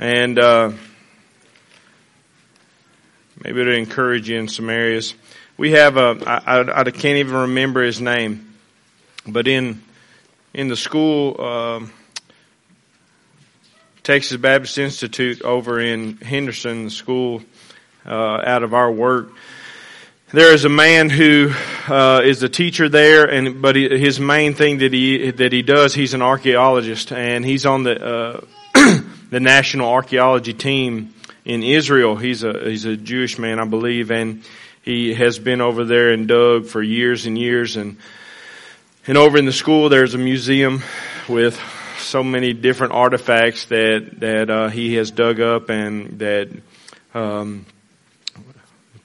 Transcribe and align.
and 0.00 0.38
uh, 0.38 0.72
maybe 3.44 3.60
it'll 3.60 3.74
encourage 3.74 4.30
you 4.30 4.38
in 4.38 4.48
some 4.48 4.70
areas. 4.70 5.14
We 5.58 5.72
have 5.72 5.98
a 5.98 6.16
I, 6.26 6.60
I, 6.60 6.80
I 6.80 6.84
can't 6.84 7.18
even 7.18 7.34
remember 7.34 7.82
his 7.82 8.00
name, 8.00 8.54
but 9.26 9.46
in 9.46 9.82
in 10.52 10.68
the 10.68 10.76
school. 10.76 11.36
Uh, 11.38 11.86
Texas 14.02 14.38
Baptist 14.38 14.78
Institute 14.78 15.42
over 15.42 15.78
in 15.78 16.16
Henderson, 16.16 16.84
the 16.84 16.90
school 16.90 17.42
uh, 18.06 18.40
out 18.42 18.62
of 18.62 18.72
our 18.72 18.90
work. 18.90 19.30
There 20.32 20.54
is 20.54 20.64
a 20.64 20.70
man 20.70 21.10
who 21.10 21.52
uh, 21.86 22.22
is 22.24 22.42
a 22.42 22.48
teacher 22.48 22.88
there, 22.88 23.30
and 23.30 23.60
but 23.60 23.76
he, 23.76 23.88
his 23.98 24.18
main 24.18 24.54
thing 24.54 24.78
that 24.78 24.94
he 24.94 25.30
that 25.32 25.52
he 25.52 25.60
does, 25.60 25.92
he's 25.92 26.14
an 26.14 26.22
archaeologist, 26.22 27.12
and 27.12 27.44
he's 27.44 27.66
on 27.66 27.82
the 27.82 28.02
uh, 28.02 28.40
the 29.30 29.40
national 29.40 29.88
archaeology 29.88 30.52
team 30.52 31.14
in 31.44 31.62
Israel. 31.62 32.16
He's 32.16 32.42
a 32.42 32.68
he's 32.68 32.84
a 32.84 32.96
Jewish 32.96 33.38
man, 33.38 33.58
I 33.58 33.64
believe, 33.64 34.10
and 34.10 34.42
he 34.82 35.14
has 35.14 35.38
been 35.38 35.60
over 35.60 35.84
there 35.84 36.10
and 36.10 36.28
dug 36.28 36.66
for 36.66 36.82
years 36.82 37.26
and 37.26 37.38
years, 37.38 37.76
and 37.76 37.96
and 39.06 39.16
over 39.16 39.38
in 39.38 39.46
the 39.46 39.52
school 39.52 39.88
there's 39.88 40.14
a 40.14 40.18
museum 40.18 40.82
with 41.28 41.58
so 41.98 42.22
many 42.24 42.52
different 42.52 42.92
artifacts 42.92 43.66
that 43.66 44.20
that 44.20 44.50
uh, 44.50 44.68
he 44.68 44.94
has 44.94 45.10
dug 45.10 45.40
up 45.40 45.70
and 45.70 46.18
that 46.18 46.48
um, 47.14 47.66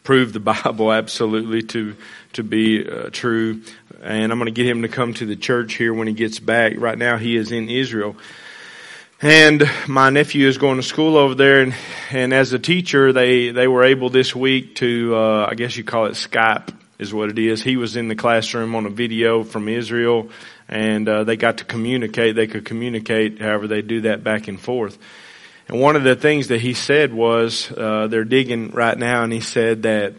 prove 0.03 0.33
the 0.33 0.39
Bible 0.63 0.91
absolutely 0.91 1.61
to 1.63 1.95
to 2.33 2.43
be 2.43 2.87
uh, 2.89 3.09
true. 3.11 3.61
And 4.01 4.31
I'm 4.31 4.37
going 4.37 4.45
to 4.45 4.51
get 4.51 4.67
him 4.67 4.81
to 4.83 4.87
come 4.87 5.13
to 5.15 5.25
the 5.25 5.35
church 5.35 5.75
here 5.75 5.93
when 5.93 6.07
he 6.07 6.13
gets 6.13 6.39
back. 6.39 6.73
Right 6.77 6.97
now, 6.97 7.17
he 7.17 7.35
is 7.35 7.51
in 7.51 7.69
Israel. 7.69 8.15
And 9.21 9.69
my 9.87 10.09
nephew 10.09 10.45
is 10.45 10.57
going 10.57 10.75
to 10.75 10.83
school 10.83 11.15
over 11.15 11.35
there, 11.35 11.61
and, 11.61 11.73
and 12.11 12.33
as 12.33 12.51
a 12.51 12.59
teacher, 12.59 13.13
they, 13.13 13.51
they 13.51 13.65
were 13.65 13.85
able 13.85 14.09
this 14.09 14.35
week 14.35 14.75
to, 14.75 15.15
uh, 15.15 15.47
I 15.49 15.55
guess 15.55 15.77
you 15.77 15.85
call 15.85 16.07
it 16.07 16.15
Skype, 16.15 16.75
is 16.99 17.13
what 17.13 17.29
it 17.29 17.39
is. 17.39 17.63
He 17.63 17.77
was 17.77 17.95
in 17.95 18.09
the 18.09 18.15
classroom 18.15 18.75
on 18.75 18.85
a 18.85 18.89
video 18.89 19.45
from 19.45 19.69
Israel, 19.69 20.29
and 20.67 21.07
uh, 21.07 21.23
they 21.23 21.37
got 21.37 21.59
to 21.59 21.63
communicate. 21.63 22.35
They 22.35 22.47
could 22.47 22.65
communicate 22.65 23.39
however 23.39 23.67
they 23.67 23.81
do 23.81 24.01
that 24.01 24.21
back 24.21 24.49
and 24.49 24.59
forth. 24.59 24.97
And 25.69 25.79
one 25.79 25.95
of 25.95 26.03
the 26.03 26.17
things 26.17 26.49
that 26.49 26.59
he 26.59 26.73
said 26.73 27.13
was 27.13 27.71
uh, 27.71 28.07
they're 28.07 28.25
digging 28.25 28.71
right 28.71 28.97
now, 28.97 29.23
and 29.23 29.31
he 29.31 29.39
said 29.39 29.83
that 29.83 30.13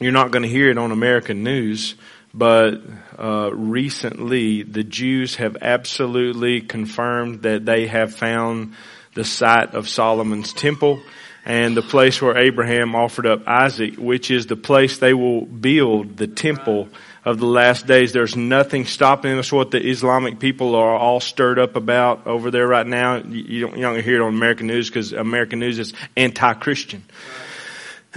you're 0.00 0.10
not 0.10 0.32
going 0.32 0.42
to 0.42 0.48
hear 0.48 0.68
it 0.68 0.78
on 0.78 0.90
American 0.90 1.44
news, 1.44 1.94
but 2.36 2.82
uh, 3.18 3.50
recently 3.52 4.62
the 4.62 4.84
Jews 4.84 5.36
have 5.36 5.56
absolutely 5.62 6.60
confirmed 6.60 7.42
that 7.42 7.64
they 7.64 7.86
have 7.86 8.14
found 8.14 8.74
the 9.14 9.24
site 9.24 9.74
of 9.74 9.88
Solomon's 9.88 10.52
temple 10.52 11.00
and 11.46 11.76
the 11.76 11.82
place 11.82 12.20
where 12.20 12.36
Abraham 12.36 12.94
offered 12.94 13.24
up 13.24 13.46
Isaac, 13.46 13.94
which 13.96 14.30
is 14.30 14.46
the 14.46 14.56
place 14.56 14.98
they 14.98 15.14
will 15.14 15.46
build 15.46 16.16
the 16.16 16.26
temple 16.26 16.88
of 17.24 17.38
the 17.38 17.46
last 17.46 17.86
days. 17.86 18.12
There's 18.12 18.36
nothing 18.36 18.84
stopping 18.84 19.38
us. 19.38 19.50
What 19.50 19.70
the 19.70 19.80
Islamic 19.80 20.38
people 20.38 20.74
are 20.74 20.94
all 20.94 21.20
stirred 21.20 21.58
up 21.58 21.76
about 21.76 22.26
over 22.26 22.50
there 22.50 22.66
right 22.66 22.86
now. 22.86 23.16
You 23.16 23.60
don't, 23.60 23.76
you 23.76 23.82
don't 23.82 24.02
hear 24.02 24.16
it 24.16 24.22
on 24.22 24.34
American 24.34 24.66
news 24.66 24.90
because 24.90 25.12
American 25.12 25.60
news 25.60 25.78
is 25.78 25.94
anti-Christian. 26.16 27.04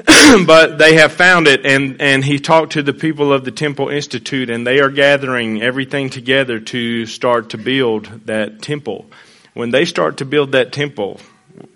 but 0.46 0.78
they 0.78 0.96
have 0.96 1.12
found 1.12 1.48
it 1.48 1.66
and, 1.66 2.02
and 2.02 2.24
he 2.24 2.40
talked 2.40 2.74
to 2.74 2.84
the 2.84 2.94
people 2.94 3.34
of 3.34 3.44
the 3.44 3.52
Temple 3.52 3.90
Institute 3.90 4.50
and 4.50 4.66
they 4.66 4.80
are 4.80 4.90
gathering 4.90 5.62
everything 5.62 6.10
together 6.10 6.60
to 6.60 7.06
start 7.06 7.50
to 7.50 7.58
build 7.58 8.06
that 8.26 8.62
temple. 8.62 9.10
When 9.54 9.72
they 9.72 9.86
start 9.86 10.18
to 10.18 10.26
build 10.26 10.54
that 10.54 10.72
temple, 10.72 11.20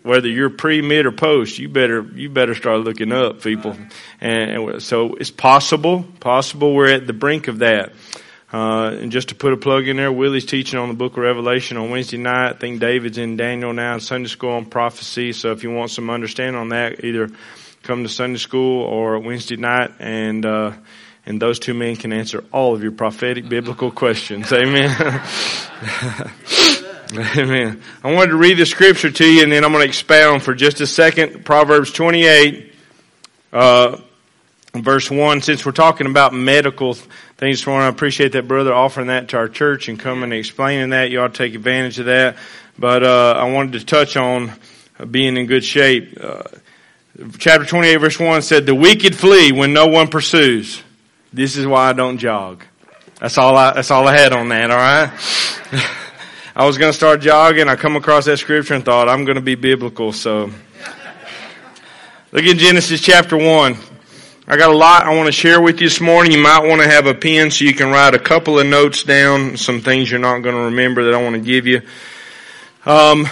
whether 0.04 0.28
you're 0.28 0.50
pre, 0.50 0.82
mid, 0.82 1.06
or 1.06 1.12
post, 1.12 1.60
you 1.60 1.70
better 1.70 2.04
you 2.16 2.30
better 2.30 2.56
start 2.56 2.82
looking 2.82 3.12
up, 3.12 3.42
people. 3.42 3.76
And 4.22 4.82
so 4.82 5.16
it's 5.16 5.32
possible, 5.32 6.06
possible 6.20 6.74
we're 6.74 6.90
at 6.90 7.08
the 7.08 7.14
brink 7.14 7.48
of 7.48 7.60
that. 7.60 7.94
Uh, 8.54 8.96
and 9.02 9.12
just 9.12 9.30
to 9.30 9.36
put 9.36 9.52
a 9.52 9.58
plug 9.58 9.88
in 9.88 9.98
there, 9.98 10.12
Willie's 10.12 10.46
teaching 10.46 10.78
on 10.78 10.88
the 10.88 10.94
Book 10.94 11.14
of 11.14 11.18
Revelation 11.24 11.76
on 11.78 11.90
Wednesday 11.90 12.18
night. 12.18 12.52
I 12.52 12.54
think 12.54 12.80
David's 12.80 13.18
in 13.18 13.36
Daniel 13.36 13.74
now 13.74 13.98
Sunday 13.98 14.30
school 14.30 14.52
on 14.52 14.66
prophecy. 14.66 15.34
So 15.34 15.52
if 15.52 15.64
you 15.64 15.72
want 15.72 15.90
some 15.90 16.12
understanding 16.12 16.62
on 16.62 16.70
that, 16.70 17.04
either 17.04 17.32
come 17.84 18.04
to 18.04 18.10
Sunday 18.10 18.40
school 18.40 18.84
or 18.84 19.20
Wednesday 19.20 19.58
night, 19.58 19.92
and 20.00 20.46
uh, 20.46 20.74
and 21.26 21.42
those 21.42 21.60
two 21.60 21.74
men 21.74 21.96
can 21.96 22.12
answer 22.12 22.44
all 22.52 22.74
of 22.74 22.82
your 22.82 22.92
prophetic 22.92 23.48
biblical 23.48 23.92
questions. 24.04 24.52
Amen. 24.52 24.90
Amen. 27.38 27.82
I 28.04 28.12
wanted 28.12 28.32
to 28.32 28.38
read 28.38 28.58
the 28.58 28.66
scripture 28.66 29.12
to 29.12 29.26
you 29.26 29.44
and 29.44 29.52
then 29.52 29.64
I'm 29.64 29.72
going 29.72 29.84
to 29.84 29.88
expound 29.88 30.42
for 30.42 30.56
just 30.56 30.82
a 30.82 30.88
second. 30.88 31.46
Proverbs 31.46 31.92
28, 31.92 32.74
uh, 33.52 33.98
verse 34.74 35.12
1. 35.12 35.42
Since 35.42 35.64
we're 35.64 35.74
talking 35.74 36.08
about 36.08 36.34
medical 36.34 36.96
things, 36.96 37.68
I 37.68 37.88
appreciate 37.88 38.32
that 38.32 38.48
brother 38.48 38.74
offering 38.74 39.08
that 39.08 39.30
to 39.30 39.38
our 39.38 39.48
church 39.48 39.90
and 39.90 40.00
coming 40.00 40.24
and 40.24 40.34
explaining 40.34 40.90
that. 40.90 41.12
You 41.12 41.22
ought 41.22 41.36
to 41.36 41.38
take 41.38 41.54
advantage 41.54 42.00
of 42.00 42.08
that. 42.08 42.38
But, 42.80 43.04
uh, 43.04 43.36
I 43.38 43.52
wanted 43.52 43.80
to 43.80 43.86
touch 43.86 44.18
on 44.18 44.52
being 45.12 45.38
in 45.38 45.46
good 45.46 45.64
shape. 45.64 46.18
Chapter 47.38 47.66
28 47.66 47.98
verse 47.98 48.20
1 48.20 48.42
said, 48.42 48.66
the 48.66 48.74
wicked 48.74 49.16
flee 49.16 49.52
when 49.52 49.72
no 49.72 49.86
one 49.86 50.08
pursues. 50.08 50.82
This 51.32 51.58
is 51.58 51.68
why 51.68 51.90
I 51.90 51.94
don't 51.94 52.18
jog. 52.18 52.64
That's 53.20 53.38
all 53.38 53.56
I, 53.56 53.74
that's 53.74 53.92
all 53.92 54.08
I 54.08 54.18
had 54.18 54.34
on 54.34 54.50
that, 54.50 54.72
alright? 54.72 55.12
I 56.56 56.66
was 56.66 56.78
going 56.78 56.92
to 56.92 56.96
start 56.96 57.22
jogging. 57.22 57.68
I 57.68 57.76
come 57.76 57.96
across 57.96 58.26
that 58.26 58.38
scripture 58.38 58.74
and 58.74 58.84
thought, 58.84 59.10
I'm 59.10 59.26
going 59.26 59.36
to 59.36 59.42
be 59.42 59.56
biblical. 59.56 60.12
So 60.12 60.52
look 62.32 62.44
at 62.44 62.58
Genesis 62.58 63.02
chapter 63.02 63.38
1. 63.38 63.78
I 64.48 64.58
got 64.58 64.72
a 64.72 64.76
lot 64.76 65.04
I 65.04 65.16
want 65.16 65.28
to 65.28 65.32
share 65.32 65.62
with 65.62 65.82
you 65.82 65.88
this 65.88 66.02
morning. 66.02 66.32
You 66.32 66.42
might 66.42 66.68
want 66.68 66.82
to 66.82 66.88
have 66.88 67.06
a 67.06 67.14
pen 67.14 67.50
so 67.50 67.64
you 67.64 67.74
can 67.74 67.92
write 67.92 68.14
a 68.14 68.20
couple 68.20 68.60
of 68.60 68.68
notes 68.68 69.04
down, 69.04 69.56
some 69.56 69.82
things 69.82 70.12
you're 70.12 70.20
not 70.20 70.40
going 70.40 70.56
to 70.56 70.64
remember 70.64 71.06
that 71.06 71.14
I 71.14 71.22
want 71.24 71.36
to 71.36 71.42
give 71.42 71.66
you. 71.66 71.82
Um, 72.86 73.26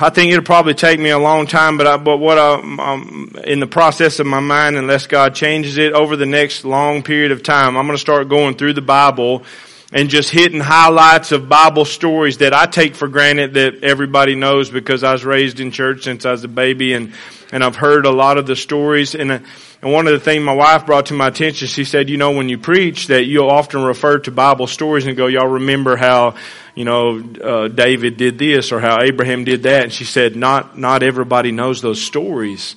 I 0.00 0.10
think 0.10 0.32
it'll 0.32 0.44
probably 0.44 0.74
take 0.74 0.98
me 0.98 1.10
a 1.10 1.18
long 1.18 1.46
time, 1.46 1.78
but 1.78 1.86
I, 1.86 1.96
but 1.96 2.16
what 2.16 2.38
I, 2.38 2.56
I'm 2.56 3.36
in 3.44 3.60
the 3.60 3.66
process 3.66 4.18
of 4.18 4.26
my 4.26 4.40
mind, 4.40 4.76
unless 4.76 5.06
God 5.06 5.34
changes 5.34 5.78
it 5.78 5.92
over 5.92 6.16
the 6.16 6.26
next 6.26 6.64
long 6.64 7.04
period 7.04 7.30
of 7.30 7.42
time, 7.44 7.76
I'm 7.76 7.86
going 7.86 7.96
to 7.96 8.00
start 8.00 8.28
going 8.28 8.56
through 8.56 8.72
the 8.72 8.82
Bible 8.82 9.44
and 9.92 10.10
just 10.10 10.30
hitting 10.30 10.60
highlights 10.60 11.32
of 11.32 11.48
Bible 11.48 11.84
stories 11.84 12.38
that 12.38 12.52
I 12.52 12.66
take 12.66 12.94
for 12.94 13.08
granted 13.08 13.54
that 13.54 13.84
everybody 13.84 14.34
knows 14.34 14.68
because 14.68 15.04
I 15.04 15.12
was 15.12 15.24
raised 15.24 15.60
in 15.60 15.70
church 15.70 16.04
since 16.04 16.26
I 16.26 16.32
was 16.32 16.42
a 16.44 16.48
baby 16.48 16.92
and, 16.92 17.12
and 17.52 17.62
I've 17.62 17.76
heard 17.76 18.04
a 18.04 18.10
lot 18.10 18.36
of 18.36 18.46
the 18.46 18.56
stories 18.56 19.14
and, 19.14 19.30
uh, 19.30 19.38
and 19.82 19.92
one 19.92 20.06
of 20.06 20.14
the 20.14 20.20
things 20.20 20.42
my 20.42 20.54
wife 20.54 20.86
brought 20.86 21.06
to 21.06 21.14
my 21.14 21.28
attention, 21.28 21.68
she 21.68 21.84
said, 21.84 22.08
you 22.08 22.16
know, 22.16 22.32
when 22.32 22.48
you 22.48 22.58
preach 22.58 23.08
that 23.08 23.24
you'll 23.24 23.50
often 23.50 23.82
refer 23.84 24.18
to 24.20 24.30
Bible 24.30 24.66
stories 24.66 25.06
and 25.06 25.16
go, 25.16 25.26
y'all 25.26 25.46
remember 25.46 25.96
how, 25.96 26.34
you 26.74 26.84
know, 26.84 27.22
uh, 27.42 27.68
David 27.68 28.16
did 28.16 28.38
this 28.38 28.72
or 28.72 28.80
how 28.80 29.02
Abraham 29.02 29.44
did 29.44 29.64
that. 29.64 29.84
And 29.84 29.92
she 29.92 30.04
said, 30.04 30.34
not, 30.34 30.78
not 30.78 31.02
everybody 31.02 31.52
knows 31.52 31.82
those 31.82 32.02
stories. 32.02 32.74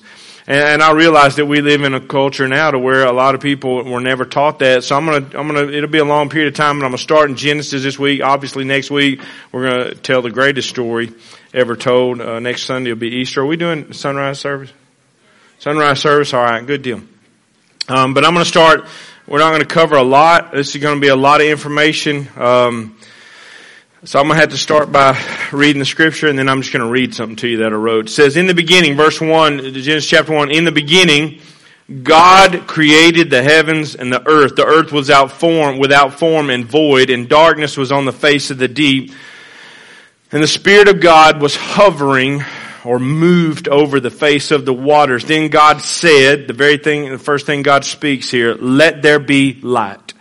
And, 0.50 0.82
I 0.82 0.90
realize 0.90 1.36
that 1.36 1.46
we 1.46 1.60
live 1.60 1.84
in 1.84 1.94
a 1.94 2.00
culture 2.00 2.48
now 2.48 2.72
to 2.72 2.78
where 2.80 3.06
a 3.06 3.12
lot 3.12 3.36
of 3.36 3.40
people 3.40 3.84
were 3.84 4.00
never 4.00 4.24
taught 4.24 4.58
that. 4.58 4.82
So 4.82 4.96
I'm 4.96 5.04
gonna, 5.04 5.24
I'm 5.38 5.46
gonna, 5.46 5.70
it'll 5.70 5.88
be 5.88 5.98
a 5.98 6.04
long 6.04 6.28
period 6.28 6.48
of 6.48 6.54
time 6.54 6.74
and 6.74 6.84
I'm 6.84 6.90
gonna 6.90 6.98
start 6.98 7.30
in 7.30 7.36
Genesis 7.36 7.84
this 7.84 8.00
week. 8.00 8.20
Obviously 8.20 8.64
next 8.64 8.90
week 8.90 9.20
we're 9.52 9.70
gonna 9.70 9.94
tell 9.94 10.22
the 10.22 10.30
greatest 10.30 10.68
story 10.68 11.12
ever 11.54 11.76
told. 11.76 12.20
Uh, 12.20 12.40
next 12.40 12.64
Sunday 12.64 12.90
will 12.90 12.98
be 12.98 13.10
Easter. 13.10 13.42
Are 13.42 13.46
we 13.46 13.56
doing 13.56 13.92
sunrise 13.92 14.40
service? 14.40 14.72
Sunrise 15.60 16.00
service? 16.00 16.34
Alright, 16.34 16.66
good 16.66 16.82
deal. 16.82 17.00
Um, 17.86 18.12
but 18.12 18.24
I'm 18.24 18.32
gonna 18.32 18.44
start, 18.44 18.86
we're 19.28 19.38
not 19.38 19.52
gonna 19.52 19.64
cover 19.64 19.94
a 19.94 20.02
lot. 20.02 20.50
This 20.50 20.74
is 20.74 20.82
gonna 20.82 20.98
be 20.98 21.08
a 21.08 21.16
lot 21.16 21.40
of 21.40 21.46
information. 21.46 22.26
Um, 22.36 22.98
so 24.02 24.18
I'm 24.18 24.28
going 24.28 24.36
to 24.36 24.40
have 24.40 24.50
to 24.52 24.56
start 24.56 24.90
by 24.90 25.22
reading 25.52 25.78
the 25.78 25.84
scripture 25.84 26.28
and 26.28 26.38
then 26.38 26.48
I'm 26.48 26.62
just 26.62 26.72
going 26.72 26.82
to 26.82 26.90
read 26.90 27.14
something 27.14 27.36
to 27.36 27.48
you 27.48 27.58
that 27.58 27.70
I 27.70 27.76
wrote. 27.76 28.06
It 28.06 28.10
says 28.10 28.38
in 28.38 28.46
the 28.46 28.54
beginning, 28.54 28.96
verse 28.96 29.20
1, 29.20 29.58
Genesis 29.58 30.06
chapter 30.06 30.32
1, 30.32 30.50
in 30.50 30.64
the 30.64 30.72
beginning, 30.72 31.42
God 32.02 32.66
created 32.66 33.28
the 33.28 33.42
heavens 33.42 33.94
and 33.94 34.10
the 34.10 34.26
earth. 34.26 34.56
The 34.56 34.64
earth 34.64 34.90
was 34.90 35.08
without 35.08 35.32
form, 35.32 35.78
without 35.78 36.18
form 36.18 36.48
and 36.48 36.64
void 36.64 37.10
and 37.10 37.28
darkness 37.28 37.76
was 37.76 37.92
on 37.92 38.06
the 38.06 38.12
face 38.12 38.50
of 38.50 38.56
the 38.56 38.68
deep. 38.68 39.12
And 40.32 40.42
the 40.42 40.48
Spirit 40.48 40.88
of 40.88 41.02
God 41.02 41.42
was 41.42 41.54
hovering 41.54 42.42
or 42.86 42.98
moved 42.98 43.68
over 43.68 44.00
the 44.00 44.10
face 44.10 44.50
of 44.50 44.64
the 44.64 44.72
waters. 44.72 45.26
Then 45.26 45.48
God 45.50 45.82
said, 45.82 46.46
the 46.48 46.54
very 46.54 46.78
thing, 46.78 47.10
the 47.10 47.18
first 47.18 47.44
thing 47.44 47.60
God 47.62 47.84
speaks 47.84 48.30
here, 48.30 48.54
let 48.54 49.02
there 49.02 49.18
be 49.18 49.60
light. 49.60 50.14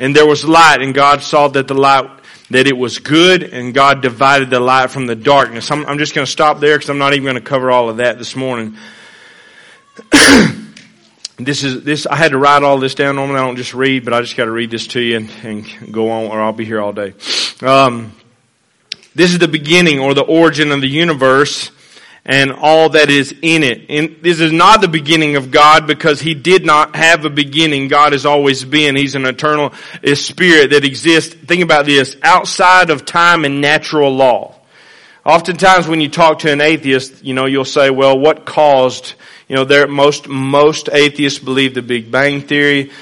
And 0.00 0.16
there 0.16 0.26
was 0.26 0.44
light 0.44 0.82
and 0.82 0.92
God 0.92 1.22
saw 1.22 1.46
that 1.46 1.68
the 1.68 1.74
light 1.74 2.19
that 2.50 2.66
it 2.66 2.76
was 2.76 2.98
good 2.98 3.42
and 3.44 3.72
God 3.72 4.02
divided 4.02 4.50
the 4.50 4.60
light 4.60 4.90
from 4.90 5.06
the 5.06 5.14
darkness. 5.14 5.70
I'm, 5.70 5.86
I'm 5.86 5.98
just 5.98 6.14
going 6.14 6.26
to 6.26 6.30
stop 6.30 6.58
there 6.60 6.76
because 6.76 6.90
I'm 6.90 6.98
not 6.98 7.12
even 7.14 7.24
going 7.24 7.36
to 7.36 7.40
cover 7.40 7.70
all 7.70 7.88
of 7.88 7.98
that 7.98 8.18
this 8.18 8.34
morning. 8.34 8.76
this 11.38 11.62
is 11.62 11.84
this. 11.84 12.06
I 12.06 12.16
had 12.16 12.32
to 12.32 12.38
write 12.38 12.62
all 12.62 12.78
this 12.78 12.94
down. 12.94 13.16
Normally 13.16 13.38
I 13.38 13.46
don't 13.46 13.56
just 13.56 13.74
read, 13.74 14.04
but 14.04 14.14
I 14.14 14.20
just 14.20 14.36
got 14.36 14.46
to 14.46 14.50
read 14.50 14.70
this 14.70 14.88
to 14.88 15.00
you 15.00 15.16
and, 15.18 15.30
and, 15.42 15.92
go 15.92 16.10
on, 16.10 16.30
or 16.30 16.40
I'll 16.40 16.52
be 16.52 16.64
here 16.64 16.80
all 16.80 16.92
day. 16.92 17.14
Um, 17.62 18.12
this 19.14 19.32
is 19.32 19.38
the 19.38 19.48
beginning 19.48 20.00
or 20.00 20.14
the 20.14 20.22
origin 20.22 20.72
of 20.72 20.80
the 20.80 20.88
universe, 20.88 21.70
and 22.30 22.52
all 22.52 22.90
that 22.90 23.10
is 23.10 23.34
in 23.42 23.64
it. 23.64 23.86
And 23.90 24.22
this 24.22 24.38
is 24.38 24.52
not 24.52 24.80
the 24.80 24.86
beginning 24.86 25.34
of 25.34 25.50
God 25.50 25.88
because 25.88 26.20
He 26.20 26.32
did 26.32 26.64
not 26.64 26.94
have 26.94 27.24
a 27.24 27.30
beginning. 27.30 27.88
God 27.88 28.12
has 28.12 28.24
always 28.24 28.64
been. 28.64 28.94
He's 28.94 29.16
an 29.16 29.26
eternal 29.26 29.74
uh, 30.06 30.14
spirit 30.14 30.70
that 30.70 30.84
exists. 30.84 31.34
Think 31.34 31.64
about 31.64 31.86
this, 31.86 32.16
outside 32.22 32.90
of 32.90 33.04
time 33.04 33.44
and 33.44 33.60
natural 33.60 34.14
law. 34.14 34.54
Oftentimes 35.26 35.88
when 35.88 36.00
you 36.00 36.08
talk 36.08 36.38
to 36.40 36.52
an 36.52 36.60
atheist, 36.60 37.24
you 37.24 37.34
know, 37.34 37.46
you'll 37.46 37.64
say, 37.64 37.90
well, 37.90 38.16
what 38.16 38.46
caused, 38.46 39.14
you 39.48 39.56
know, 39.56 39.64
there, 39.64 39.88
most, 39.88 40.28
most 40.28 40.88
atheists 40.92 41.40
believe 41.40 41.74
the 41.74 41.82
Big 41.82 42.12
Bang 42.12 42.42
Theory 42.42 42.92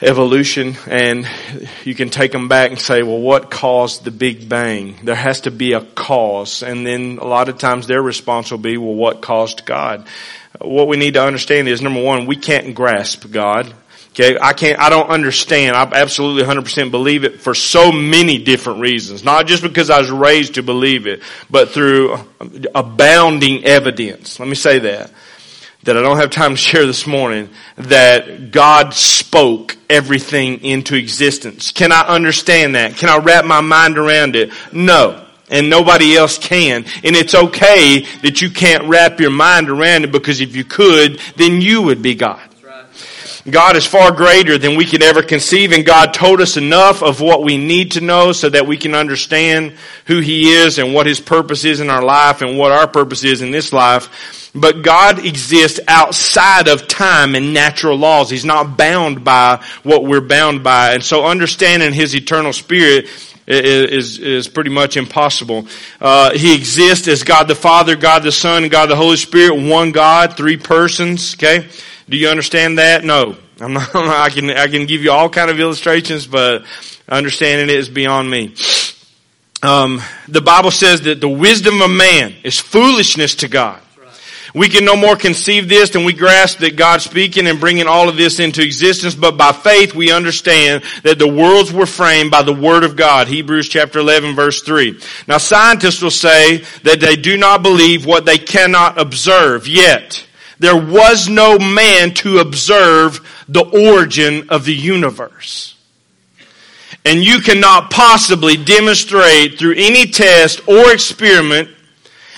evolution 0.00 0.76
and 0.86 1.28
you 1.84 1.94
can 1.94 2.08
take 2.08 2.30
them 2.30 2.48
back 2.48 2.70
and 2.70 2.80
say, 2.80 3.02
well, 3.02 3.18
what 3.18 3.50
caused 3.50 4.04
the 4.04 4.10
Big 4.10 4.48
Bang? 4.48 4.96
There 5.02 5.14
has 5.14 5.42
to 5.42 5.50
be 5.50 5.72
a 5.72 5.80
cause. 5.80 6.62
And 6.62 6.86
then 6.86 7.18
a 7.20 7.24
lot 7.24 7.48
of 7.48 7.58
times 7.58 7.86
their 7.86 8.02
response 8.02 8.50
will 8.50 8.58
be, 8.58 8.76
well, 8.76 8.94
what 8.94 9.22
caused 9.22 9.66
God? 9.66 10.06
What 10.60 10.88
we 10.88 10.96
need 10.96 11.14
to 11.14 11.22
understand 11.22 11.68
is 11.68 11.82
number 11.82 12.02
one, 12.02 12.26
we 12.26 12.36
can't 12.36 12.74
grasp 12.74 13.30
God. 13.30 13.72
Okay, 14.10 14.38
I 14.40 14.52
can't, 14.52 14.80
I 14.80 14.88
don't 14.88 15.10
understand. 15.10 15.76
I 15.76 15.82
absolutely 15.82 16.42
100% 16.42 16.90
believe 16.90 17.24
it 17.24 17.40
for 17.40 17.54
so 17.54 17.92
many 17.92 18.42
different 18.42 18.80
reasons. 18.80 19.22
Not 19.22 19.46
just 19.46 19.62
because 19.62 19.90
I 19.90 20.00
was 20.00 20.10
raised 20.10 20.54
to 20.54 20.62
believe 20.62 21.06
it, 21.06 21.22
but 21.50 21.70
through 21.70 22.18
abounding 22.74 23.64
evidence. 23.64 24.40
Let 24.40 24.48
me 24.48 24.54
say 24.54 24.80
that 24.80 25.12
that 25.84 25.96
I 25.96 26.02
don't 26.02 26.16
have 26.18 26.30
time 26.30 26.52
to 26.52 26.56
share 26.56 26.86
this 26.86 27.06
morning 27.06 27.50
that 27.76 28.50
God 28.50 28.94
spoke 28.94 29.76
everything 29.88 30.62
into 30.64 30.96
existence. 30.96 31.70
Can 31.70 31.92
I 31.92 32.02
understand 32.02 32.74
that? 32.74 32.96
Can 32.96 33.08
I 33.08 33.18
wrap 33.18 33.44
my 33.44 33.60
mind 33.60 33.96
around 33.96 34.36
it? 34.36 34.50
No. 34.72 35.24
And 35.50 35.70
nobody 35.70 36.14
else 36.16 36.36
can. 36.36 36.84
And 37.02 37.16
it's 37.16 37.34
okay 37.34 38.00
that 38.22 38.42
you 38.42 38.50
can't 38.50 38.84
wrap 38.84 39.18
your 39.18 39.30
mind 39.30 39.70
around 39.70 40.04
it 40.04 40.12
because 40.12 40.40
if 40.40 40.54
you 40.54 40.64
could, 40.64 41.20
then 41.36 41.62
you 41.62 41.82
would 41.82 42.02
be 42.02 42.14
God. 42.14 42.47
God 43.48 43.76
is 43.76 43.84
far 43.84 44.10
greater 44.12 44.58
than 44.58 44.76
we 44.76 44.84
can 44.84 45.02
ever 45.02 45.22
conceive, 45.22 45.72
and 45.72 45.84
God 45.84 46.12
told 46.12 46.40
us 46.40 46.56
enough 46.56 47.02
of 47.02 47.20
what 47.20 47.42
we 47.42 47.56
need 47.56 47.92
to 47.92 48.00
know 48.00 48.32
so 48.32 48.48
that 48.48 48.66
we 48.66 48.76
can 48.76 48.94
understand 48.94 49.74
who 50.06 50.20
He 50.20 50.50
is 50.52 50.78
and 50.78 50.92
what 50.94 51.06
His 51.06 51.20
purpose 51.20 51.64
is 51.64 51.80
in 51.80 51.90
our 51.90 52.02
life 52.02 52.42
and 52.42 52.58
what 52.58 52.72
our 52.72 52.88
purpose 52.88 53.24
is 53.24 53.42
in 53.42 53.50
this 53.50 53.72
life. 53.72 54.50
But 54.54 54.82
God 54.82 55.24
exists 55.24 55.78
outside 55.86 56.68
of 56.68 56.88
time 56.88 57.34
and 57.34 57.52
natural 57.54 57.96
laws. 57.96 58.30
He's 58.30 58.44
not 58.44 58.76
bound 58.76 59.24
by 59.24 59.64
what 59.82 60.04
we're 60.04 60.20
bound 60.20 60.64
by. 60.64 60.94
And 60.94 61.04
so 61.04 61.26
understanding 61.26 61.92
His 61.92 62.14
eternal 62.14 62.52
Spirit 62.52 63.08
is, 63.46 64.18
is 64.18 64.48
pretty 64.48 64.70
much 64.70 64.96
impossible. 64.96 65.66
Uh, 66.00 66.32
he 66.32 66.54
exists 66.54 67.08
as 67.08 67.22
God 67.22 67.48
the 67.48 67.54
Father, 67.54 67.96
God 67.96 68.22
the 68.22 68.32
Son, 68.32 68.68
God 68.68 68.90
the 68.90 68.96
Holy 68.96 69.16
Spirit, 69.16 69.54
one 69.54 69.92
God, 69.92 70.36
three 70.36 70.56
persons, 70.56 71.34
okay? 71.34 71.68
Do 72.08 72.16
you 72.16 72.28
understand 72.28 72.78
that? 72.78 73.04
No. 73.04 73.36
I'm 73.60 73.72
not, 73.74 73.94
I 73.94 74.30
can, 74.30 74.50
I 74.50 74.68
can 74.68 74.86
give 74.86 75.02
you 75.02 75.10
all 75.10 75.28
kind 75.28 75.50
of 75.50 75.58
illustrations, 75.58 76.26
but 76.26 76.64
understanding 77.08 77.68
it 77.68 77.78
is 77.78 77.88
beyond 77.88 78.30
me. 78.30 78.54
Um, 79.62 80.00
the 80.28 80.40
Bible 80.40 80.70
says 80.70 81.02
that 81.02 81.20
the 81.20 81.28
wisdom 81.28 81.82
of 81.82 81.90
man 81.90 82.34
is 82.44 82.60
foolishness 82.60 83.34
to 83.36 83.48
God. 83.48 83.80
We 84.54 84.68
can 84.68 84.84
no 84.84 84.96
more 84.96 85.16
conceive 85.16 85.68
this 85.68 85.90
than 85.90 86.04
we 86.04 86.14
grasp 86.14 86.60
that 86.60 86.76
God's 86.76 87.04
speaking 87.04 87.46
and 87.46 87.60
bringing 87.60 87.86
all 87.86 88.08
of 88.08 88.16
this 88.16 88.40
into 88.40 88.62
existence, 88.62 89.14
but 89.14 89.36
by 89.36 89.52
faith 89.52 89.94
we 89.94 90.10
understand 90.10 90.84
that 91.02 91.18
the 91.18 91.28
worlds 91.28 91.72
were 91.72 91.86
framed 91.86 92.30
by 92.30 92.42
the 92.42 92.52
Word 92.52 92.84
of 92.84 92.96
God. 92.96 93.28
Hebrews 93.28 93.68
chapter 93.68 93.98
11 93.98 94.34
verse 94.34 94.62
3. 94.62 94.98
Now 95.26 95.38
scientists 95.38 96.00
will 96.00 96.10
say 96.10 96.58
that 96.84 97.00
they 97.00 97.16
do 97.16 97.36
not 97.36 97.62
believe 97.62 98.06
what 98.06 98.24
they 98.24 98.38
cannot 98.38 98.98
observe 98.98 99.68
yet. 99.68 100.26
There 100.58 100.76
was 100.76 101.28
no 101.28 101.58
man 101.58 102.14
to 102.14 102.38
observe 102.38 103.20
the 103.48 103.64
origin 103.64 104.50
of 104.50 104.64
the 104.64 104.74
universe. 104.74 105.76
And 107.04 107.22
you 107.22 107.40
cannot 107.40 107.90
possibly 107.90 108.56
demonstrate 108.56 109.58
through 109.58 109.74
any 109.76 110.06
test 110.06 110.66
or 110.68 110.92
experiment 110.92 111.70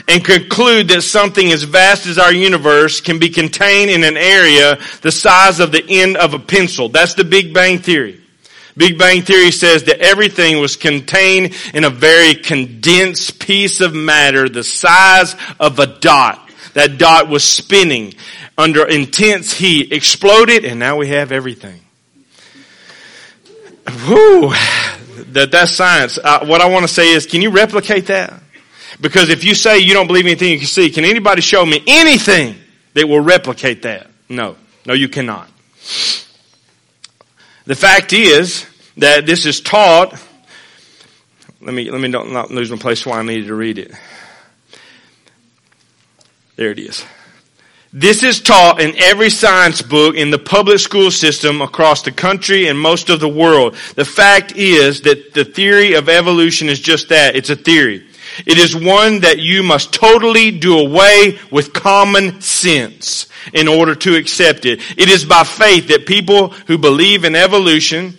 and 0.06 0.24
conclude 0.24 0.88
that 0.88 1.02
something 1.02 1.50
as 1.50 1.62
vast 1.62 2.06
as 2.06 2.18
our 2.18 2.32
universe 2.32 3.00
can 3.00 3.18
be 3.18 3.30
contained 3.30 3.90
in 3.90 4.04
an 4.04 4.16
area 4.16 4.78
the 5.02 5.12
size 5.12 5.60
of 5.60 5.72
the 5.72 5.84
end 5.88 6.16
of 6.16 6.34
a 6.34 6.38
pencil. 6.38 6.88
That's 6.88 7.14
the 7.14 7.24
Big 7.24 7.54
Bang 7.54 7.78
Theory. 7.78 8.20
Big 8.76 8.98
Bang 8.98 9.22
Theory 9.22 9.50
says 9.50 9.84
that 9.84 10.00
everything 10.00 10.60
was 10.60 10.76
contained 10.76 11.54
in 11.74 11.84
a 11.84 11.90
very 11.90 12.34
condensed 12.34 13.38
piece 13.38 13.80
of 13.80 13.94
matter 13.94 14.48
the 14.48 14.64
size 14.64 15.36
of 15.58 15.78
a 15.78 15.86
dot. 15.86 16.49
That 16.74 16.98
dot 16.98 17.28
was 17.28 17.44
spinning 17.44 18.14
under 18.56 18.86
intense 18.86 19.52
heat, 19.52 19.92
exploded, 19.92 20.64
and 20.64 20.78
now 20.78 20.96
we 20.96 21.08
have 21.08 21.32
everything. 21.32 21.80
Whew. 24.06 24.52
That, 25.32 25.50
that's 25.50 25.72
science. 25.72 26.18
Uh, 26.18 26.46
what 26.46 26.60
I 26.60 26.68
want 26.68 26.86
to 26.86 26.92
say 26.92 27.12
is, 27.12 27.26
can 27.26 27.42
you 27.42 27.50
replicate 27.50 28.06
that? 28.06 28.40
Because 29.00 29.30
if 29.30 29.44
you 29.44 29.54
say 29.54 29.78
you 29.78 29.94
don't 29.94 30.06
believe 30.06 30.26
anything 30.26 30.52
you 30.52 30.58
can 30.58 30.66
see, 30.66 30.90
can 30.90 31.04
anybody 31.04 31.40
show 31.40 31.64
me 31.64 31.82
anything 31.86 32.56
that 32.94 33.08
will 33.08 33.20
replicate 33.20 33.82
that? 33.82 34.08
No. 34.28 34.56
No, 34.86 34.94
you 34.94 35.08
cannot. 35.08 35.48
The 37.64 37.74
fact 37.74 38.12
is 38.12 38.66
that 38.96 39.26
this 39.26 39.46
is 39.46 39.60
taught. 39.60 40.14
Let 41.60 41.74
me, 41.74 41.90
let 41.90 42.00
me 42.00 42.08
not, 42.08 42.28
not 42.28 42.50
lose 42.50 42.70
my 42.70 42.76
place 42.76 43.04
why 43.04 43.18
I 43.18 43.22
needed 43.22 43.46
to 43.46 43.54
read 43.54 43.78
it. 43.78 43.92
There 46.60 46.72
it 46.72 46.78
is. 46.78 47.06
This 47.90 48.22
is 48.22 48.38
taught 48.38 48.82
in 48.82 48.94
every 48.98 49.30
science 49.30 49.80
book 49.80 50.14
in 50.14 50.30
the 50.30 50.38
public 50.38 50.78
school 50.78 51.10
system 51.10 51.62
across 51.62 52.02
the 52.02 52.12
country 52.12 52.68
and 52.68 52.78
most 52.78 53.08
of 53.08 53.18
the 53.18 53.30
world. 53.30 53.76
The 53.96 54.04
fact 54.04 54.52
is 54.54 55.00
that 55.00 55.32
the 55.32 55.46
theory 55.46 55.94
of 55.94 56.10
evolution 56.10 56.68
is 56.68 56.78
just 56.78 57.08
that. 57.08 57.34
It's 57.34 57.48
a 57.48 57.56
theory. 57.56 58.06
It 58.44 58.58
is 58.58 58.76
one 58.76 59.20
that 59.20 59.38
you 59.38 59.62
must 59.62 59.94
totally 59.94 60.50
do 60.50 60.78
away 60.78 61.38
with 61.50 61.72
common 61.72 62.42
sense 62.42 63.26
in 63.54 63.66
order 63.66 63.94
to 63.94 64.16
accept 64.16 64.66
it. 64.66 64.80
It 64.98 65.08
is 65.08 65.24
by 65.24 65.44
faith 65.44 65.88
that 65.88 66.04
people 66.04 66.48
who 66.66 66.76
believe 66.76 67.24
in 67.24 67.36
evolution 67.36 68.18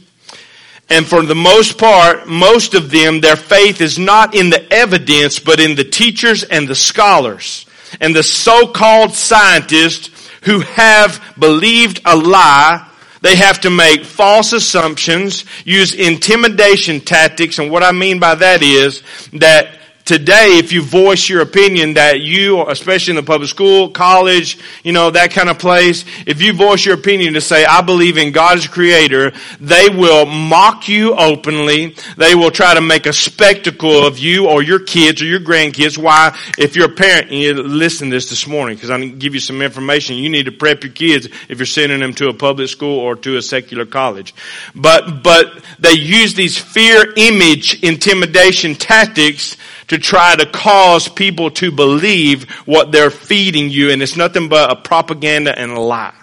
and 0.90 1.06
for 1.06 1.22
the 1.22 1.36
most 1.36 1.78
part, 1.78 2.28
most 2.28 2.74
of 2.74 2.90
them, 2.90 3.22
their 3.22 3.36
faith 3.36 3.82
is 3.82 4.00
not 4.00 4.34
in 4.34 4.50
the 4.50 4.74
evidence, 4.74 5.38
but 5.38 5.60
in 5.60 5.76
the 5.76 5.84
teachers 5.84 6.44
and 6.44 6.68
the 6.68 6.74
scholars 6.74 7.68
and 8.00 8.16
the 8.16 8.24
so-called 8.24 9.14
scientists 9.14 10.30
who 10.44 10.60
have 10.62 11.22
believed 11.38 12.02
a 12.06 12.16
lie 12.16 12.88
they 13.22 13.36
have 13.36 13.62
to 13.62 13.70
make 13.70 14.04
false 14.04 14.52
assumptions, 14.52 15.46
use 15.64 15.94
intimidation 15.94 17.00
tactics, 17.00 17.60
and 17.60 17.72
what 17.72 17.84
I 17.84 17.92
mean 17.92 18.20
by 18.20 18.36
that 18.36 18.64
is 18.64 19.04
that 19.34 19.78
today, 20.06 20.58
if 20.58 20.72
you 20.72 20.82
voice 20.82 21.30
your 21.30 21.42
opinion 21.42 21.94
that 21.96 22.22
you, 22.22 22.68
especially 22.68 23.12
in 23.12 23.16
the 23.16 23.24
public 23.24 23.50
school, 23.50 23.90
college, 23.90 24.58
you 24.84 24.92
know, 24.92 25.12
that 25.12 25.32
kind 25.32 25.50
of 25.50 25.60
place, 25.60 26.06
if 26.26 26.42
you 26.42 26.54
voice 26.54 26.86
your 26.86 26.96
opinion 26.96 27.34
to 27.34 27.42
say, 27.42 27.66
I 27.66 27.82
believe 27.82 28.18
in 28.18 28.32
God 28.32 28.58
as 28.58 28.68
creator, 28.68 29.32
they 29.60 29.90
will 29.90 30.26
mock 30.26 30.88
you 30.88 31.16
openly. 31.16 31.96
They 32.18 32.36
will 32.36 32.52
try 32.52 32.74
to 32.74 32.82
make 32.82 33.06
a 33.06 33.14
spectacle 33.14 34.06
of 34.06 34.20
you 34.20 34.48
or 34.48 34.64
your 34.64 34.80
kids 34.80 35.22
or 35.22 35.26
your 35.26 35.40
grandkids. 35.40 35.98
Why? 35.98 36.38
If 36.58 36.76
you're 36.76 36.92
a 36.92 36.96
parent 36.96 37.30
and 37.32 37.40
you 37.40 37.54
listen 37.54 38.10
to 38.10 38.16
this 38.16 38.30
this 38.30 38.48
morning, 38.48 38.76
because 38.76 38.90
I'm 38.90 39.02
going 39.02 39.12
to 39.14 39.18
give 39.18 39.34
you 39.34 39.40
some 39.40 39.62
information, 39.62 40.16
you 40.16 40.30
need 40.30 40.46
to 40.46 40.52
prep 40.52 40.84
your 40.84 40.94
kids 40.94 41.28
if 41.50 41.60
you're 41.60 41.66
sending 41.66 42.00
them 42.00 42.14
to 42.16 42.30
a 42.30 42.34
public 42.34 42.70
school 42.70 43.00
or 43.00 43.16
to 43.18 43.38
a 43.38 43.42
secular 43.42 43.86
college. 43.86 44.34
But, 44.76 45.24
but 45.24 45.64
they 45.80 45.94
use 45.94 46.34
these 46.34 46.58
fear 46.58 47.14
image 47.16 47.84
intimidation 47.84 48.76
tactics 48.76 49.58
to 49.92 49.98
try 49.98 50.34
to 50.34 50.46
cause 50.46 51.10
people 51.10 51.52
to 51.52 51.70
believe 51.70 52.50
what 52.66 52.94
they're 52.94 53.12
feeding 53.12 53.70
you, 53.70 53.90
and 53.90 54.02
it's 54.02 54.16
nothing 54.16 54.48
but 54.48 54.72
a 54.72 54.76
propaganda 54.78 55.54
and 55.60 55.70
a 55.70 55.80
lie. 55.82 56.16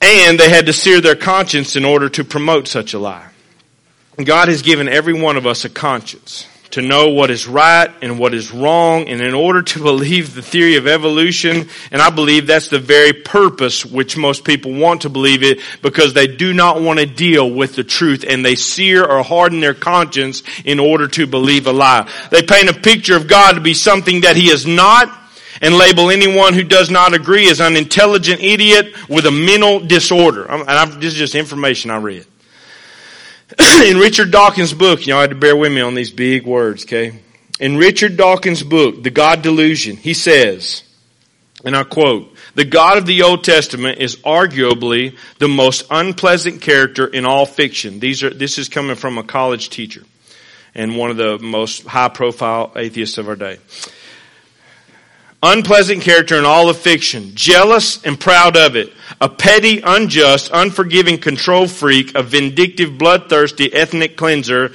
And 0.00 0.36
they 0.36 0.48
had 0.48 0.66
to 0.66 0.72
sear 0.72 1.00
their 1.00 1.14
conscience 1.14 1.76
in 1.76 1.84
order 1.84 2.08
to 2.08 2.24
promote 2.24 2.66
such 2.66 2.92
a 2.92 2.98
lie. 2.98 3.28
God 4.16 4.48
has 4.48 4.62
given 4.62 4.88
every 4.88 5.12
one 5.12 5.36
of 5.36 5.46
us 5.46 5.64
a 5.64 5.70
conscience 5.70 6.48
to 6.72 6.82
know 6.82 7.10
what 7.10 7.30
is 7.30 7.46
right 7.46 7.90
and 8.02 8.18
what 8.18 8.34
is 8.34 8.52
wrong. 8.52 9.08
And 9.08 9.20
in 9.20 9.34
order 9.34 9.62
to 9.62 9.82
believe 9.82 10.34
the 10.34 10.42
theory 10.42 10.76
of 10.76 10.86
evolution, 10.86 11.68
and 11.90 12.02
I 12.02 12.10
believe 12.10 12.46
that's 12.46 12.68
the 12.68 12.78
very 12.78 13.12
purpose 13.12 13.84
which 13.86 14.16
most 14.16 14.44
people 14.44 14.74
want 14.74 15.02
to 15.02 15.08
believe 15.08 15.42
it 15.42 15.60
because 15.80 16.14
they 16.14 16.26
do 16.26 16.52
not 16.52 16.80
want 16.80 16.98
to 16.98 17.06
deal 17.06 17.50
with 17.50 17.76
the 17.76 17.84
truth 17.84 18.24
and 18.26 18.44
they 18.44 18.56
sear 18.56 19.04
or 19.04 19.22
harden 19.22 19.60
their 19.60 19.74
conscience 19.74 20.42
in 20.64 20.80
order 20.80 21.08
to 21.08 21.26
believe 21.26 21.66
a 21.66 21.72
lie. 21.72 22.10
They 22.30 22.42
paint 22.42 22.68
a 22.68 22.74
picture 22.74 23.16
of 23.16 23.28
God 23.28 23.52
to 23.54 23.60
be 23.60 23.74
something 23.74 24.22
that 24.22 24.36
He 24.36 24.50
is 24.50 24.66
not 24.66 25.18
and 25.60 25.76
label 25.76 26.10
anyone 26.10 26.54
who 26.54 26.64
does 26.64 26.90
not 26.90 27.14
agree 27.14 27.48
as 27.48 27.60
an 27.60 27.76
intelligent 27.76 28.40
idiot 28.40 29.08
with 29.08 29.26
a 29.26 29.30
mental 29.30 29.80
disorder. 29.80 30.44
And 30.44 30.68
I've, 30.68 31.00
this 31.00 31.12
is 31.12 31.18
just 31.18 31.34
information 31.34 31.90
I 31.90 31.98
read. 31.98 32.26
in 33.84 33.98
Richard 33.98 34.30
Dawkins' 34.30 34.72
book, 34.72 35.06
I 35.08 35.20
had 35.20 35.30
to 35.30 35.36
bear 35.36 35.56
with 35.56 35.72
me 35.72 35.80
on 35.80 35.94
these 35.94 36.10
big 36.10 36.46
words, 36.46 36.84
okay? 36.84 37.20
In 37.60 37.76
Richard 37.76 38.16
Dawkins' 38.16 38.62
book, 38.62 39.02
The 39.02 39.10
God 39.10 39.42
Delusion, 39.42 39.96
he 39.96 40.14
says, 40.14 40.82
and 41.64 41.76
I 41.76 41.84
quote, 41.84 42.34
the 42.54 42.64
God 42.64 42.98
of 42.98 43.06
the 43.06 43.22
Old 43.22 43.44
Testament 43.44 43.98
is 43.98 44.16
arguably 44.16 45.16
the 45.38 45.48
most 45.48 45.86
unpleasant 45.90 46.60
character 46.60 47.06
in 47.06 47.24
all 47.24 47.46
fiction. 47.46 48.00
These 48.00 48.22
are, 48.22 48.30
this 48.30 48.58
is 48.58 48.68
coming 48.68 48.96
from 48.96 49.16
a 49.16 49.22
college 49.22 49.70
teacher 49.70 50.02
and 50.74 50.96
one 50.96 51.10
of 51.10 51.16
the 51.16 51.38
most 51.38 51.86
high 51.86 52.08
profile 52.08 52.72
atheists 52.76 53.18
of 53.18 53.28
our 53.28 53.36
day. 53.36 53.58
Unpleasant 55.44 56.02
character 56.02 56.38
in 56.38 56.44
all 56.44 56.68
of 56.68 56.78
fiction, 56.78 57.32
jealous 57.34 58.00
and 58.04 58.20
proud 58.20 58.56
of 58.56 58.76
it, 58.76 58.92
a 59.20 59.28
petty, 59.28 59.80
unjust, 59.80 60.52
unforgiving 60.52 61.18
control 61.18 61.66
freak, 61.66 62.14
a 62.14 62.22
vindictive, 62.22 62.96
bloodthirsty 62.96 63.74
ethnic 63.74 64.16
cleanser, 64.16 64.70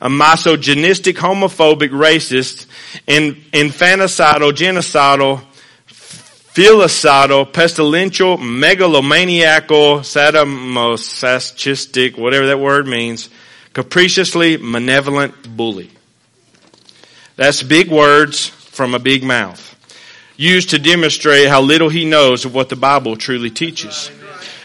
a 0.00 0.08
misogynistic, 0.08 1.16
homophobic, 1.16 1.90
racist, 1.90 2.66
and 3.08 3.34
infanticidal, 3.52 4.52
genocidal, 4.52 5.42
filicidal, 5.86 7.50
pestilential, 7.50 8.38
megalomaniacal, 8.38 10.02
sadomasochistic, 10.02 12.16
whatever 12.16 12.46
that 12.46 12.60
word 12.60 12.86
means, 12.86 13.28
capriciously 13.72 14.56
malevolent 14.56 15.56
bully. 15.56 15.90
That's 17.34 17.60
big 17.62 17.90
words 17.90 18.46
from 18.46 18.94
a 18.94 19.00
big 19.00 19.24
mouth. 19.24 19.71
Used 20.42 20.70
to 20.70 20.78
demonstrate 20.80 21.46
how 21.46 21.60
little 21.60 21.88
he 21.88 22.04
knows 22.04 22.44
of 22.44 22.52
what 22.52 22.68
the 22.68 22.74
Bible 22.74 23.14
truly 23.14 23.48
teaches. 23.48 24.08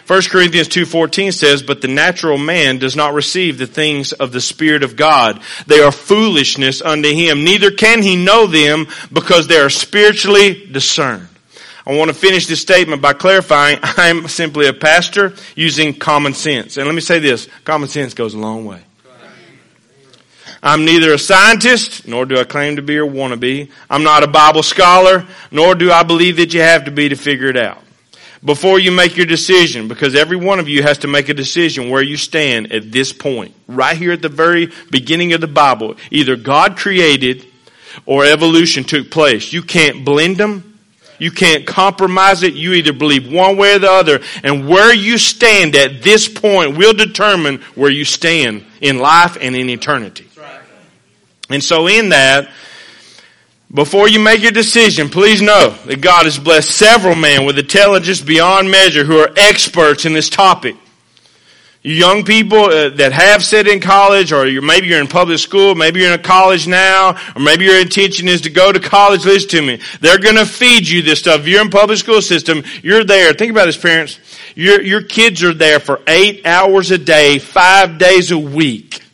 1 0.07 0.21
Corinthians 0.23 0.69
2.14 0.69 1.31
says, 1.31 1.61
But 1.61 1.81
the 1.81 1.87
natural 1.87 2.39
man 2.39 2.79
does 2.79 2.95
not 2.95 3.13
receive 3.13 3.59
the 3.59 3.67
things 3.67 4.11
of 4.11 4.31
the 4.31 4.41
Spirit 4.41 4.81
of 4.81 4.95
God. 4.95 5.39
They 5.67 5.79
are 5.79 5.91
foolishness 5.91 6.81
unto 6.81 7.13
him. 7.13 7.43
Neither 7.43 7.69
can 7.69 8.01
he 8.01 8.15
know 8.15 8.47
them 8.47 8.87
because 9.13 9.45
they 9.45 9.57
are 9.57 9.69
spiritually 9.69 10.65
discerned. 10.65 11.27
I 11.85 11.95
want 11.95 12.09
to 12.09 12.15
finish 12.15 12.47
this 12.47 12.59
statement 12.59 13.03
by 13.03 13.13
clarifying 13.13 13.77
I'm 13.83 14.27
simply 14.27 14.65
a 14.65 14.73
pastor 14.73 15.35
using 15.55 15.93
common 15.93 16.33
sense. 16.33 16.77
And 16.77 16.87
let 16.87 16.95
me 16.95 17.01
say 17.01 17.19
this, 17.19 17.47
common 17.65 17.87
sense 17.87 18.15
goes 18.15 18.33
a 18.33 18.39
long 18.39 18.65
way. 18.65 18.81
I'm 20.61 20.85
neither 20.85 21.13
a 21.13 21.19
scientist, 21.19 22.07
nor 22.07 22.25
do 22.25 22.37
I 22.37 22.43
claim 22.43 22.77
to 22.77 22.81
be 22.81 22.97
or 22.97 23.05
want 23.05 23.33
to 23.33 23.37
be. 23.37 23.69
I'm 23.89 24.03
not 24.03 24.23
a 24.23 24.27
Bible 24.27 24.63
scholar, 24.63 25.25
nor 25.51 25.75
do 25.75 25.91
I 25.91 26.03
believe 26.03 26.37
that 26.37 26.53
you 26.53 26.61
have 26.61 26.85
to 26.85 26.91
be 26.91 27.09
to 27.09 27.15
figure 27.15 27.47
it 27.47 27.57
out. 27.57 27.83
Before 28.43 28.79
you 28.79 28.91
make 28.91 29.17
your 29.17 29.25
decision, 29.25 29.87
because 29.87 30.15
every 30.15 30.37
one 30.37 30.59
of 30.59 30.69
you 30.69 30.83
has 30.83 30.99
to 30.99 31.07
make 31.07 31.27
a 31.29 31.33
decision 31.33 31.89
where 31.89 32.01
you 32.01 32.17
stand 32.17 32.71
at 32.71 32.91
this 32.91 33.11
point. 33.11 33.53
Right 33.67 33.97
here 33.97 34.11
at 34.11 34.21
the 34.21 34.29
very 34.29 34.71
beginning 34.91 35.33
of 35.33 35.41
the 35.41 35.47
Bible. 35.47 35.95
Either 36.11 36.35
God 36.35 36.77
created 36.77 37.45
or 38.05 38.25
evolution 38.25 38.83
took 38.83 39.09
place. 39.09 39.51
You 39.51 39.63
can't 39.63 40.05
blend 40.05 40.37
them. 40.37 40.79
You 41.19 41.31
can't 41.31 41.65
compromise 41.65 42.43
it. 42.43 42.53
You 42.53 42.73
either 42.73 42.93
believe 42.93 43.31
one 43.31 43.57
way 43.57 43.75
or 43.75 43.79
the 43.79 43.91
other. 43.91 44.19
And 44.43 44.67
where 44.67 44.93
you 44.93 45.17
stand 45.17 45.75
at 45.75 46.03
this 46.03 46.27
point 46.27 46.77
will 46.77 46.93
determine 46.93 47.61
where 47.73 47.89
you 47.89 48.05
stand 48.05 48.65
in 48.81 48.99
life 48.99 49.35
and 49.41 49.55
in 49.55 49.69
eternity. 49.69 50.26
And 51.49 51.63
so 51.63 51.87
in 51.87 52.09
that, 52.09 52.49
before 53.73 54.07
you 54.07 54.19
make 54.19 54.41
your 54.41 54.51
decision, 54.51 55.09
please 55.09 55.41
know 55.41 55.69
that 55.85 56.01
God 56.01 56.25
has 56.25 56.39
blessed 56.39 56.71
several 56.71 57.15
men 57.15 57.45
with 57.45 57.59
intelligence 57.59 58.21
beyond 58.21 58.71
measure 58.71 59.03
who 59.03 59.17
are 59.17 59.29
experts 59.35 60.05
in 60.05 60.13
this 60.13 60.29
topic. 60.29 60.75
You 61.83 61.93
young 61.93 62.23
people 62.25 62.65
uh, 62.65 62.89
that 62.89 63.11
have 63.13 63.43
said 63.43 63.67
in 63.67 63.79
college, 63.79 64.31
or 64.31 64.47
you're, 64.47 64.61
maybe 64.61 64.87
you're 64.87 64.99
in 64.99 65.07
public 65.07 65.39
school, 65.39 65.75
maybe 65.75 65.99
you're 65.99 66.13
in 66.13 66.19
a 66.19 66.23
college 66.23 66.67
now, 66.67 67.17
or 67.35 67.41
maybe 67.41 67.65
your 67.65 67.79
intention 67.79 68.27
is 68.27 68.41
to 68.41 68.49
go 68.49 68.71
to 68.71 68.79
college, 68.79 69.25
listen 69.25 69.49
to 69.49 69.61
me. 69.61 69.79
They're 70.01 70.17
gonna 70.17 70.45
feed 70.45 70.87
you 70.87 71.01
this 71.01 71.19
stuff. 71.19 71.41
If 71.41 71.47
you're 71.47 71.61
in 71.61 71.69
public 71.69 71.97
school 71.97 72.21
system, 72.21 72.63
you're 72.83 73.03
there. 73.03 73.31
Think 73.33 73.51
about 73.51 73.65
this, 73.65 73.77
parents. 73.77 74.19
Your, 74.55 74.81
your 74.81 75.01
kids 75.01 75.43
are 75.43 75.53
there 75.53 75.79
for 75.79 76.01
eight 76.07 76.45
hours 76.45 76.91
a 76.91 76.97
day, 76.97 77.39
five 77.39 77.97
days 77.97 78.31
a 78.31 78.37
week. 78.37 79.06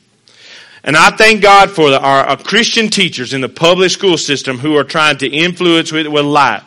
And 0.84 0.98
I 0.98 1.12
thank 1.12 1.42
God 1.42 1.72
for 1.72 1.90
the, 1.90 2.00
our, 2.00 2.26
our, 2.26 2.38
Christian 2.38 2.90
teachers 2.90 3.34
in 3.34 3.40
the 3.40 3.48
public 3.48 3.90
school 3.90 4.18
system 4.18 4.58
who 4.58 4.76
are 4.76 4.84
trying 4.84 5.18
to 5.20 5.28
influence 5.28 5.92
with, 5.94 6.08
with 6.08 6.26
light. 6.26 6.62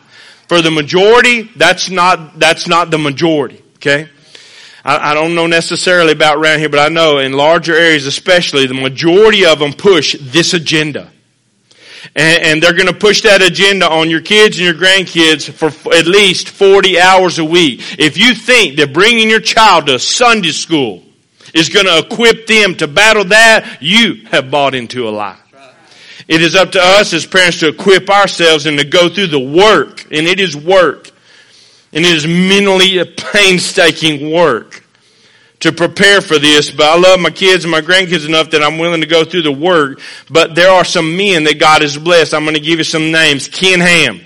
For 0.47 0.61
the 0.61 0.71
majority, 0.71 1.43
that's 1.55 1.89
not, 1.89 2.39
that's 2.39 2.67
not 2.67 2.89
the 2.89 2.97
majority, 2.97 3.61
okay? 3.75 4.09
I, 4.83 5.11
I 5.11 5.13
don't 5.13 5.35
know 5.35 5.45
necessarily 5.45 6.13
about 6.13 6.37
around 6.37 6.59
here, 6.59 6.69
but 6.69 6.79
I 6.79 6.89
know 6.89 7.19
in 7.19 7.33
larger 7.33 7.75
areas 7.75 8.07
especially, 8.07 8.65
the 8.65 8.73
majority 8.73 9.45
of 9.45 9.59
them 9.59 9.73
push 9.73 10.15
this 10.19 10.53
agenda. 10.55 11.11
And, 12.15 12.43
and 12.43 12.63
they're 12.63 12.73
going 12.73 12.87
to 12.87 12.93
push 12.93 13.21
that 13.21 13.43
agenda 13.43 13.87
on 13.87 14.09
your 14.09 14.21
kids 14.21 14.57
and 14.57 14.65
your 14.65 14.73
grandkids 14.73 15.51
for 15.51 15.67
at 15.93 16.07
least 16.07 16.49
40 16.49 16.99
hours 16.99 17.37
a 17.37 17.45
week. 17.45 17.81
If 17.99 18.17
you 18.17 18.33
think 18.33 18.77
that 18.77 18.93
bringing 18.93 19.29
your 19.29 19.41
child 19.41 19.87
to 19.87 19.99
Sunday 19.99 20.51
school 20.51 21.03
is 21.57 21.69
going 21.69 21.85
to 21.85 21.99
equip 21.99 22.47
them 22.47 22.75
to 22.75 22.87
battle 22.87 23.25
that, 23.25 23.77
you 23.81 24.25
have 24.27 24.51
bought 24.51 24.75
into 24.75 25.07
a 25.07 25.11
lie. 25.11 25.37
It 26.27 26.41
is 26.41 26.55
up 26.55 26.73
to 26.73 26.81
us 26.81 27.13
as 27.13 27.25
parents 27.25 27.59
to 27.61 27.69
equip 27.69 28.09
ourselves 28.09 28.65
and 28.65 28.77
to 28.77 28.85
go 28.85 29.09
through 29.09 29.27
the 29.27 29.39
work, 29.39 30.03
and 30.11 30.27
it 30.27 30.39
is 30.39 30.55
work, 30.55 31.09
and 31.93 32.05
it 32.05 32.13
is 32.13 32.27
mentally 32.27 32.97
a 32.97 33.05
painstaking 33.05 34.33
work 34.33 34.83
to 35.61 35.71
prepare 35.71 36.21
for 36.21 36.37
this, 36.37 36.69
but 36.69 36.85
I 36.85 36.97
love 36.99 37.19
my 37.19 37.31
kids 37.31 37.63
and 37.63 37.71
my 37.71 37.81
grandkids 37.81 38.27
enough 38.27 38.51
that 38.51 38.61
I'm 38.61 38.77
willing 38.77 39.01
to 39.01 39.07
go 39.07 39.25
through 39.25 39.41
the 39.41 39.51
work. 39.51 39.99
But 40.29 40.53
there 40.53 40.69
are 40.69 40.85
some 40.85 41.17
men 41.17 41.45
that 41.45 41.59
God 41.59 41.81
has 41.81 41.97
blessed. 41.97 42.33
I'm 42.33 42.43
going 42.43 42.55
to 42.55 42.61
give 42.61 42.77
you 42.77 42.83
some 42.83 43.11
names. 43.11 43.47
Ken 43.47 43.79
Ham, 43.79 44.21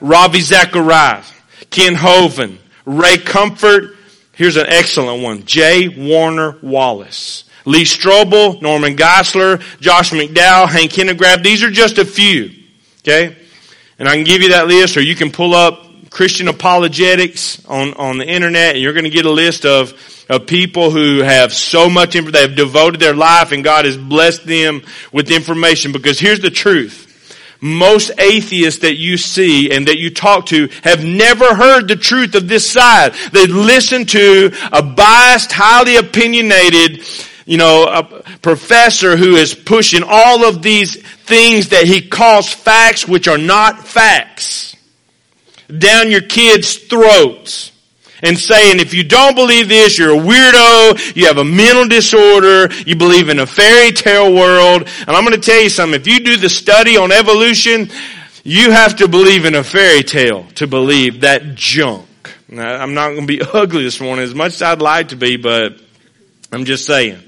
Ravi 0.00 0.40
Zacharias, 0.40 1.32
Kent 1.70 1.96
Hovind, 1.96 2.58
Ray 2.84 3.18
Comfort, 3.18 3.96
Here's 4.32 4.56
an 4.56 4.66
excellent 4.66 5.22
one. 5.22 5.44
J. 5.44 5.88
Warner 5.88 6.56
Wallace. 6.62 7.44
Lee 7.64 7.84
Strobel, 7.84 8.60
Norman 8.60 8.96
Geisler, 8.96 9.62
Josh 9.80 10.10
McDowell, 10.10 10.68
Hank 10.68 10.92
Hanegraaff. 10.92 11.42
These 11.42 11.62
are 11.62 11.70
just 11.70 11.98
a 11.98 12.04
few. 12.04 12.50
Okay? 13.00 13.36
And 13.98 14.08
I 14.08 14.16
can 14.16 14.24
give 14.24 14.42
you 14.42 14.50
that 14.50 14.66
list 14.66 14.96
or 14.96 15.00
you 15.00 15.14
can 15.14 15.30
pull 15.30 15.54
up 15.54 16.10
Christian 16.10 16.48
apologetics 16.48 17.64
on, 17.66 17.94
on 17.94 18.18
the 18.18 18.26
internet 18.26 18.74
and 18.74 18.82
you're 18.82 18.92
going 18.92 19.04
to 19.04 19.10
get 19.10 19.26
a 19.26 19.30
list 19.30 19.64
of, 19.64 19.94
of 20.28 20.46
people 20.46 20.90
who 20.90 21.20
have 21.20 21.52
so 21.52 21.88
much, 21.88 22.14
they 22.14 22.42
have 22.42 22.56
devoted 22.56 23.00
their 23.00 23.14
life 23.14 23.52
and 23.52 23.62
God 23.62 23.84
has 23.84 23.96
blessed 23.96 24.46
them 24.46 24.82
with 25.12 25.30
information 25.30 25.92
because 25.92 26.18
here's 26.18 26.40
the 26.40 26.50
truth 26.50 27.11
most 27.62 28.10
atheists 28.18 28.80
that 28.80 28.96
you 28.96 29.16
see 29.16 29.70
and 29.70 29.86
that 29.88 29.98
you 29.98 30.10
talk 30.10 30.46
to 30.46 30.68
have 30.82 31.04
never 31.04 31.54
heard 31.54 31.88
the 31.88 31.96
truth 31.96 32.34
of 32.34 32.48
this 32.48 32.68
side. 32.68 33.14
They 33.32 33.46
listen 33.46 34.04
to 34.06 34.52
a 34.72 34.82
biased, 34.82 35.52
highly 35.52 35.96
opinionated, 35.96 37.06
you 37.46 37.56
know, 37.56 37.86
a 37.86 38.02
professor 38.40 39.16
who 39.16 39.36
is 39.36 39.54
pushing 39.54 40.02
all 40.04 40.44
of 40.44 40.60
these 40.60 41.00
things 41.00 41.70
that 41.70 41.84
he 41.84 42.06
calls 42.06 42.52
facts 42.52 43.06
which 43.06 43.28
are 43.28 43.38
not 43.38 43.86
facts 43.86 44.76
down 45.78 46.10
your 46.10 46.20
kids' 46.20 46.76
throats 46.76 47.71
and 48.22 48.38
saying, 48.38 48.78
if 48.78 48.94
you 48.94 49.02
don't 49.02 49.34
believe 49.34 49.68
this, 49.68 49.98
you're 49.98 50.14
a 50.14 50.18
weirdo, 50.18 51.16
you 51.16 51.26
have 51.26 51.38
a 51.38 51.44
mental 51.44 51.88
disorder, 51.88 52.72
you 52.86 52.94
believe 52.94 53.28
in 53.28 53.40
a 53.40 53.46
fairy 53.46 53.90
tale 53.90 54.32
world. 54.32 54.88
And 55.00 55.10
I'm 55.10 55.24
going 55.24 55.38
to 55.38 55.40
tell 55.40 55.60
you 55.60 55.68
something. 55.68 56.00
If 56.00 56.06
you 56.06 56.20
do 56.20 56.36
the 56.36 56.48
study 56.48 56.96
on 56.96 57.10
evolution, 57.10 57.90
you 58.44 58.70
have 58.70 58.96
to 58.96 59.08
believe 59.08 59.44
in 59.44 59.54
a 59.54 59.64
fairy 59.64 60.02
tale 60.02 60.44
to 60.54 60.66
believe 60.66 61.22
that 61.22 61.54
junk. 61.54 62.06
Now, 62.48 62.76
I'm 62.76 62.94
not 62.94 63.08
going 63.08 63.26
to 63.26 63.26
be 63.26 63.42
ugly 63.52 63.82
this 63.82 64.00
morning 64.00 64.24
as 64.24 64.34
much 64.34 64.54
as 64.54 64.62
I'd 64.62 64.82
like 64.82 65.08
to 65.08 65.16
be, 65.16 65.36
but 65.36 65.76
I'm 66.52 66.64
just 66.64 66.86
saying. 66.86 67.18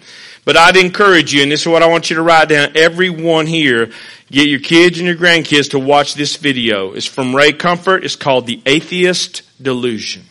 But 0.45 0.57
I'd 0.57 0.77
encourage 0.77 1.33
you, 1.33 1.43
and 1.43 1.51
this 1.51 1.63
is 1.63 1.69
what 1.69 1.83
I 1.83 1.87
want 1.87 2.11
you 2.11 2.17
to 2.17 2.23
write 2.23 2.51
down. 2.51 2.77
Everyone 2.77 3.47
here, 3.47 3.91
get 4.31 4.47
your 4.47 4.61
kids 4.61 4.99
and 4.99 5.07
your 5.07 5.17
grandkids 5.17 5.71
to 5.71 5.79
watch 5.79 6.15
this 6.15 6.37
video. 6.37 6.93
It's 6.93 7.07
from 7.07 7.35
Ray 7.35 7.53
Comfort. 7.53 8.05
It's 8.05 8.17
called 8.17 8.47
The 8.47 8.61
Atheist 8.67 9.43
Delusion. 9.63 10.25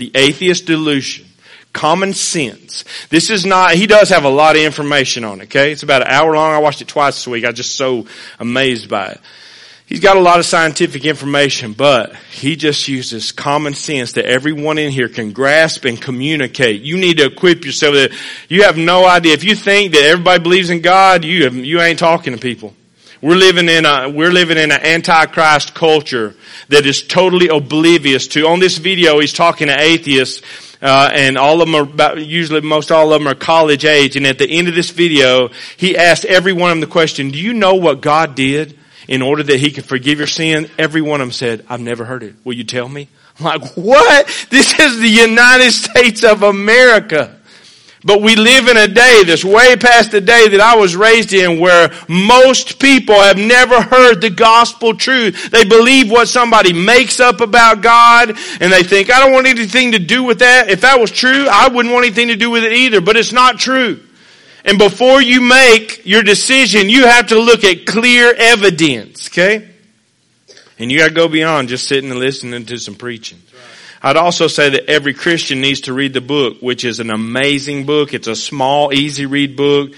The 0.00 0.10
atheist 0.14 0.64
delusion. 0.64 1.26
Common 1.74 2.14
sense. 2.14 2.86
This 3.10 3.28
is 3.28 3.44
not, 3.44 3.74
he 3.74 3.86
does 3.86 4.08
have 4.08 4.24
a 4.24 4.30
lot 4.30 4.56
of 4.56 4.62
information 4.62 5.24
on 5.24 5.42
it, 5.42 5.44
okay? 5.44 5.72
It's 5.72 5.82
about 5.82 6.00
an 6.00 6.08
hour 6.08 6.34
long. 6.34 6.54
I 6.54 6.58
watched 6.58 6.80
it 6.80 6.88
twice 6.88 7.16
this 7.16 7.26
week. 7.26 7.44
I 7.44 7.48
was 7.50 7.58
just 7.58 7.76
so 7.76 8.06
amazed 8.38 8.88
by 8.88 9.08
it. 9.08 9.20
He's 9.84 10.00
got 10.00 10.16
a 10.16 10.20
lot 10.20 10.38
of 10.38 10.46
scientific 10.46 11.04
information, 11.04 11.74
but 11.74 12.16
he 12.32 12.56
just 12.56 12.88
uses 12.88 13.30
common 13.30 13.74
sense 13.74 14.14
that 14.14 14.24
everyone 14.24 14.78
in 14.78 14.90
here 14.90 15.10
can 15.10 15.32
grasp 15.34 15.84
and 15.84 16.00
communicate. 16.00 16.80
You 16.80 16.96
need 16.96 17.18
to 17.18 17.26
equip 17.26 17.66
yourself 17.66 17.94
that 17.94 18.12
you 18.48 18.62
have 18.62 18.78
no 18.78 19.04
idea. 19.04 19.34
If 19.34 19.44
you 19.44 19.54
think 19.54 19.92
that 19.92 20.04
everybody 20.04 20.42
believes 20.42 20.70
in 20.70 20.80
God, 20.80 21.26
you 21.26 21.44
have, 21.44 21.54
you 21.54 21.78
ain't 21.82 21.98
talking 21.98 22.32
to 22.32 22.38
people. 22.40 22.74
We're 23.22 23.36
living 23.36 23.68
in 23.68 23.84
a, 23.84 24.08
we're 24.08 24.30
living 24.30 24.56
in 24.56 24.72
an 24.72 24.80
antichrist 24.80 25.74
culture 25.74 26.34
that 26.68 26.86
is 26.86 27.02
totally 27.02 27.48
oblivious 27.48 28.26
to. 28.28 28.46
On 28.46 28.60
this 28.60 28.78
video, 28.78 29.20
he's 29.20 29.34
talking 29.34 29.66
to 29.66 29.78
atheists, 29.78 30.42
uh, 30.80 31.10
and 31.12 31.36
all 31.36 31.60
of 31.60 31.68
them 31.68 31.74
are 31.74 31.82
about, 31.82 32.24
usually 32.24 32.62
most 32.62 32.90
all 32.90 33.12
of 33.12 33.20
them 33.20 33.28
are 33.28 33.34
college 33.34 33.84
age. 33.84 34.16
And 34.16 34.26
at 34.26 34.38
the 34.38 34.48
end 34.50 34.68
of 34.68 34.74
this 34.74 34.90
video, 34.90 35.50
he 35.76 35.98
asked 35.98 36.24
every 36.24 36.54
one 36.54 36.70
of 36.70 36.76
them 36.76 36.80
the 36.80 36.86
question, 36.86 37.30
do 37.30 37.38
you 37.38 37.52
know 37.52 37.74
what 37.74 38.00
God 38.00 38.34
did 38.34 38.78
in 39.10 39.22
order 39.22 39.42
that 39.42 39.58
he 39.58 39.72
could 39.72 39.84
forgive 39.84 40.18
your 40.18 40.28
sin, 40.28 40.70
every 40.78 41.02
one 41.02 41.20
of 41.20 41.26
them 41.26 41.32
said, 41.32 41.66
I've 41.68 41.80
never 41.80 42.04
heard 42.04 42.22
it. 42.22 42.36
Will 42.44 42.52
you 42.52 42.64
tell 42.64 42.88
me? 42.88 43.08
I'm 43.38 43.44
like, 43.44 43.76
what? 43.76 44.46
This 44.50 44.78
is 44.78 45.00
the 45.00 45.08
United 45.08 45.72
States 45.72 46.22
of 46.22 46.44
America. 46.44 47.39
But 48.02 48.22
we 48.22 48.34
live 48.34 48.68
in 48.68 48.78
a 48.78 48.88
day 48.88 49.24
that's 49.26 49.44
way 49.44 49.76
past 49.76 50.10
the 50.10 50.22
day 50.22 50.48
that 50.48 50.60
I 50.60 50.76
was 50.76 50.96
raised 50.96 51.34
in 51.34 51.58
where 51.58 51.92
most 52.08 52.80
people 52.80 53.14
have 53.14 53.36
never 53.36 53.82
heard 53.82 54.22
the 54.22 54.30
gospel 54.30 54.94
truth. 54.94 55.50
They 55.50 55.64
believe 55.64 56.10
what 56.10 56.28
somebody 56.28 56.72
makes 56.72 57.20
up 57.20 57.42
about 57.42 57.82
God 57.82 58.30
and 58.60 58.72
they 58.72 58.82
think, 58.82 59.10
I 59.10 59.20
don't 59.20 59.32
want 59.32 59.46
anything 59.46 59.92
to 59.92 59.98
do 59.98 60.22
with 60.22 60.38
that. 60.38 60.70
If 60.70 60.80
that 60.80 60.98
was 60.98 61.10
true, 61.10 61.46
I 61.50 61.68
wouldn't 61.68 61.92
want 61.92 62.06
anything 62.06 62.28
to 62.28 62.36
do 62.36 62.48
with 62.48 62.64
it 62.64 62.72
either, 62.72 63.02
but 63.02 63.16
it's 63.16 63.32
not 63.32 63.58
true. 63.58 64.00
And 64.64 64.78
before 64.78 65.20
you 65.20 65.42
make 65.42 66.06
your 66.06 66.22
decision, 66.22 66.88
you 66.88 67.06
have 67.06 67.28
to 67.28 67.38
look 67.38 67.64
at 67.64 67.84
clear 67.84 68.32
evidence, 68.32 69.28
okay? 69.28 69.68
And 70.78 70.90
you 70.90 70.98
gotta 70.98 71.12
go 71.12 71.28
beyond 71.28 71.68
just 71.68 71.86
sitting 71.86 72.10
and 72.10 72.18
listening 72.18 72.64
to 72.64 72.78
some 72.78 72.94
preaching. 72.94 73.42
I'd 74.02 74.16
also 74.16 74.46
say 74.46 74.70
that 74.70 74.88
every 74.88 75.12
Christian 75.12 75.60
needs 75.60 75.82
to 75.82 75.92
read 75.92 76.14
the 76.14 76.22
book, 76.22 76.56
which 76.60 76.84
is 76.84 77.00
an 77.00 77.10
amazing 77.10 77.84
book. 77.84 78.14
It's 78.14 78.28
a 78.28 78.36
small, 78.36 78.94
easy 78.94 79.26
read 79.26 79.56
book. 79.56 79.92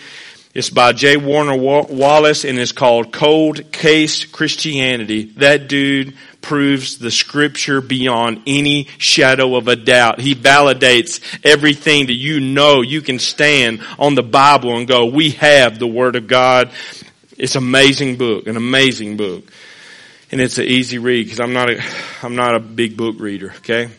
It's 0.54 0.70
by 0.70 0.92
J. 0.92 1.16
Warner 1.16 1.56
Wallace 1.56 2.44
and 2.44 2.58
it's 2.58 2.72
called 2.72 3.12
Cold 3.12 3.70
Case 3.70 4.24
Christianity. 4.24 5.32
That 5.36 5.68
dude 5.68 6.14
proves 6.42 6.98
the 6.98 7.12
scripture 7.12 7.80
beyond 7.80 8.42
any 8.46 8.88
shadow 8.98 9.54
of 9.54 9.68
a 9.68 9.76
doubt. 9.76 10.20
He 10.20 10.34
validates 10.34 11.22
everything 11.44 12.06
that 12.06 12.14
you 12.14 12.40
know. 12.40 12.82
You 12.82 13.02
can 13.02 13.20
stand 13.20 13.82
on 14.00 14.16
the 14.16 14.22
Bible 14.24 14.76
and 14.76 14.88
go, 14.88 15.06
we 15.06 15.30
have 15.30 15.78
the 15.78 15.86
Word 15.86 16.16
of 16.16 16.26
God. 16.26 16.72
It's 17.38 17.54
an 17.54 17.62
amazing 17.62 18.16
book, 18.16 18.48
an 18.48 18.56
amazing 18.56 19.16
book 19.16 19.44
and 20.32 20.40
it's 20.40 20.56
an 20.56 20.64
easy 20.64 20.98
read 20.98 21.24
because 21.24 21.40
I'm 21.40 21.52
not 21.52 21.70
a, 21.70 21.80
I'm 22.22 22.34
not 22.34 22.54
a 22.54 22.60
big 22.60 22.96
book 22.96 23.16
reader. 23.18 23.52
Okay. 23.58 23.90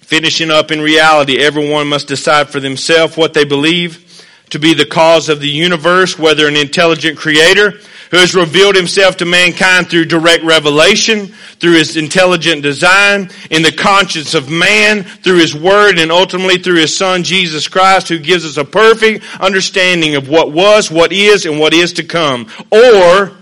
Finishing 0.00 0.50
up 0.50 0.70
in 0.70 0.80
reality, 0.80 1.40
everyone 1.40 1.88
must 1.88 2.06
decide 2.06 2.50
for 2.50 2.60
themselves 2.60 3.16
what 3.16 3.34
they 3.34 3.44
believe 3.44 4.02
to 4.50 4.60
be 4.60 4.74
the 4.74 4.86
cause 4.86 5.28
of 5.28 5.40
the 5.40 5.48
universe, 5.48 6.16
whether 6.16 6.46
an 6.46 6.54
intelligent 6.54 7.18
creator 7.18 7.72
who 8.12 8.18
has 8.18 8.36
revealed 8.36 8.76
himself 8.76 9.16
to 9.16 9.24
mankind 9.24 9.88
through 9.88 10.04
direct 10.04 10.44
revelation, 10.44 11.26
through 11.58 11.72
his 11.72 11.96
intelligent 11.96 12.62
design, 12.62 13.28
in 13.50 13.62
the 13.62 13.72
conscience 13.72 14.34
of 14.34 14.48
man, 14.48 15.02
through 15.02 15.38
his 15.38 15.56
word, 15.56 15.98
and 15.98 16.12
ultimately 16.12 16.58
through 16.58 16.78
his 16.78 16.96
son 16.96 17.24
Jesus 17.24 17.66
Christ, 17.66 18.08
who 18.08 18.20
gives 18.20 18.44
us 18.44 18.58
a 18.58 18.64
perfect 18.64 19.24
understanding 19.40 20.14
of 20.14 20.28
what 20.28 20.52
was, 20.52 20.88
what 20.88 21.12
is, 21.12 21.46
and 21.46 21.58
what 21.58 21.74
is 21.74 21.94
to 21.94 22.04
come. 22.04 22.46
Or 22.70 23.32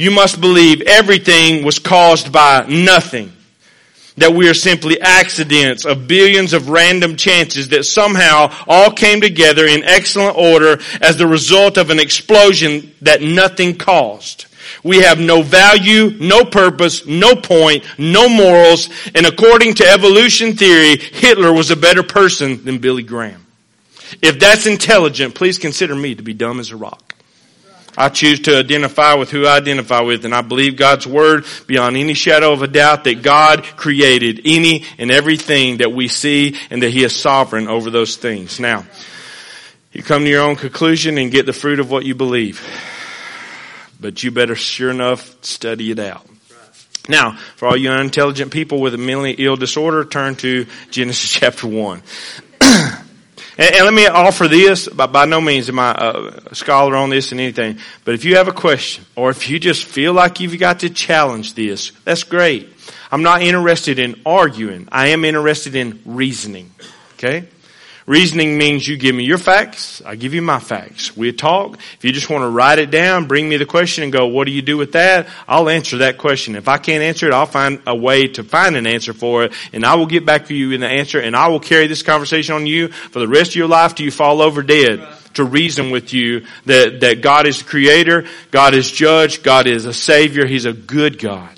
you 0.00 0.10
must 0.10 0.40
believe 0.40 0.80
everything 0.82 1.62
was 1.62 1.78
caused 1.78 2.32
by 2.32 2.64
nothing. 2.66 3.32
That 4.16 4.32
we 4.32 4.48
are 4.48 4.54
simply 4.54 5.00
accidents 5.00 5.84
of 5.84 6.08
billions 6.08 6.52
of 6.52 6.68
random 6.68 7.16
chances 7.16 7.68
that 7.68 7.84
somehow 7.84 8.52
all 8.66 8.90
came 8.90 9.20
together 9.20 9.66
in 9.66 9.84
excellent 9.84 10.36
order 10.36 10.80
as 11.00 11.16
the 11.16 11.26
result 11.26 11.76
of 11.76 11.90
an 11.90 11.98
explosion 11.98 12.92
that 13.02 13.22
nothing 13.22 13.76
caused. 13.76 14.46
We 14.82 14.98
have 14.98 15.20
no 15.20 15.42
value, 15.42 16.16
no 16.18 16.44
purpose, 16.44 17.06
no 17.06 17.34
point, 17.34 17.84
no 17.98 18.28
morals, 18.28 18.88
and 19.14 19.26
according 19.26 19.74
to 19.74 19.88
evolution 19.88 20.56
theory, 20.56 20.96
Hitler 20.96 21.52
was 21.52 21.70
a 21.70 21.76
better 21.76 22.02
person 22.02 22.64
than 22.64 22.78
Billy 22.78 23.02
Graham. 23.02 23.46
If 24.22 24.38
that's 24.38 24.66
intelligent, 24.66 25.34
please 25.34 25.58
consider 25.58 25.94
me 25.94 26.14
to 26.14 26.22
be 26.22 26.34
dumb 26.34 26.58
as 26.58 26.70
a 26.70 26.76
rock. 26.76 27.09
I 27.96 28.08
choose 28.08 28.40
to 28.40 28.58
identify 28.58 29.14
with 29.14 29.30
who 29.30 29.46
I 29.46 29.56
identify 29.56 30.00
with, 30.00 30.24
and 30.24 30.34
I 30.34 30.42
believe 30.42 30.76
God's 30.76 31.06
Word 31.06 31.44
beyond 31.66 31.96
any 31.96 32.14
shadow 32.14 32.52
of 32.52 32.62
a 32.62 32.68
doubt 32.68 33.04
that 33.04 33.22
God 33.22 33.64
created 33.64 34.42
any 34.44 34.84
and 34.98 35.10
everything 35.10 35.78
that 35.78 35.92
we 35.92 36.08
see 36.08 36.56
and 36.70 36.82
that 36.82 36.90
He 36.90 37.04
is 37.04 37.14
sovereign 37.14 37.68
over 37.68 37.90
those 37.90 38.16
things. 38.16 38.60
Now, 38.60 38.86
you 39.92 40.02
come 40.02 40.22
to 40.22 40.30
your 40.30 40.42
own 40.42 40.56
conclusion 40.56 41.18
and 41.18 41.32
get 41.32 41.46
the 41.46 41.52
fruit 41.52 41.80
of 41.80 41.90
what 41.90 42.04
you 42.04 42.14
believe. 42.14 42.64
But 43.98 44.22
you 44.22 44.30
better 44.30 44.54
sure 44.54 44.90
enough 44.90 45.44
study 45.44 45.90
it 45.90 45.98
out. 45.98 46.26
Now, 47.08 47.36
for 47.56 47.66
all 47.66 47.76
you 47.76 47.90
unintelligent 47.90 48.52
people 48.52 48.80
with 48.80 48.94
a 48.94 48.98
mentally 48.98 49.32
ill 49.32 49.56
disorder, 49.56 50.04
turn 50.04 50.36
to 50.36 50.66
Genesis 50.90 51.30
chapter 51.40 51.66
1. 51.66 52.02
And, 53.60 53.74
and 53.74 53.84
let 53.84 53.92
me 53.92 54.06
offer 54.06 54.48
this, 54.48 54.88
by, 54.88 55.06
by 55.06 55.26
no 55.26 55.40
means 55.40 55.68
am 55.68 55.78
I 55.78 55.92
a 56.48 56.54
scholar 56.54 56.96
on 56.96 57.10
this 57.10 57.30
and 57.30 57.40
anything, 57.40 57.78
but 58.04 58.14
if 58.14 58.24
you 58.24 58.36
have 58.36 58.48
a 58.48 58.52
question, 58.52 59.04
or 59.14 59.28
if 59.28 59.50
you 59.50 59.60
just 59.60 59.84
feel 59.84 60.14
like 60.14 60.40
you've 60.40 60.58
got 60.58 60.80
to 60.80 60.88
challenge 60.88 61.52
this, 61.52 61.92
that's 62.04 62.24
great. 62.24 62.70
I'm 63.12 63.22
not 63.22 63.42
interested 63.42 63.98
in 63.98 64.18
arguing. 64.24 64.88
I 64.90 65.08
am 65.08 65.26
interested 65.26 65.74
in 65.76 66.00
reasoning. 66.06 66.70
Okay? 67.14 67.48
Reasoning 68.10 68.58
means 68.58 68.88
you 68.88 68.96
give 68.96 69.14
me 69.14 69.22
your 69.22 69.38
facts, 69.38 70.02
I 70.04 70.16
give 70.16 70.34
you 70.34 70.42
my 70.42 70.58
facts. 70.58 71.16
We 71.16 71.30
talk. 71.32 71.74
If 71.76 72.04
you 72.04 72.10
just 72.10 72.28
want 72.28 72.42
to 72.42 72.48
write 72.48 72.80
it 72.80 72.90
down, 72.90 73.28
bring 73.28 73.48
me 73.48 73.56
the 73.56 73.66
question 73.66 74.02
and 74.02 74.12
go, 74.12 74.26
what 74.26 74.46
do 74.46 74.50
you 74.50 74.62
do 74.62 74.76
with 74.76 74.94
that? 74.94 75.28
I'll 75.46 75.68
answer 75.68 75.98
that 75.98 76.18
question. 76.18 76.56
If 76.56 76.66
I 76.66 76.78
can't 76.78 77.04
answer 77.04 77.28
it, 77.28 77.32
I'll 77.32 77.46
find 77.46 77.80
a 77.86 77.94
way 77.94 78.26
to 78.26 78.42
find 78.42 78.74
an 78.74 78.88
answer 78.88 79.12
for 79.12 79.44
it 79.44 79.52
and 79.72 79.86
I 79.86 79.94
will 79.94 80.06
get 80.06 80.26
back 80.26 80.46
to 80.46 80.54
you 80.56 80.72
in 80.72 80.80
the 80.80 80.88
answer 80.88 81.20
and 81.20 81.36
I 81.36 81.46
will 81.46 81.60
carry 81.60 81.86
this 81.86 82.02
conversation 82.02 82.56
on 82.56 82.66
you 82.66 82.88
for 82.88 83.20
the 83.20 83.28
rest 83.28 83.52
of 83.52 83.54
your 83.54 83.68
life 83.68 83.94
till 83.94 84.06
you 84.06 84.10
fall 84.10 84.42
over 84.42 84.64
dead 84.64 85.06
to 85.34 85.44
reason 85.44 85.92
with 85.92 86.12
you 86.12 86.46
that, 86.66 86.98
that 87.02 87.22
God 87.22 87.46
is 87.46 87.60
the 87.60 87.64
creator, 87.70 88.26
God 88.50 88.74
is 88.74 88.90
judge, 88.90 89.44
God 89.44 89.68
is 89.68 89.86
a 89.86 89.94
savior, 89.94 90.46
He's 90.46 90.64
a 90.64 90.72
good 90.72 91.20
God. 91.20 91.50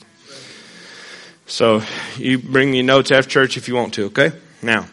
So 1.46 1.80
you 2.18 2.38
bring 2.38 2.70
me 2.70 2.82
notes 2.82 3.10
after 3.10 3.30
church 3.30 3.56
if 3.56 3.68
you 3.68 3.74
want 3.74 3.94
to, 3.94 4.04
okay? 4.08 4.32
Now 4.60 4.84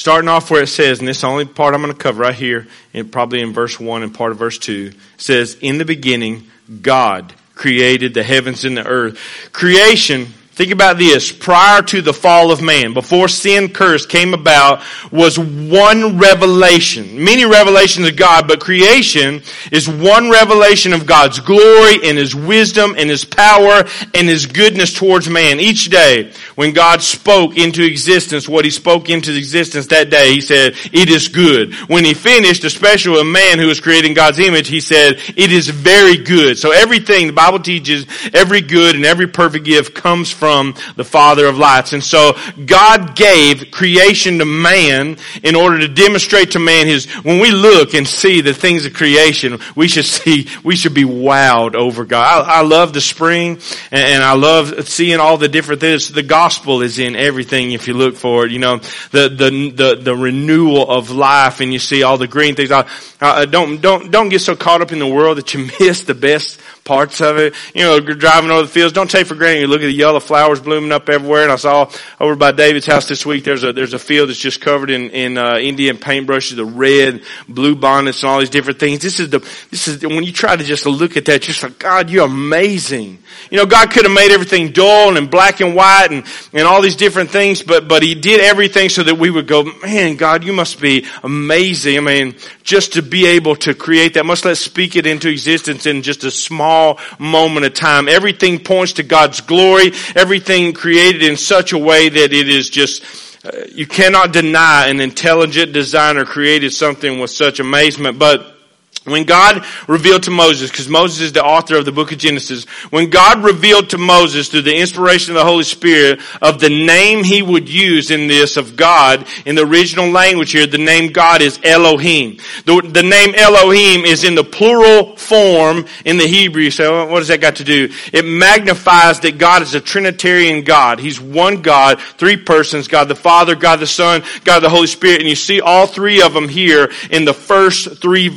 starting 0.00 0.30
off 0.30 0.50
where 0.50 0.62
it 0.62 0.68
says, 0.68 0.98
and 0.98 1.06
this 1.06 1.18
is 1.18 1.20
the 1.20 1.28
only 1.28 1.44
part 1.44 1.74
I'm 1.74 1.82
going 1.82 1.92
to 1.92 1.98
cover 1.98 2.22
right 2.22 2.34
here, 2.34 2.66
and 2.94 3.12
probably 3.12 3.42
in 3.42 3.52
verse 3.52 3.78
1 3.78 4.02
and 4.02 4.14
part 4.14 4.32
of 4.32 4.38
verse 4.38 4.56
2, 4.56 4.92
says, 5.18 5.58
In 5.60 5.76
the 5.76 5.84
beginning, 5.84 6.48
God 6.80 7.34
created 7.54 8.14
the 8.14 8.22
heavens 8.22 8.64
and 8.64 8.78
the 8.78 8.86
earth. 8.86 9.18
Creation 9.52 10.32
Think 10.52 10.72
about 10.72 10.98
this. 10.98 11.32
Prior 11.32 11.80
to 11.80 12.02
the 12.02 12.12
fall 12.12 12.50
of 12.50 12.60
man, 12.60 12.92
before 12.92 13.28
sin 13.28 13.68
curse 13.70 14.04
came 14.04 14.34
about, 14.34 14.82
was 15.10 15.38
one 15.38 16.18
revelation. 16.18 17.24
Many 17.24 17.46
revelations 17.46 18.06
of 18.06 18.16
God, 18.16 18.46
but 18.46 18.60
creation 18.60 19.42
is 19.72 19.88
one 19.88 20.28
revelation 20.28 20.92
of 20.92 21.06
God's 21.06 21.38
glory 21.40 22.00
and 22.04 22.18
His 22.18 22.34
wisdom 22.34 22.94
and 22.98 23.08
His 23.08 23.24
power 23.24 23.84
and 24.12 24.28
His 24.28 24.44
goodness 24.44 24.92
towards 24.92 25.30
man. 25.30 25.60
Each 25.60 25.88
day, 25.88 26.32
when 26.56 26.74
God 26.74 27.00
spoke 27.00 27.56
into 27.56 27.82
existence 27.82 28.46
what 28.46 28.66
He 28.66 28.70
spoke 28.70 29.08
into 29.08 29.34
existence 29.34 29.86
that 29.86 30.10
day, 30.10 30.34
He 30.34 30.42
said, 30.42 30.74
it 30.92 31.08
is 31.08 31.28
good. 31.28 31.72
When 31.88 32.04
He 32.04 32.12
finished, 32.12 32.64
especially 32.64 33.20
a 33.20 33.24
man 33.24 33.58
who 33.58 33.68
was 33.68 33.80
created 33.80 34.08
in 34.08 34.14
God's 34.14 34.40
image, 34.40 34.68
He 34.68 34.80
said, 34.80 35.20
it 35.36 35.52
is 35.52 35.68
very 35.68 36.18
good. 36.18 36.58
So 36.58 36.72
everything 36.72 37.28
the 37.28 37.32
Bible 37.32 37.60
teaches, 37.60 38.04
every 38.34 38.60
good 38.60 38.94
and 38.94 39.06
every 39.06 39.28
perfect 39.28 39.64
gift 39.64 39.94
comes 39.94 40.30
from 40.40 40.74
the 40.96 41.04
Father 41.04 41.46
of 41.46 41.58
lights. 41.58 41.92
And 41.92 42.02
so 42.02 42.36
God 42.64 43.14
gave 43.14 43.70
creation 43.70 44.38
to 44.38 44.46
man 44.46 45.18
in 45.42 45.54
order 45.54 45.78
to 45.80 45.88
demonstrate 45.88 46.52
to 46.52 46.58
man 46.58 46.86
his, 46.86 47.04
when 47.22 47.38
we 47.38 47.50
look 47.50 47.92
and 47.92 48.08
see 48.08 48.40
the 48.40 48.54
things 48.54 48.86
of 48.86 48.94
creation, 48.94 49.60
we 49.76 49.86
should 49.86 50.06
see, 50.06 50.48
we 50.64 50.76
should 50.76 50.94
be 50.94 51.04
wowed 51.04 51.74
over 51.74 52.06
God. 52.06 52.46
I, 52.48 52.60
I 52.60 52.62
love 52.62 52.94
the 52.94 53.02
spring 53.02 53.58
and, 53.90 54.02
and, 54.02 54.24
I 54.24 54.32
love 54.32 54.88
seeing 54.88 55.20
all 55.20 55.36
the 55.36 55.48
different 55.48 55.82
things. 55.82 56.08
The 56.08 56.22
gospel 56.22 56.80
is 56.80 56.98
in 56.98 57.16
everything 57.16 57.72
if 57.72 57.86
you 57.86 57.94
look 57.94 58.16
for 58.16 58.46
it. 58.46 58.52
You 58.52 58.60
know, 58.60 58.78
the, 59.10 59.28
the, 59.28 59.70
the, 59.74 59.96
the 59.96 60.16
renewal 60.16 60.90
of 60.90 61.10
life 61.10 61.60
and 61.60 61.70
you 61.72 61.78
see 61.78 62.02
all 62.02 62.16
the 62.16 62.28
green 62.28 62.54
things. 62.54 62.70
I, 62.70 62.88
I, 63.20 63.44
don't, 63.44 63.82
don't, 63.82 64.10
don't 64.10 64.30
get 64.30 64.40
so 64.40 64.56
caught 64.56 64.80
up 64.80 64.92
in 64.92 64.98
the 64.98 65.06
world 65.06 65.36
that 65.36 65.52
you 65.52 65.68
miss 65.80 66.02
the 66.02 66.14
best 66.14 66.58
parts 66.84 67.20
of 67.20 67.38
it. 67.38 67.54
You 67.74 67.82
know, 67.82 68.00
driving 68.00 68.50
over 68.50 68.62
the 68.62 68.68
fields. 68.68 68.92
Don't 68.92 69.10
take 69.10 69.26
for 69.26 69.34
granted. 69.34 69.60
You 69.60 69.66
look 69.66 69.80
at 69.80 69.86
the 69.86 69.92
yellow 69.92 70.20
flowers 70.30 70.60
blooming 70.60 70.92
up 70.92 71.08
everywhere. 71.08 71.42
And 71.42 71.50
I 71.50 71.56
saw 71.56 71.90
over 72.20 72.36
by 72.36 72.52
David's 72.52 72.86
house 72.86 73.08
this 73.08 73.26
week. 73.26 73.42
There's 73.42 73.64
a 73.64 73.72
there's 73.72 73.94
a 73.94 73.98
field 73.98 74.28
that's 74.28 74.38
just 74.38 74.60
covered 74.60 74.88
in 74.88 75.10
in 75.10 75.36
uh, 75.36 75.56
Indian 75.56 75.96
paintbrushes, 75.96 76.54
the 76.54 76.64
red, 76.64 77.22
blue 77.48 77.74
bonnets, 77.74 78.22
and 78.22 78.30
all 78.30 78.38
these 78.38 78.48
different 78.48 78.78
things. 78.78 79.02
This 79.02 79.18
is 79.18 79.30
the 79.30 79.40
this 79.72 79.88
is 79.88 80.02
when 80.02 80.22
you 80.22 80.32
try 80.32 80.54
to 80.54 80.62
just 80.62 80.86
look 80.86 81.16
at 81.16 81.24
that, 81.24 81.42
just 81.42 81.64
like 81.64 81.80
God, 81.80 82.10
you're 82.10 82.26
amazing. 82.26 83.18
You 83.50 83.56
know, 83.56 83.66
God 83.66 83.90
could 83.90 84.04
have 84.04 84.14
made 84.14 84.30
everything 84.30 84.70
dull 84.70 85.16
and 85.16 85.28
black 85.28 85.60
and 85.60 85.74
white 85.74 86.12
and 86.12 86.24
and 86.52 86.68
all 86.68 86.80
these 86.80 86.94
different 86.94 87.30
things, 87.30 87.64
but 87.64 87.88
but 87.88 88.04
He 88.04 88.14
did 88.14 88.40
everything 88.40 88.88
so 88.88 89.02
that 89.02 89.16
we 89.16 89.30
would 89.30 89.48
go, 89.48 89.64
man, 89.64 90.14
God, 90.14 90.44
you 90.44 90.52
must 90.52 90.80
be 90.80 91.06
amazing. 91.24 91.98
I 91.98 92.00
mean, 92.02 92.36
just 92.62 92.92
to 92.92 93.02
be 93.02 93.26
able 93.26 93.56
to 93.56 93.74
create 93.74 94.14
that, 94.14 94.24
must 94.24 94.44
let's 94.44 94.60
speak 94.60 94.94
it 94.94 95.06
into 95.06 95.28
existence 95.28 95.86
in 95.86 96.02
just 96.02 96.22
a 96.22 96.30
small 96.30 97.00
moment 97.18 97.66
of 97.66 97.74
time. 97.74 98.08
Everything 98.08 98.60
points 98.60 98.94
to 98.94 99.02
God's 99.02 99.40
glory. 99.40 99.90
Everything 100.20 100.74
created 100.74 101.22
in 101.22 101.38
such 101.38 101.72
a 101.72 101.78
way 101.78 102.10
that 102.10 102.32
it 102.34 102.48
is 102.48 102.68
just, 102.68 103.02
uh, 103.42 103.50
you 103.72 103.86
cannot 103.86 104.34
deny 104.34 104.88
an 104.88 105.00
intelligent 105.00 105.72
designer 105.72 106.26
created 106.26 106.74
something 106.74 107.20
with 107.20 107.30
such 107.30 107.58
amazement. 107.58 108.18
But 108.18 108.59
When 109.04 109.24
God 109.24 109.64
revealed 109.88 110.24
to 110.24 110.30
Moses, 110.30 110.70
because 110.70 110.86
Moses 110.86 111.22
is 111.22 111.32
the 111.32 111.42
author 111.42 111.76
of 111.76 111.86
the 111.86 111.92
book 111.92 112.12
of 112.12 112.18
Genesis, 112.18 112.64
when 112.90 113.08
God 113.08 113.42
revealed 113.42 113.88
to 113.90 113.98
Moses 113.98 114.48
through 114.48 114.62
the 114.62 114.76
inspiration 114.76 115.34
of 115.34 115.40
the 115.40 115.46
Holy 115.46 115.64
Spirit 115.64 116.20
of 116.42 116.60
the 116.60 116.68
name 116.68 117.24
he 117.24 117.40
would 117.40 117.66
use 117.66 118.10
in 118.10 118.26
this 118.26 118.58
of 118.58 118.76
God, 118.76 119.26
in 119.46 119.54
the 119.54 119.64
original 119.66 120.10
language 120.10 120.52
here, 120.52 120.66
the 120.66 120.76
name 120.76 121.12
God 121.12 121.40
is 121.40 121.58
Elohim. 121.64 122.36
The, 122.66 122.82
the 122.82 123.02
name 123.02 123.34
Elohim 123.34 124.04
is 124.04 124.22
in 124.22 124.34
the 124.34 124.44
plural 124.44 125.16
form 125.16 125.86
in 126.04 126.18
the 126.18 126.26
Hebrew. 126.26 126.68
So 126.68 127.06
what 127.06 127.20
does 127.20 127.28
that 127.28 127.40
got 127.40 127.56
to 127.56 127.64
do? 127.64 127.88
It 128.12 128.26
magnifies 128.26 129.20
that 129.20 129.38
God 129.38 129.62
is 129.62 129.74
a 129.74 129.80
Trinitarian 129.80 130.62
God. 130.62 131.00
He's 131.00 131.18
one 131.18 131.62
God, 131.62 132.02
three 132.18 132.36
persons, 132.36 132.86
God 132.86 133.08
the 133.08 133.14
Father, 133.14 133.54
God 133.54 133.80
the 133.80 133.86
Son, 133.86 134.22
God 134.44 134.60
the 134.60 134.68
Holy 134.68 134.86
Spirit, 134.86 135.20
and 135.20 135.28
you 135.28 135.36
see 135.36 135.62
all 135.62 135.86
three 135.86 136.20
of 136.20 136.34
them 136.34 136.50
here 136.50 136.92
in 137.10 137.24
the 137.24 137.32
first 137.32 138.02
three 138.02 138.28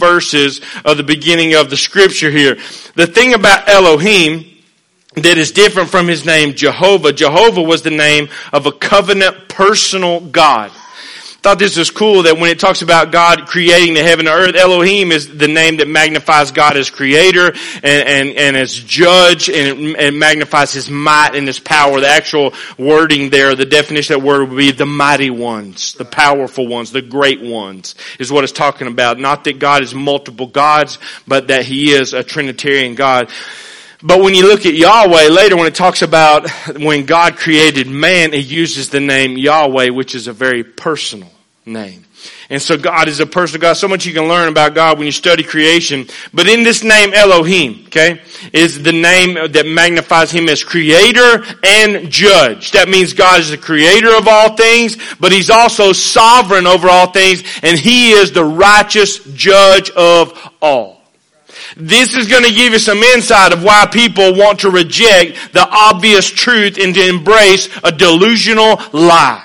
verses 0.59 0.81
of 0.85 0.97
the 0.97 1.03
beginning 1.03 1.55
of 1.55 1.69
the 1.69 1.77
scripture 1.77 2.29
here. 2.29 2.55
The 2.95 3.07
thing 3.07 3.33
about 3.33 3.67
Elohim 3.67 4.45
that 5.15 5.37
is 5.37 5.51
different 5.51 5.89
from 5.89 6.07
his 6.07 6.25
name 6.25 6.55
Jehovah. 6.55 7.13
Jehovah 7.13 7.61
was 7.61 7.83
the 7.83 7.91
name 7.91 8.29
of 8.51 8.65
a 8.65 8.71
covenant 8.71 9.49
personal 9.49 10.19
God. 10.19 10.71
Thought 11.43 11.59
this 11.59 11.75
was 11.75 11.91
cool 11.91 12.23
that 12.23 12.37
when 12.37 12.51
it 12.51 12.57
talks 12.57 12.83
about 12.83 13.11
God 13.11 13.47
creating 13.47 13.95
the 13.95 14.01
heaven 14.01 14.27
and 14.27 14.33
earth, 14.33 14.55
Elohim 14.55 15.11
is 15.11 15.27
the 15.27 15.49
name 15.49 15.75
that 15.77 15.89
magnifies 15.89 16.51
God 16.51 16.77
as 16.77 16.89
creator 16.89 17.47
and, 17.47 18.07
and, 18.07 18.29
and 18.29 18.55
as 18.55 18.73
judge 18.73 19.49
and 19.49 19.97
it, 19.97 20.13
magnifies 20.13 20.71
his 20.71 20.89
might 20.89 21.35
and 21.35 21.45
his 21.45 21.59
power. 21.59 21.99
The 21.99 22.07
actual 22.07 22.53
wording 22.77 23.29
there, 23.29 23.55
the 23.55 23.65
definition 23.65 24.15
of 24.15 24.21
that 24.21 24.25
word 24.25 24.47
would 24.47 24.57
be 24.57 24.71
the 24.71 24.85
mighty 24.85 25.31
ones, 25.31 25.91
the 25.95 26.05
powerful 26.05 26.65
ones, 26.65 26.93
the 26.93 27.01
great 27.01 27.41
ones 27.41 27.95
is 28.19 28.31
what 28.31 28.45
it's 28.45 28.53
talking 28.53 28.87
about. 28.87 29.19
Not 29.19 29.43
that 29.43 29.59
God 29.59 29.83
is 29.83 29.93
multiple 29.93 30.47
gods, 30.47 30.97
but 31.27 31.49
that 31.49 31.65
he 31.65 31.91
is 31.91 32.13
a 32.13 32.23
Trinitarian 32.23 32.95
God. 32.95 33.29
But 34.01 34.21
when 34.21 34.33
you 34.33 34.47
look 34.47 34.65
at 34.65 34.75
Yahweh 34.75 35.27
later, 35.27 35.57
when 35.57 35.67
it 35.67 35.75
talks 35.75 36.03
about 36.03 36.49
when 36.77 37.05
God 37.05 37.35
created 37.35 37.87
man, 37.87 38.33
it 38.33 38.45
uses 38.45 38.87
the 38.87 39.01
name 39.01 39.37
Yahweh, 39.37 39.89
which 39.89 40.15
is 40.15 40.27
a 40.27 40.33
very 40.33 40.63
personal 40.63 41.32
name. 41.65 42.05
And 42.49 42.61
so 42.61 42.77
God 42.77 43.07
is 43.07 43.19
a 43.19 43.25
personal 43.25 43.61
God. 43.61 43.73
So 43.73 43.87
much 43.87 44.05
you 44.05 44.13
can 44.13 44.27
learn 44.27 44.47
about 44.47 44.75
God 44.75 44.97
when 44.97 45.05
you 45.05 45.11
study 45.11 45.43
creation. 45.43 46.07
But 46.33 46.47
in 46.47 46.63
this 46.63 46.83
name 46.83 47.13
Elohim, 47.13 47.83
okay, 47.87 48.21
is 48.53 48.81
the 48.81 48.91
name 48.91 49.51
that 49.51 49.65
magnifies 49.65 50.31
Him 50.31 50.47
as 50.49 50.63
creator 50.63 51.43
and 51.63 52.09
judge. 52.09 52.71
That 52.71 52.89
means 52.89 53.13
God 53.13 53.41
is 53.41 53.49
the 53.49 53.57
creator 53.57 54.15
of 54.15 54.27
all 54.27 54.55
things, 54.55 54.97
but 55.19 55.31
He's 55.31 55.49
also 55.49 55.93
sovereign 55.93 56.67
over 56.67 56.89
all 56.89 57.11
things, 57.11 57.43
and 57.61 57.77
He 57.77 58.11
is 58.11 58.31
the 58.31 58.45
righteous 58.45 59.23
judge 59.33 59.89
of 59.91 60.37
all. 60.61 61.01
This 61.75 62.15
is 62.15 62.27
going 62.27 62.43
to 62.43 62.53
give 62.53 62.73
you 62.73 62.79
some 62.79 62.99
insight 62.99 63.51
of 63.51 63.63
why 63.63 63.87
people 63.91 64.35
want 64.35 64.59
to 64.59 64.69
reject 64.69 65.53
the 65.53 65.67
obvious 65.67 66.29
truth 66.29 66.77
and 66.77 66.93
to 66.93 67.09
embrace 67.09 67.67
a 67.83 67.91
delusional 67.91 68.79
lie. 68.91 69.43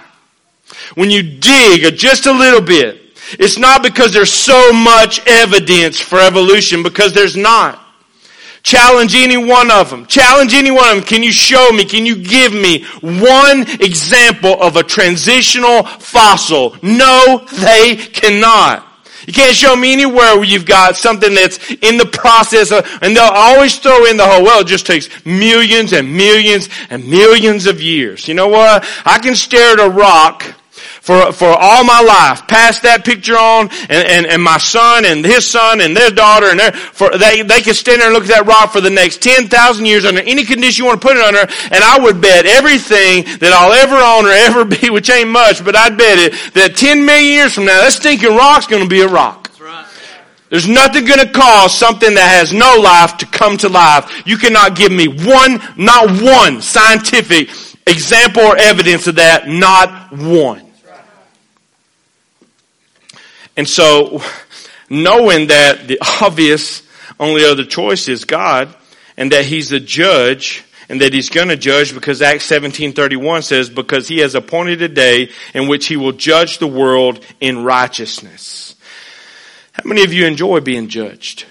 When 0.95 1.11
you 1.11 1.23
dig 1.23 1.97
just 1.97 2.27
a 2.27 2.33
little 2.33 2.61
bit, 2.61 3.03
it's 3.33 3.59
not 3.59 3.83
because 3.83 4.13
there's 4.13 4.33
so 4.33 4.73
much 4.73 5.27
evidence 5.27 6.01
for 6.01 6.19
evolution, 6.19 6.83
because 6.83 7.13
there's 7.13 7.37
not. 7.37 7.85
Challenge 8.63 9.15
any 9.15 9.37
one 9.37 9.71
of 9.71 9.89
them. 9.89 10.07
Challenge 10.07 10.53
any 10.55 10.71
one 10.71 10.89
of 10.89 10.97
them. 10.97 11.05
Can 11.05 11.23
you 11.23 11.33
show 11.33 11.71
me, 11.71 11.85
can 11.85 12.05
you 12.05 12.17
give 12.17 12.53
me 12.53 12.85
one 13.01 13.63
example 13.81 14.61
of 14.61 14.77
a 14.77 14.83
transitional 14.83 15.85
fossil? 15.85 16.77
No, 16.83 17.47
they 17.61 17.97
cannot. 17.97 18.85
You 19.27 19.33
can't 19.35 19.55
show 19.55 19.77
me 19.77 19.93
anywhere 19.93 20.37
where 20.37 20.45
you've 20.45 20.65
got 20.65 20.97
something 20.97 21.35
that's 21.35 21.71
in 21.71 21.99
the 21.99 22.07
process 22.07 22.73
of, 22.73 22.87
and 23.03 23.15
they'll 23.15 23.25
always 23.25 23.79
throw 23.79 24.07
in 24.07 24.17
the 24.17 24.27
whole, 24.27 24.43
well, 24.43 24.63
it 24.63 24.67
just 24.67 24.87
takes 24.87 25.09
millions 25.27 25.93
and 25.93 26.17
millions 26.17 26.71
and 26.89 27.07
millions 27.07 27.67
of 27.67 27.81
years. 27.81 28.27
You 28.27 28.35
know 28.35 28.49
what? 28.49 28.87
I 29.05 29.19
can 29.19 29.35
stare 29.35 29.75
at 29.75 29.81
a 29.81 29.91
rock 29.91 30.45
for, 31.09 31.33
for 31.33 31.49
all 31.49 31.85
my 31.85 32.03
life. 32.03 32.47
Pass 32.47 32.81
that 32.81 33.03
picture 33.03 33.33
on 33.33 33.71
and, 33.89 34.05
and, 34.05 34.27
and 34.27 34.43
my 34.43 34.59
son 34.59 35.07
and 35.07 35.25
his 35.25 35.49
son 35.49 35.81
and 35.81 35.97
their 35.97 36.11
daughter 36.11 36.51
and 36.51 36.61
their, 36.61 36.73
for, 36.73 37.09
they, 37.17 37.41
they 37.41 37.63
can 37.63 37.73
stand 37.73 38.03
there 38.03 38.09
and 38.09 38.15
look 38.15 38.25
at 38.25 38.37
that 38.37 38.45
rock 38.45 38.73
for 38.73 38.83
the 38.83 38.91
next 38.91 39.23
10,000 39.23 39.49
years 39.87 40.05
under 40.05 40.21
any 40.21 40.45
condition 40.45 40.85
you 40.85 40.87
want 40.87 41.01
to 41.01 41.09
put 41.09 41.17
it 41.17 41.25
under. 41.25 41.41
And 41.41 41.81
I 41.83 41.99
would 41.99 42.21
bet 42.21 42.45
everything 42.45 43.25
that 43.41 43.57
I'll 43.57 43.73
ever 43.73 43.97
own 43.97 44.29
or 44.29 44.37
ever 44.37 44.69
be, 44.69 44.91
which 44.91 45.09
ain't 45.09 45.31
much, 45.31 45.65
but 45.65 45.75
I'd 45.75 45.97
bet 45.97 46.19
it 46.19 46.53
that 46.53 46.77
10 46.77 47.07
million 47.07 47.25
years 47.25 47.55
from 47.55 47.65
now, 47.65 47.81
that 47.81 47.93
stinking 47.93 48.37
rock's 48.37 48.67
going 48.67 48.83
to 48.83 48.89
be 48.89 49.01
a 49.01 49.09
rock. 49.09 49.51
There's 50.51 50.69
nothing 50.69 51.07
going 51.07 51.25
to 51.25 51.33
cause 51.33 51.73
something 51.73 52.13
that 52.15 52.29
has 52.37 52.53
no 52.53 52.77
life 52.85 53.17
to 53.19 53.27
come 53.27 53.57
to 53.59 53.71
life. 53.71 54.27
You 54.27 54.37
cannot 54.37 54.77
give 54.77 54.93
me 54.93 55.09
one, 55.09 55.57
not 55.79 56.21
one 56.21 56.61
scientific 56.61 57.49
example 57.87 58.43
or 58.43 58.59
evidence 58.59 59.07
of 59.07 59.15
that, 59.15 59.49
not 59.49 60.13
one. 60.13 60.68
And 63.59 63.69
so, 63.69 64.23
knowing 64.89 65.49
that 65.49 65.89
the 65.89 65.99
obvious 66.23 66.85
only 67.19 67.45
other 67.45 67.65
choice 67.65 68.09
is 68.09 68.25
God, 68.25 68.73
and 69.17 69.33
that 69.33 69.47
He's 69.47 69.69
the 69.71 69.81
judge, 69.81 70.65
and 70.89 71.01
that 71.01 71.13
He's 71.13 71.29
to 71.29 71.57
judge 71.57 71.93
because 71.93 72.23
Acts 72.23 72.49
17:31 72.49 73.43
says, 73.43 73.69
because 73.69 74.07
He 74.07 74.19
has 74.19 74.37
appointed 74.37 74.81
a 74.83 74.89
day 74.89 75.31
in 75.55 75.67
which 75.67 75.89
He 75.89 75.97
will 75.97 76.13
judge 76.13 76.59
the 76.59 76.69
world 76.69 77.19
in 77.41 77.65
righteousness. 77.65 78.77
How 79.73 79.83
many 79.85 80.05
of 80.05 80.13
you 80.13 80.25
enjoy 80.25 80.61
being 80.61 80.87
judged? 80.87 81.45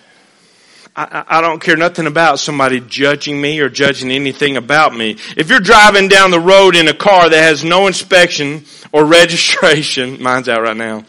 I, 0.95 1.25
I 1.27 1.41
don't 1.41 1.61
care 1.61 1.75
nothing 1.75 2.07
about 2.07 2.39
somebody 2.39 2.79
judging 2.79 3.39
me 3.41 3.59
or 3.59 3.67
judging 3.67 4.11
anything 4.11 4.55
about 4.55 4.95
me. 4.95 5.17
If 5.35 5.49
you're 5.49 5.59
driving 5.59 6.07
down 6.07 6.31
the 6.31 6.39
road 6.39 6.77
in 6.77 6.87
a 6.87 6.93
car 6.93 7.29
that 7.29 7.37
has 7.37 7.65
no 7.65 7.85
inspection 7.85 8.63
or 8.93 9.03
registration, 9.19 10.23
mine's 10.23 10.47
out 10.47 10.61
right 10.61 10.77
now 10.77 11.03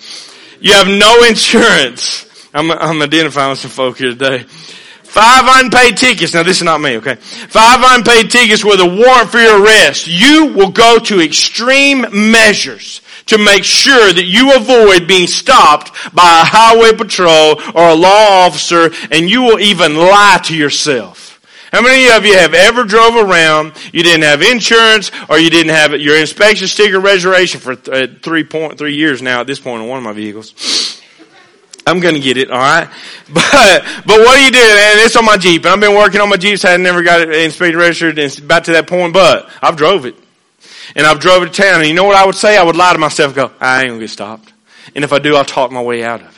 you 0.61 0.73
have 0.73 0.89
no 0.89 1.25
insurance. 1.25 2.27
I'm, 2.55 2.71
I'm 2.71 3.03
identifying 3.03 3.51
with 3.51 3.59
some 3.59 3.71
folk 3.71 3.99
here 3.99 4.11
today. 4.11 4.45
Five 5.09 5.65
unpaid 5.65 5.97
tickets. 5.97 6.35
Now 6.35 6.43
this 6.43 6.59
is 6.59 6.63
not 6.63 6.81
me, 6.81 6.99
okay? 6.99 7.15
Five 7.15 7.81
unpaid 7.83 8.31
tickets 8.31 8.65
with 8.65 8.81
a 8.81 8.87
warrant 8.87 9.31
for 9.31 9.39
your 9.39 9.63
arrest. 9.63 10.07
You 10.07 10.53
will 10.55 10.71
go 10.71 10.99
to 10.99 11.21
extreme 11.21 12.05
measures 12.13 13.01
to 13.27 13.39
make 13.39 13.65
sure 13.65 14.13
that 14.13 14.25
you 14.25 14.55
avoid 14.55 15.07
being 15.07 15.27
stopped 15.27 15.93
by 16.15 16.41
a 16.41 16.45
highway 16.45 16.93
patrol 16.93 17.61
or 17.75 17.91
a 17.91 17.95
law 17.95 18.47
officer 18.47 18.91
and 19.11 19.31
you 19.31 19.43
will 19.43 19.61
even 19.61 19.97
lie 19.97 20.41
to 20.45 20.57
yourself. 20.57 21.28
How 21.73 21.83
many 21.83 22.09
of 22.17 22.25
you 22.25 22.35
have 22.39 22.55
ever 22.55 22.85
drove 22.85 23.17
around, 23.17 23.73
you 23.93 24.03
didn't 24.03 24.23
have 24.23 24.41
insurance, 24.43 25.11
or 25.29 25.39
you 25.39 25.51
didn't 25.51 25.73
have 25.73 25.93
your 26.01 26.17
inspection 26.17 26.67
sticker 26.67 26.99
reservation 26.99 27.61
for 27.61 27.77
th- 27.77 28.11
uh, 28.11 28.15
three 28.23 28.45
point 28.45 28.79
three 28.79 28.95
years 28.95 29.21
now 29.21 29.41
at 29.41 29.47
this 29.47 29.59
point 29.61 29.83
on 29.83 29.89
one 29.89 29.99
of 29.99 30.05
my 30.05 30.13
vehicles? 30.13 30.55
I'm 31.87 32.01
gonna 32.01 32.21
get 32.21 32.37
it, 32.37 32.51
alright? 32.51 32.89
But, 33.31 33.85
but 34.07 34.21
what 34.21 34.37
do 34.37 34.43
you 34.43 34.51
do? 34.51 34.59
And 34.59 35.01
it's 35.01 35.15
on 35.15 35.27
my 35.27 35.37
Jeep, 35.37 35.65
and 35.67 35.75
I've 35.75 35.81
been 35.81 35.95
working 35.95 36.23
on 36.23 36.31
my 36.31 36.39
Jeep, 36.39 36.59
so 36.59 36.71
I 36.71 36.79
never 36.79 37.03
got 37.03 37.21
it 37.21 37.31
inspected 37.31 37.77
registered, 37.77 38.11
and 38.11 38.21
it's 38.21 38.39
about 38.39 38.65
to 38.65 38.73
that 38.73 38.87
point, 38.87 39.13
but 39.13 39.51
I've 39.61 39.77
drove 39.77 40.07
it. 40.07 40.15
And 40.97 41.07
I've 41.07 41.21
drove 41.21 41.43
it 41.43 41.53
to 41.53 41.63
town, 41.63 41.81
and 41.81 41.89
you 41.89 41.93
know 41.95 42.05
what 42.05 42.17
I 42.17 42.25
would 42.25 42.35
say? 42.35 42.57
I 42.57 42.63
would 42.63 42.77
lie 42.77 42.95
to 42.95 42.99
myself 42.99 43.35
go, 43.35 43.51
I 43.61 43.83
ain't 43.83 43.91
gonna 43.91 44.01
get 44.01 44.11
stopped. 44.11 44.53
And 44.95 45.05
if 45.05 45.13
I 45.13 45.19
do, 45.19 45.37
I'll 45.37 45.45
talk 45.45 45.71
my 45.71 45.83
way 45.83 46.03
out 46.03 46.23
of 46.23 46.38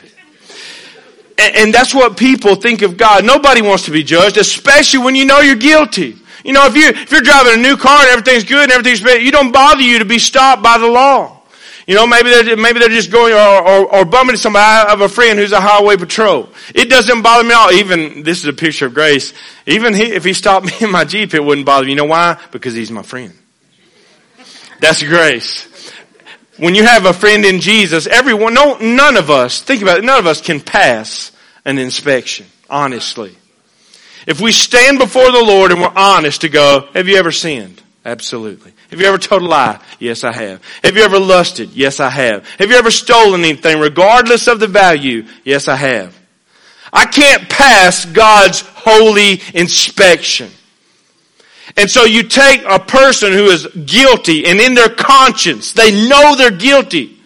And 1.37 1.73
that's 1.73 1.93
what 1.93 2.17
people 2.17 2.55
think 2.55 2.81
of 2.81 2.97
God. 2.97 3.25
Nobody 3.25 3.61
wants 3.61 3.85
to 3.85 3.91
be 3.91 4.03
judged, 4.03 4.37
especially 4.37 5.03
when 5.03 5.15
you 5.15 5.25
know 5.25 5.39
you're 5.39 5.55
guilty. 5.55 6.17
You 6.43 6.53
know, 6.53 6.65
if 6.65 6.75
you 6.75 6.87
if 6.87 7.11
you're 7.11 7.21
driving 7.21 7.59
a 7.59 7.61
new 7.61 7.77
car 7.77 7.99
and 8.01 8.09
everything's 8.09 8.43
good 8.43 8.63
and 8.63 8.71
everything's 8.71 9.01
bad, 9.01 9.21
you 9.21 9.31
don't 9.31 9.51
bother 9.51 9.81
you 9.81 9.99
to 9.99 10.05
be 10.05 10.19
stopped 10.19 10.63
by 10.63 10.77
the 10.77 10.87
law. 10.87 11.39
You 11.87 11.95
know, 11.95 12.05
maybe 12.07 12.29
they're 12.29 12.57
maybe 12.57 12.79
they're 12.79 12.89
just 12.89 13.11
going 13.11 13.33
or, 13.33 13.37
or, 13.37 13.95
or 13.95 14.05
bumping 14.05 14.29
into 14.29 14.37
somebody. 14.37 14.63
I 14.63 14.89
have 14.89 15.01
a 15.01 15.09
friend 15.09 15.37
who's 15.37 15.51
a 15.51 15.61
highway 15.61 15.97
patrol. 15.97 16.49
It 16.73 16.89
doesn't 16.89 17.21
bother 17.21 17.43
me 17.43 17.51
at 17.51 17.57
all. 17.57 17.71
Even 17.71 18.23
this 18.23 18.39
is 18.39 18.45
a 18.45 18.53
picture 18.53 18.87
of 18.87 18.93
grace. 18.93 19.33
Even 19.65 19.93
he, 19.93 20.03
if 20.03 20.23
he 20.23 20.33
stopped 20.33 20.65
me 20.67 20.73
in 20.81 20.91
my 20.91 21.05
jeep, 21.05 21.33
it 21.33 21.43
wouldn't 21.43 21.65
bother 21.65 21.85
me. 21.85 21.91
You 21.91 21.97
know 21.97 22.05
why? 22.05 22.39
Because 22.51 22.73
he's 22.73 22.91
my 22.91 23.03
friend. 23.03 23.33
That's 24.79 25.03
grace 25.03 25.70
when 26.61 26.75
you 26.75 26.83
have 26.83 27.05
a 27.05 27.13
friend 27.13 27.43
in 27.43 27.59
Jesus, 27.59 28.05
everyone, 28.05 28.53
no, 28.53 28.77
none 28.77 29.17
of 29.17 29.31
us, 29.31 29.63
think 29.63 29.81
about 29.81 29.97
it, 29.97 30.03
none 30.03 30.19
of 30.19 30.27
us 30.27 30.41
can 30.41 30.59
pass 30.59 31.31
an 31.65 31.79
inspection, 31.79 32.45
honestly. 32.69 33.35
If 34.27 34.39
we 34.39 34.51
stand 34.51 34.99
before 34.99 35.31
the 35.31 35.43
Lord 35.43 35.71
and 35.71 35.81
we're 35.81 35.91
honest 35.95 36.41
to 36.41 36.49
go, 36.49 36.87
have 36.93 37.07
you 37.07 37.15
ever 37.15 37.31
sinned? 37.31 37.81
Absolutely. 38.05 38.73
Have 38.91 39.01
you 39.01 39.07
ever 39.07 39.17
told 39.17 39.41
a 39.41 39.45
lie? 39.45 39.79
Yes, 39.97 40.23
I 40.23 40.31
have. 40.33 40.61
Have 40.83 40.95
you 40.95 41.01
ever 41.01 41.17
lusted? 41.17 41.71
Yes, 41.71 41.99
I 41.99 42.11
have. 42.11 42.47
Have 42.59 42.69
you 42.69 42.75
ever 42.75 42.91
stolen 42.91 43.41
anything 43.41 43.79
regardless 43.79 44.47
of 44.47 44.59
the 44.59 44.67
value? 44.67 45.25
Yes, 45.43 45.67
I 45.67 45.75
have. 45.77 46.15
I 46.93 47.05
can't 47.05 47.49
pass 47.49 48.05
God's 48.05 48.61
holy 48.61 49.41
inspection. 49.55 50.51
And 51.77 51.89
so 51.89 52.03
you 52.03 52.23
take 52.23 52.63
a 52.63 52.79
person 52.79 53.31
who 53.31 53.45
is 53.45 53.67
guilty 53.67 54.45
and 54.45 54.59
in 54.59 54.73
their 54.73 54.89
conscience, 54.89 55.73
they 55.73 56.07
know 56.07 56.35
they're 56.35 56.51
guilty, 56.51 57.17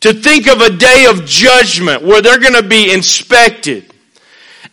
to 0.00 0.12
think 0.12 0.46
of 0.46 0.60
a 0.60 0.70
day 0.70 1.06
of 1.08 1.24
judgment 1.24 2.02
where 2.02 2.20
they're 2.20 2.38
going 2.38 2.54
to 2.54 2.68
be 2.68 2.92
inspected. 2.92 3.90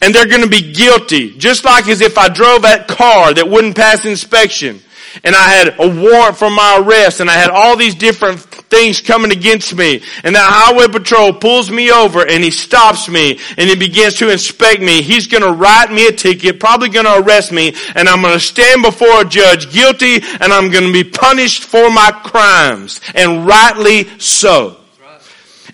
And 0.01 0.13
they're 0.15 0.27
going 0.27 0.41
to 0.41 0.49
be 0.49 0.73
guilty, 0.73 1.37
just 1.37 1.63
like 1.63 1.87
as 1.87 2.01
if 2.01 2.17
I 2.17 2.27
drove 2.27 2.63
that 2.63 2.87
car 2.87 3.33
that 3.33 3.47
wouldn't 3.47 3.75
pass 3.75 4.03
inspection 4.03 4.81
and 5.23 5.35
I 5.35 5.49
had 5.49 5.79
a 5.79 5.87
warrant 5.87 6.37
for 6.37 6.49
my 6.49 6.79
arrest 6.81 7.19
and 7.19 7.29
I 7.29 7.33
had 7.33 7.49
all 7.49 7.75
these 7.75 7.95
different 7.95 8.49
things 8.71 9.01
coming 9.01 9.31
against 9.31 9.75
me 9.75 10.01
and 10.23 10.33
that 10.35 10.49
highway 10.49 10.87
patrol 10.87 11.33
pulls 11.33 11.69
me 11.69 11.91
over 11.91 12.25
and 12.27 12.43
he 12.43 12.49
stops 12.49 13.09
me 13.09 13.37
and 13.57 13.69
he 13.69 13.75
begins 13.75 14.15
to 14.15 14.31
inspect 14.31 14.81
me. 14.81 15.01
He's 15.01 15.27
going 15.27 15.43
to 15.43 15.51
write 15.51 15.91
me 15.91 16.07
a 16.07 16.11
ticket, 16.11 16.59
probably 16.59 16.89
going 16.89 17.05
to 17.05 17.19
arrest 17.19 17.51
me 17.51 17.75
and 17.93 18.07
I'm 18.07 18.21
going 18.21 18.33
to 18.33 18.39
stand 18.39 18.81
before 18.81 19.21
a 19.21 19.25
judge 19.25 19.71
guilty 19.71 20.15
and 20.15 20.53
I'm 20.53 20.71
going 20.71 20.85
to 20.85 20.93
be 20.93 21.03
punished 21.03 21.63
for 21.63 21.91
my 21.91 22.11
crimes 22.23 23.01
and 23.13 23.45
rightly 23.45 24.05
so. 24.17 24.77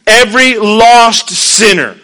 Every 0.05 0.57
lost 0.57 1.29
sinner 1.29 1.97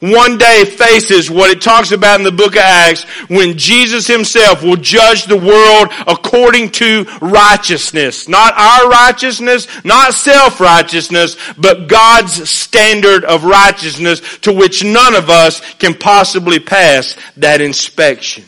one 0.00 0.38
day 0.38 0.64
faces 0.64 1.30
what 1.30 1.50
it 1.50 1.60
talks 1.60 1.90
about 1.90 2.20
in 2.20 2.24
the 2.24 2.32
book 2.32 2.54
of 2.54 2.62
Acts 2.62 3.02
when 3.28 3.58
Jesus 3.58 4.06
himself 4.06 4.62
will 4.62 4.76
judge 4.76 5.24
the 5.24 5.36
world 5.36 5.92
according 6.06 6.70
to 6.70 7.04
righteousness. 7.20 8.28
Not 8.28 8.54
our 8.56 8.88
righteousness, 8.88 9.66
not 9.84 10.14
self-righteousness, 10.14 11.36
but 11.56 11.88
God's 11.88 12.48
standard 12.48 13.24
of 13.24 13.44
righteousness 13.44 14.20
to 14.38 14.52
which 14.52 14.84
none 14.84 15.14
of 15.14 15.30
us 15.30 15.60
can 15.74 15.94
possibly 15.94 16.60
pass 16.60 17.16
that 17.36 17.60
inspection. 17.60 18.44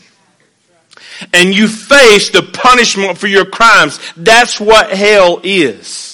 And 1.33 1.53
you 1.53 1.67
face 1.67 2.29
the 2.29 2.43
punishment 2.43 3.17
for 3.17 3.27
your 3.27 3.45
crimes. 3.45 3.99
That's 4.17 4.59
what 4.59 4.91
hell 4.91 5.39
is. 5.43 6.10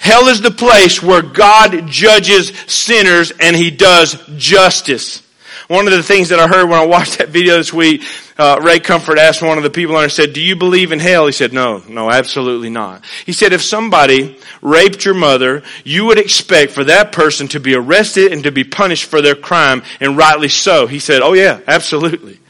Hell 0.00 0.28
is 0.28 0.40
the 0.40 0.50
place 0.50 1.02
where 1.02 1.20
God 1.20 1.86
judges 1.86 2.48
sinners 2.66 3.32
and 3.38 3.54
He 3.54 3.70
does 3.70 4.16
justice. 4.36 5.22
One 5.68 5.86
of 5.86 5.92
the 5.92 6.02
things 6.02 6.30
that 6.30 6.40
I 6.40 6.48
heard 6.48 6.68
when 6.68 6.80
I 6.80 6.86
watched 6.86 7.18
that 7.18 7.28
video 7.28 7.58
this 7.58 7.70
week, 7.70 8.02
uh, 8.38 8.58
Ray 8.62 8.80
Comfort 8.80 9.18
asked 9.18 9.42
one 9.42 9.58
of 9.58 9.62
the 9.62 9.70
people 9.70 9.94
on 9.94 10.00
there, 10.00 10.08
said, 10.08 10.32
do 10.32 10.40
you 10.40 10.56
believe 10.56 10.90
in 10.90 10.98
hell? 10.98 11.26
He 11.26 11.32
said, 11.32 11.52
no, 11.52 11.82
no, 11.86 12.10
absolutely 12.10 12.70
not. 12.70 13.04
He 13.26 13.32
said, 13.32 13.52
if 13.52 13.62
somebody 13.62 14.38
raped 14.62 15.04
your 15.04 15.14
mother, 15.14 15.62
you 15.84 16.06
would 16.06 16.18
expect 16.18 16.72
for 16.72 16.82
that 16.84 17.12
person 17.12 17.46
to 17.48 17.60
be 17.60 17.74
arrested 17.74 18.32
and 18.32 18.42
to 18.44 18.50
be 18.50 18.64
punished 18.64 19.04
for 19.04 19.20
their 19.20 19.36
crime, 19.36 19.82
and 20.00 20.16
rightly 20.16 20.48
so. 20.48 20.86
He 20.86 20.98
said, 20.98 21.20
oh 21.22 21.34
yeah, 21.34 21.60
absolutely 21.68 22.40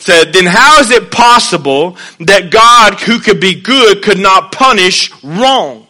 said, 0.00 0.32
then 0.32 0.46
how 0.46 0.78
is 0.78 0.92
it 0.92 1.10
possible 1.10 1.96
that 2.20 2.52
God, 2.52 3.00
who 3.00 3.18
could 3.18 3.40
be 3.40 3.60
good, 3.60 4.02
could 4.02 4.20
not 4.20 4.52
punish 4.52 5.12
wrong? 5.24 5.87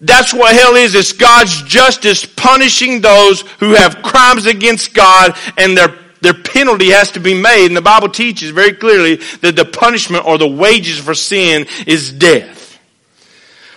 That's 0.00 0.32
what 0.32 0.54
hell 0.54 0.76
is. 0.76 0.94
It's 0.94 1.12
God's 1.12 1.62
justice 1.64 2.24
punishing 2.24 3.00
those 3.00 3.42
who 3.58 3.74
have 3.74 4.02
crimes 4.02 4.46
against 4.46 4.94
God 4.94 5.36
and 5.56 5.76
their 5.76 5.94
their 6.22 6.34
penalty 6.34 6.90
has 6.90 7.10
to 7.12 7.20
be 7.20 7.32
made. 7.32 7.66
And 7.66 7.76
the 7.76 7.80
Bible 7.80 8.10
teaches 8.10 8.50
very 8.50 8.72
clearly 8.72 9.16
that 9.40 9.56
the 9.56 9.64
punishment 9.64 10.26
or 10.26 10.36
the 10.36 10.48
wages 10.48 10.98
for 10.98 11.14
sin 11.14 11.66
is 11.86 12.12
death. 12.12 12.59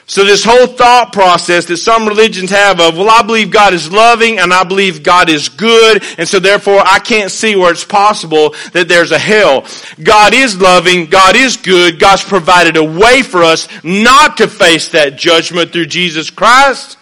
So 0.06 0.26
this 0.26 0.44
whole 0.44 0.68
thought 0.68 1.14
process 1.14 1.66
that 1.66 1.78
some 1.78 2.08
religions 2.08 2.52
have 2.52 2.82
of, 2.82 2.98
well, 2.98 3.10
I 3.10 3.22
believe 3.22 3.52
God 3.52 3.74
is 3.74 3.92
loving 3.92 4.38
and 4.38 4.54
I 4.54 4.66
believe 4.66 5.02
God 5.02 5.30
is 5.30 5.48
good, 5.48 6.04
and 6.18 6.28
so 6.28 6.40
therefore 6.40 6.82
I 6.86 7.00
can't 7.00 7.32
see 7.32 7.56
where 7.56 7.72
it's 7.72 7.86
possible 7.86 8.54
that 8.74 8.90
there's 8.90 9.12
a 9.12 9.20
hell. 9.20 9.66
God 10.04 10.34
is 10.34 10.60
loving, 10.60 11.06
God 11.06 11.38
is 11.38 11.56
good, 11.56 12.00
God's 12.00 12.24
provided 12.24 12.76
a 12.76 12.84
way 12.84 13.22
for 13.22 13.44
us 13.44 13.70
not 13.84 14.38
to 14.38 14.48
face 14.50 14.90
that 14.90 15.16
judgment 15.16 15.72
through 15.72 15.86
Jesus 15.86 16.30
Christ. 16.30 16.98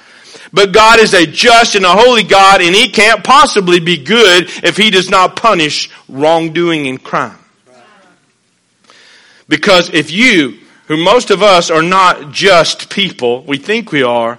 But 0.53 0.73
God 0.73 0.99
is 0.99 1.13
a 1.13 1.25
just 1.25 1.75
and 1.75 1.85
a 1.85 1.91
holy 1.91 2.23
God 2.23 2.61
and 2.61 2.75
He 2.75 2.89
can't 2.89 3.23
possibly 3.23 3.79
be 3.79 3.97
good 3.97 4.49
if 4.63 4.77
He 4.77 4.91
does 4.91 5.09
not 5.09 5.35
punish 5.35 5.89
wrongdoing 6.07 6.87
and 6.87 7.01
crime. 7.01 7.37
Because 9.47 9.89
if 9.93 10.11
you 10.11 10.60
who 10.91 10.97
most 10.97 11.31
of 11.31 11.41
us 11.41 11.69
are 11.69 11.81
not 11.81 12.33
just 12.33 12.89
people. 12.89 13.43
We 13.43 13.57
think 13.57 13.93
we 13.93 14.03
are. 14.03 14.37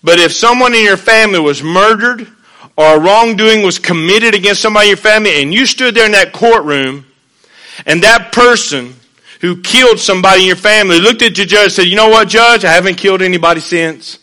But 0.00 0.20
if 0.20 0.32
someone 0.32 0.76
in 0.76 0.84
your 0.84 0.96
family 0.96 1.40
was 1.40 1.60
murdered 1.60 2.28
or 2.76 2.94
a 2.94 3.00
wrongdoing 3.00 3.64
was 3.64 3.80
committed 3.80 4.32
against 4.32 4.62
somebody 4.62 4.86
in 4.86 4.90
your 4.90 4.96
family 4.96 5.42
and 5.42 5.52
you 5.52 5.66
stood 5.66 5.96
there 5.96 6.06
in 6.06 6.12
that 6.12 6.32
courtroom 6.32 7.04
and 7.84 8.04
that 8.04 8.30
person 8.30 8.94
who 9.40 9.60
killed 9.60 9.98
somebody 9.98 10.42
in 10.42 10.46
your 10.46 10.54
family 10.54 11.00
looked 11.00 11.20
at 11.20 11.34
the 11.34 11.44
judge 11.44 11.64
and 11.64 11.72
said, 11.72 11.86
you 11.88 11.96
know 11.96 12.10
what, 12.10 12.28
judge? 12.28 12.64
I 12.64 12.70
haven't 12.70 12.94
killed 12.94 13.20
anybody 13.20 13.58
since 13.58 14.20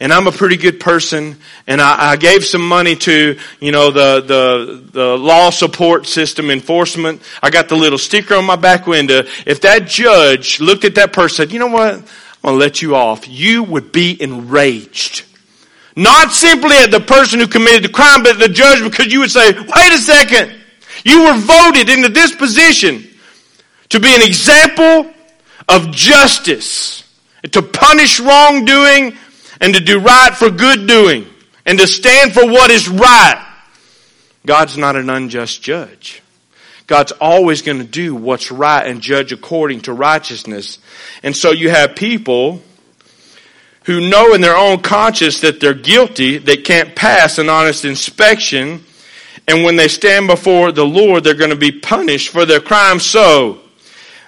and 0.00 0.12
I'm 0.12 0.26
a 0.26 0.32
pretty 0.32 0.56
good 0.56 0.78
person, 0.78 1.36
and 1.66 1.80
I, 1.80 2.12
I, 2.12 2.16
gave 2.16 2.44
some 2.44 2.66
money 2.66 2.94
to, 2.96 3.36
you 3.58 3.72
know, 3.72 3.90
the, 3.90 4.20
the, 4.20 4.90
the 4.92 5.16
law 5.16 5.50
support 5.50 6.06
system 6.06 6.50
enforcement. 6.50 7.20
I 7.42 7.50
got 7.50 7.68
the 7.68 7.74
little 7.74 7.98
sticker 7.98 8.36
on 8.36 8.44
my 8.44 8.56
back 8.56 8.86
window. 8.86 9.24
If 9.44 9.62
that 9.62 9.88
judge 9.88 10.60
looked 10.60 10.84
at 10.84 10.94
that 10.94 11.12
person 11.12 11.36
said, 11.36 11.52
you 11.52 11.58
know 11.58 11.66
what, 11.66 11.94
I'm 11.94 12.04
gonna 12.42 12.56
let 12.56 12.80
you 12.80 12.94
off, 12.94 13.28
you 13.28 13.64
would 13.64 13.90
be 13.90 14.20
enraged. 14.22 15.24
Not 15.96 16.30
simply 16.30 16.76
at 16.76 16.92
the 16.92 17.00
person 17.00 17.40
who 17.40 17.48
committed 17.48 17.82
the 17.82 17.88
crime, 17.88 18.22
but 18.22 18.38
the 18.38 18.48
judge 18.48 18.82
because 18.84 19.12
you 19.12 19.18
would 19.18 19.32
say, 19.32 19.52
wait 19.52 19.92
a 19.92 19.98
second, 19.98 20.54
you 21.04 21.24
were 21.24 21.36
voted 21.36 21.88
into 21.88 22.08
this 22.08 22.34
position 22.34 23.04
to 23.88 23.98
be 23.98 24.14
an 24.14 24.22
example 24.22 25.12
of 25.68 25.90
justice, 25.90 27.02
to 27.50 27.62
punish 27.62 28.20
wrongdoing, 28.20 29.16
and 29.60 29.74
to 29.74 29.80
do 29.80 30.00
right 30.00 30.34
for 30.34 30.50
good 30.50 30.86
doing 30.86 31.26
and 31.66 31.78
to 31.78 31.86
stand 31.86 32.32
for 32.32 32.46
what 32.46 32.70
is 32.70 32.88
right. 32.88 33.44
God's 34.46 34.78
not 34.78 34.96
an 34.96 35.10
unjust 35.10 35.62
judge. 35.62 36.22
God's 36.86 37.12
always 37.12 37.60
going 37.60 37.78
to 37.78 37.84
do 37.84 38.14
what's 38.14 38.50
right 38.50 38.86
and 38.86 39.02
judge 39.02 39.30
according 39.30 39.82
to 39.82 39.92
righteousness. 39.92 40.78
And 41.22 41.36
so 41.36 41.50
you 41.50 41.68
have 41.68 41.94
people 41.96 42.62
who 43.84 44.08
know 44.08 44.34
in 44.34 44.40
their 44.40 44.56
own 44.56 44.80
conscience 44.80 45.42
that 45.42 45.60
they're 45.60 45.74
guilty, 45.74 46.38
they 46.38 46.56
can't 46.56 46.96
pass 46.96 47.38
an 47.38 47.50
honest 47.50 47.84
inspection, 47.84 48.82
and 49.46 49.64
when 49.64 49.76
they 49.76 49.88
stand 49.88 50.26
before 50.26 50.72
the 50.72 50.84
Lord, 50.84 51.24
they're 51.24 51.34
going 51.34 51.50
to 51.50 51.56
be 51.56 51.72
punished 51.72 52.28
for 52.28 52.44
their 52.44 52.60
crime. 52.60 53.00
So, 53.00 53.60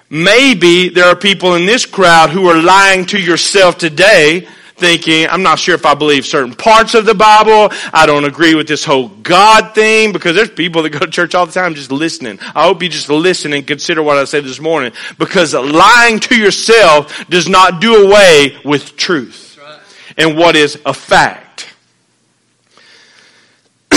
maybe 0.09 0.89
there 0.89 1.07
are 1.07 1.17
people 1.17 1.55
in 1.55 1.67
this 1.67 1.85
crowd 1.85 2.31
who 2.31 2.49
are 2.49 2.61
lying 2.61 3.05
to 3.07 3.19
yourself 3.19 3.77
today 3.77 4.49
thinking, 4.81 5.29
I'm 5.29 5.43
not 5.43 5.59
sure 5.59 5.75
if 5.75 5.87
I 5.87 5.95
believe 5.95 6.25
certain 6.25 6.55
parts 6.55 6.95
of 6.95 7.05
the 7.05 7.15
Bible. 7.15 7.69
I 7.93 8.07
don't 8.07 8.25
agree 8.25 8.55
with 8.55 8.67
this 8.67 8.85
whole 8.85 9.09
God 9.09 9.75
thing 9.75 10.13
because 10.13 10.35
there's 10.35 10.51
people 10.51 10.83
that 10.83 10.91
go 10.91 11.01
to 11.01 11.11
church 11.11 11.35
all 11.35 11.47
the 11.47 11.53
time 11.53 11.75
just 11.75 11.93
listening. 11.93 12.41
I 12.55 12.65
hope 12.65 12.83
you 12.83 12.89
just 12.89 13.09
listen 13.09 13.53
and 13.53 13.67
consider 13.67 14.03
what 14.03 14.17
I 14.17 14.25
said 14.25 14.45
this 14.45 14.59
morning 14.59 14.93
because 15.19 15.55
lying 15.55 16.19
to 16.21 16.37
yourself 16.37 17.29
does 17.29 17.49
not 17.49 17.81
do 17.81 18.07
away 18.07 18.57
with 18.65 18.97
truth 18.97 19.59
and 20.17 20.37
what 20.37 20.57
is 20.57 20.81
a 20.85 20.95
fact. 20.95 21.73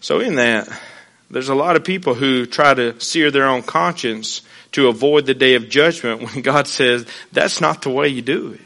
so 0.00 0.20
in 0.20 0.34
that, 0.34 0.68
there's 1.30 1.48
a 1.48 1.54
lot 1.54 1.76
of 1.76 1.84
people 1.84 2.14
who 2.14 2.44
try 2.46 2.74
to 2.74 2.98
sear 3.00 3.30
their 3.30 3.46
own 3.46 3.62
conscience 3.62 4.42
to 4.72 4.88
avoid 4.88 5.26
the 5.26 5.34
day 5.34 5.54
of 5.54 5.68
judgment 5.68 6.22
when 6.34 6.42
God 6.42 6.66
says 6.66 7.06
that's 7.32 7.60
not 7.60 7.82
the 7.82 7.90
way 7.90 8.08
you 8.08 8.22
do 8.22 8.52
it 8.52 8.60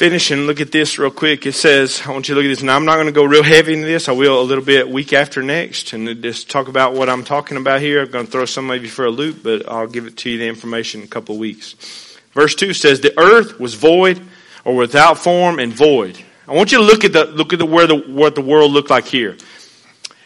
finish 0.00 0.30
and 0.30 0.46
look 0.46 0.62
at 0.62 0.72
this 0.72 0.98
real 0.98 1.10
quick. 1.10 1.44
It 1.44 1.52
says, 1.52 2.00
I 2.06 2.10
want 2.10 2.26
you 2.26 2.34
to 2.34 2.40
look 2.40 2.46
at 2.46 2.48
this. 2.48 2.62
Now 2.62 2.74
I'm 2.74 2.86
not 2.86 2.94
going 2.94 3.08
to 3.08 3.12
go 3.12 3.22
real 3.22 3.42
heavy 3.42 3.74
into 3.74 3.84
this. 3.84 4.08
I 4.08 4.12
will 4.12 4.40
a 4.40 4.42
little 4.42 4.64
bit 4.64 4.88
week 4.88 5.12
after 5.12 5.42
next 5.42 5.92
and 5.92 6.22
just 6.22 6.48
talk 6.48 6.68
about 6.68 6.94
what 6.94 7.10
I'm 7.10 7.22
talking 7.22 7.58
about 7.58 7.82
here. 7.82 8.00
I'm 8.00 8.10
going 8.10 8.24
to 8.24 8.32
throw 8.32 8.46
some 8.46 8.70
of 8.70 8.82
you 8.82 8.88
for 8.88 9.04
a 9.04 9.10
loop, 9.10 9.42
but 9.42 9.68
I'll 9.68 9.86
give 9.86 10.06
it 10.06 10.16
to 10.16 10.30
you 10.30 10.38
the 10.38 10.48
information 10.48 11.02
in 11.02 11.04
a 11.04 11.10
couple 11.10 11.34
of 11.34 11.38
weeks. 11.38 12.18
Verse 12.32 12.54
two 12.54 12.72
says, 12.72 13.02
the 13.02 13.12
earth 13.20 13.60
was 13.60 13.74
void 13.74 14.22
or 14.64 14.74
without 14.74 15.18
form 15.18 15.58
and 15.58 15.70
void. 15.70 16.18
I 16.48 16.54
want 16.54 16.72
you 16.72 16.78
to 16.78 16.84
look 16.84 17.04
at 17.04 17.12
the, 17.12 17.26
look 17.26 17.52
at 17.52 17.58
the, 17.58 17.66
where 17.66 17.86
the, 17.86 17.96
what 17.96 18.34
the 18.34 18.40
world 18.40 18.72
looked 18.72 18.88
like 18.88 19.04
here. 19.04 19.36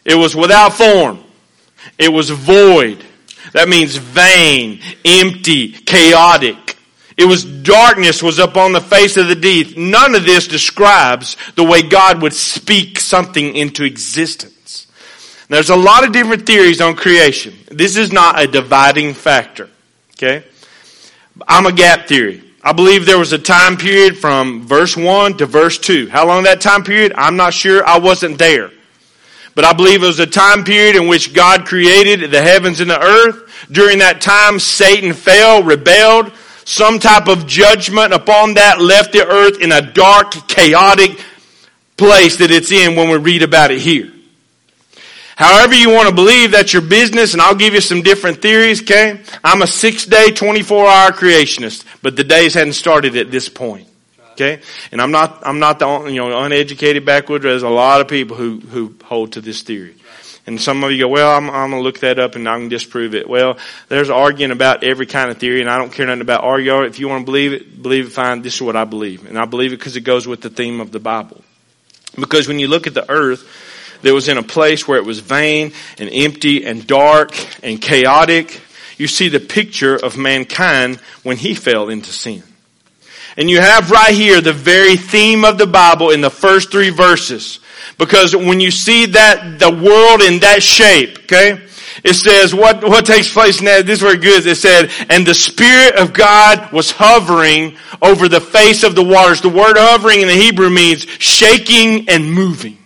It 0.05 0.15
was 0.15 0.37
without 0.37 0.75
form. 0.75 1.19
It 1.99 2.13
was 2.13 2.31
void. 2.31 3.05
That 3.55 3.69
means 3.69 3.97
vain, 3.97 4.79
empty, 5.05 5.73
chaotic. 5.73 6.74
It 7.17 7.27
was 7.27 7.45
darkness 7.45 8.23
was 8.23 8.39
upon 8.39 8.73
the 8.73 8.81
face 8.81 9.17
of 9.17 9.29
the 9.29 9.37
deep. 9.37 9.77
None 9.77 10.15
of 10.15 10.25
this 10.25 10.49
describes 10.49 11.37
the 11.55 11.65
way 11.65 11.83
God 11.83 12.23
would 12.23 12.33
speak 12.33 12.99
something 12.99 13.55
into 13.55 13.85
existence. 13.85 14.87
There's 15.49 15.71
a 15.71 15.77
lot 15.77 16.05
of 16.05 16.13
different 16.13 16.47
theories 16.47 16.81
on 16.81 16.97
creation. 16.97 17.55
This 17.71 17.97
is 17.97 18.13
not 18.13 18.41
a 18.41 18.47
dividing 18.47 19.15
factor. 19.15 19.71
Okay? 20.15 20.45
I'm 21.47 21.67
a 21.67 21.73
gap 21.73 22.09
theory. 22.09 22.43
I 22.63 22.73
believe 22.73 23.05
there 23.05 23.19
was 23.19 23.33
a 23.33 23.39
time 23.39 23.77
period 23.77 24.17
from 24.17 24.67
verse 24.67 24.97
1 24.97 25.37
to 25.37 25.47
verse 25.47 25.79
2. 25.79 26.09
How 26.09 26.27
long 26.27 26.45
that 26.45 26.63
time 26.63 26.83
period? 26.83 27.13
I'm 27.15 27.37
not 27.37 27.53
sure. 27.53 27.87
I 27.87 27.99
wasn't 27.99 28.39
there. 28.39 28.71
But 29.55 29.65
I 29.65 29.73
believe 29.73 30.03
it 30.03 30.07
was 30.07 30.19
a 30.19 30.27
time 30.27 30.65
period 30.65 30.97
in 30.97 31.07
which 31.07 31.35
God 31.35 31.67
created 31.67 32.31
the 32.31 32.43
heavens 32.43 32.81
and 32.81 32.91
the 32.91 33.01
earth. 33.01 33.69
During 33.71 33.99
that 33.99 34.21
time, 34.21 34.59
Satan 34.59 35.13
fell, 35.13 35.63
rebelled, 35.63 36.33
some 36.65 36.99
type 36.99 37.29
of 37.29 37.47
judgment 37.47 38.13
upon 38.13 38.55
that 38.55 38.81
left 38.81 39.13
the 39.13 39.27
earth 39.27 39.61
in 39.61 39.73
a 39.73 39.83
dark, 39.83 40.33
chaotic 40.49 41.21
place 41.97 42.37
that 42.39 42.51
it's 42.51 42.73
in 42.73 42.97
when 42.97 43.09
we 43.09 43.17
read 43.17 43.43
about 43.43 43.71
it 43.71 43.81
here. 43.81 44.11
However 45.37 45.75
you 45.75 45.91
want 45.91 46.09
to 46.09 46.15
believe, 46.15 46.53
that's 46.53 46.73
your 46.73 46.83
business, 46.83 47.33
and 47.33 47.43
I'll 47.43 47.57
give 47.57 47.75
you 47.75 47.81
some 47.81 48.03
different 48.03 48.41
theories, 48.41 48.83
okay? 48.83 49.21
I'm 49.43 49.63
a 49.63 49.67
six 49.67 50.07
day, 50.07 50.31
24 50.31 50.87
hour 50.87 51.11
creationist, 51.11 51.85
but 52.03 52.17
the 52.17 52.25
days 52.25 52.55
hadn't 52.55 52.75
started 52.75 53.17
at 53.17 53.31
this 53.31 53.49
point. 53.49 53.89
Okay? 54.33 54.61
And 54.91 55.01
I'm 55.01 55.13
not, 55.13 55.47
I'm 55.47 55.61
not 55.61 55.79
the, 55.79 56.07
you 56.07 56.17
know, 56.17 56.43
uneducated 56.43 57.05
backwoods. 57.05 57.45
There's 57.45 57.63
a 57.63 57.69
lot 57.69 58.01
of 58.01 58.09
people 58.09 58.37
who, 58.37 58.59
who 58.59 58.95
hold 59.05 59.33
to 59.33 59.41
this 59.41 59.63
theory. 59.63 59.95
And 60.47 60.61
some 60.61 60.85
of 60.85 60.93
you 60.93 60.99
go, 60.99 61.09
well, 61.09 61.35
I'm, 61.35 61.49
I'm 61.49 61.71
going 61.71 61.81
to 61.81 61.85
look 61.85 62.01
that 62.01 62.19
up 62.19 62.37
and 62.37 62.47
I 62.47 62.59
can 62.59 62.69
disprove 62.69 63.15
it. 63.15 63.29
Well, 63.29 63.57
there's 63.89 64.11
arguing 64.11 64.51
about 64.51 64.85
every 64.85 65.07
kind 65.07 65.31
of 65.31 65.39
theory 65.39 65.63
and 65.63 65.71
I 65.71 65.79
don't 65.79 65.91
care 65.91 66.07
nothing 66.07 66.21
about 66.21 66.45
argue. 66.45 66.83
If 66.83 66.99
you 66.99 67.09
want 67.09 67.23
to 67.23 67.25
believe 67.25 67.55
it, 67.55 67.83
believe 67.83 68.07
it 68.07 68.13
fine. 68.13 68.43
This 68.43 68.57
is 68.57 68.63
what 68.63 68.77
I 68.77 68.85
believe. 68.85 69.27
And 69.27 69.39
I 69.39 69.47
believe 69.47 69.73
it 69.73 69.79
because 69.79 69.97
it 69.97 70.03
goes 70.03 70.27
with 70.27 70.43
the 70.43 70.51
theme 70.51 70.81
of 70.81 70.93
the 70.93 71.01
Bible. 71.01 71.43
Because 72.17 72.47
when 72.47 72.59
you 72.59 72.69
look 72.69 72.87
at 72.87 72.95
the 72.95 73.11
earth, 73.11 73.49
that 74.03 74.13
was 74.13 74.29
in 74.29 74.37
a 74.37 74.43
place 74.43 74.87
where 74.87 74.99
it 74.99 75.05
was 75.05 75.21
vain 75.21 75.73
and 75.99 76.11
empty 76.13 76.67
and 76.67 76.87
dark 76.87 77.35
and 77.65 77.81
chaotic. 77.81 78.61
You 78.99 79.09
see 79.09 79.31
the 79.31 79.41
picture 79.41 79.97
of 79.97 80.19
mankind 80.19 80.97
when 81.23 81.39
he 81.39 81.55
fell 81.55 81.89
into 81.89 82.13
sin. 82.13 82.43
And 83.37 83.51
you 83.51 83.61
have 83.61 83.91
right 83.91 84.15
here 84.15 84.41
the 84.41 84.53
very 84.53 84.97
theme 84.97 85.45
of 85.45 85.59
the 85.59 85.67
Bible 85.67 86.11
in 86.11 86.21
the 86.21 86.31
first 86.31 86.71
three 86.71 86.91
verses. 86.91 87.61
Because 87.99 88.35
when 88.35 88.61
you 88.61 88.71
see 88.71 89.07
that, 89.07 89.59
the 89.59 89.71
world 89.71 90.23
in 90.23 90.41
that 90.41 90.63
shape, 90.63 91.19
okay? 91.25 91.61
It 92.03 92.15
says, 92.15 92.55
what, 92.55 92.83
what 92.83 93.07
takes 93.07 93.33
place 93.33 93.63
now, 93.63 93.81
this 93.81 93.99
is 93.99 94.03
where 94.03 94.15
it 94.15 94.23
goes. 94.23 94.45
It 94.47 94.57
said, 94.57 94.91
and 95.09 95.27
the 95.27 95.35
Spirit 95.35 95.97
of 95.97 96.13
God 96.13 96.73
was 96.73 96.91
hovering 96.91 97.77
over 98.03 98.29
the 98.29 98.41
face 98.41 98.83
of 98.83 98.95
the 98.95 99.05
waters. 99.05 99.41
The 99.41 99.49
word 99.49 99.77
hovering 99.79 100.21
in 100.21 100.29
the 100.29 100.35
Hebrew 100.35 100.71
means 100.71 101.05
shaking 101.19 102.09
and 102.09 102.31
moving. 102.31 102.79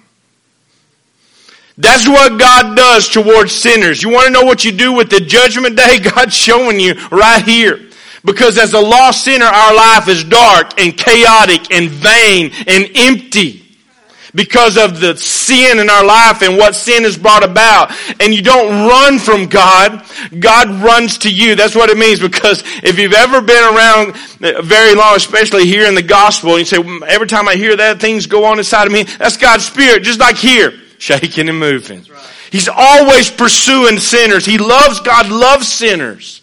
That's 1.79 2.09
what 2.09 2.39
God 2.39 2.77
does 2.77 3.09
towards 3.09 3.53
sinners. 3.53 4.03
You 4.03 4.11
want 4.11 4.27
to 4.27 4.33
know 4.33 4.43
what 4.43 4.65
you 4.65 4.73
do 4.73 4.93
with 4.93 5.11
the 5.11 5.21
judgment 5.21 5.77
day? 5.77 5.99
God's 6.03 6.35
showing 6.35 6.79
you 6.79 6.95
right 7.11 7.43
here. 7.43 7.89
Because 8.25 8.59
as 8.59 8.75
a 8.75 8.81
lost 8.81 9.25
sinner, 9.25 9.47
our 9.47 9.75
life 9.75 10.09
is 10.09 10.25
dark 10.25 10.79
and 10.79 10.97
chaotic 10.97 11.71
and 11.73 11.89
vain 11.89 12.53
and 12.67 12.91
empty. 12.95 13.65
Because 14.39 14.77
of 14.77 15.01
the 15.01 15.17
sin 15.17 15.81
in 15.81 15.91
our 15.91 16.05
life 16.05 16.43
and 16.43 16.57
what 16.57 16.77
sin 16.77 17.03
has 17.03 17.19
brought 17.19 17.43
about. 17.43 17.91
And 18.21 18.33
you 18.33 18.41
don't 18.41 18.89
run 18.89 19.19
from 19.19 19.49
God. 19.49 20.05
God 20.39 20.71
runs 20.81 21.19
to 21.19 21.31
you. 21.31 21.57
That's 21.57 21.75
what 21.75 21.91
it 21.91 21.99
means. 21.99 22.21
Because 22.21 22.63
if 22.85 23.01
you've 23.01 23.15
ever 23.15 23.41
been 23.41 23.75
around 23.75 24.17
very 24.65 24.95
long, 24.95 25.17
especially 25.17 25.67
here 25.67 25.89
in 25.89 25.97
the 25.97 26.03
gospel, 26.03 26.51
and 26.51 26.61
you 26.61 26.65
say, 26.67 26.77
mm, 26.77 27.03
every 27.03 27.27
time 27.27 27.49
I 27.49 27.57
hear 27.57 27.75
that, 27.75 28.01
things 28.01 28.27
go 28.27 28.45
on 28.45 28.59
inside 28.59 28.87
of 28.87 28.93
me. 28.93 29.03
That's 29.03 29.37
God's 29.37 29.65
Spirit, 29.65 30.05
just 30.05 30.21
like 30.21 30.37
here. 30.37 30.73
Shaking 30.99 31.49
and 31.49 31.59
moving. 31.59 32.05
He's 32.53 32.69
always 32.69 33.31
pursuing 33.31 33.99
sinners. 33.99 34.47
He 34.47 34.59
loves, 34.59 35.01
God 35.01 35.29
loves 35.31 35.67
sinners 35.67 36.43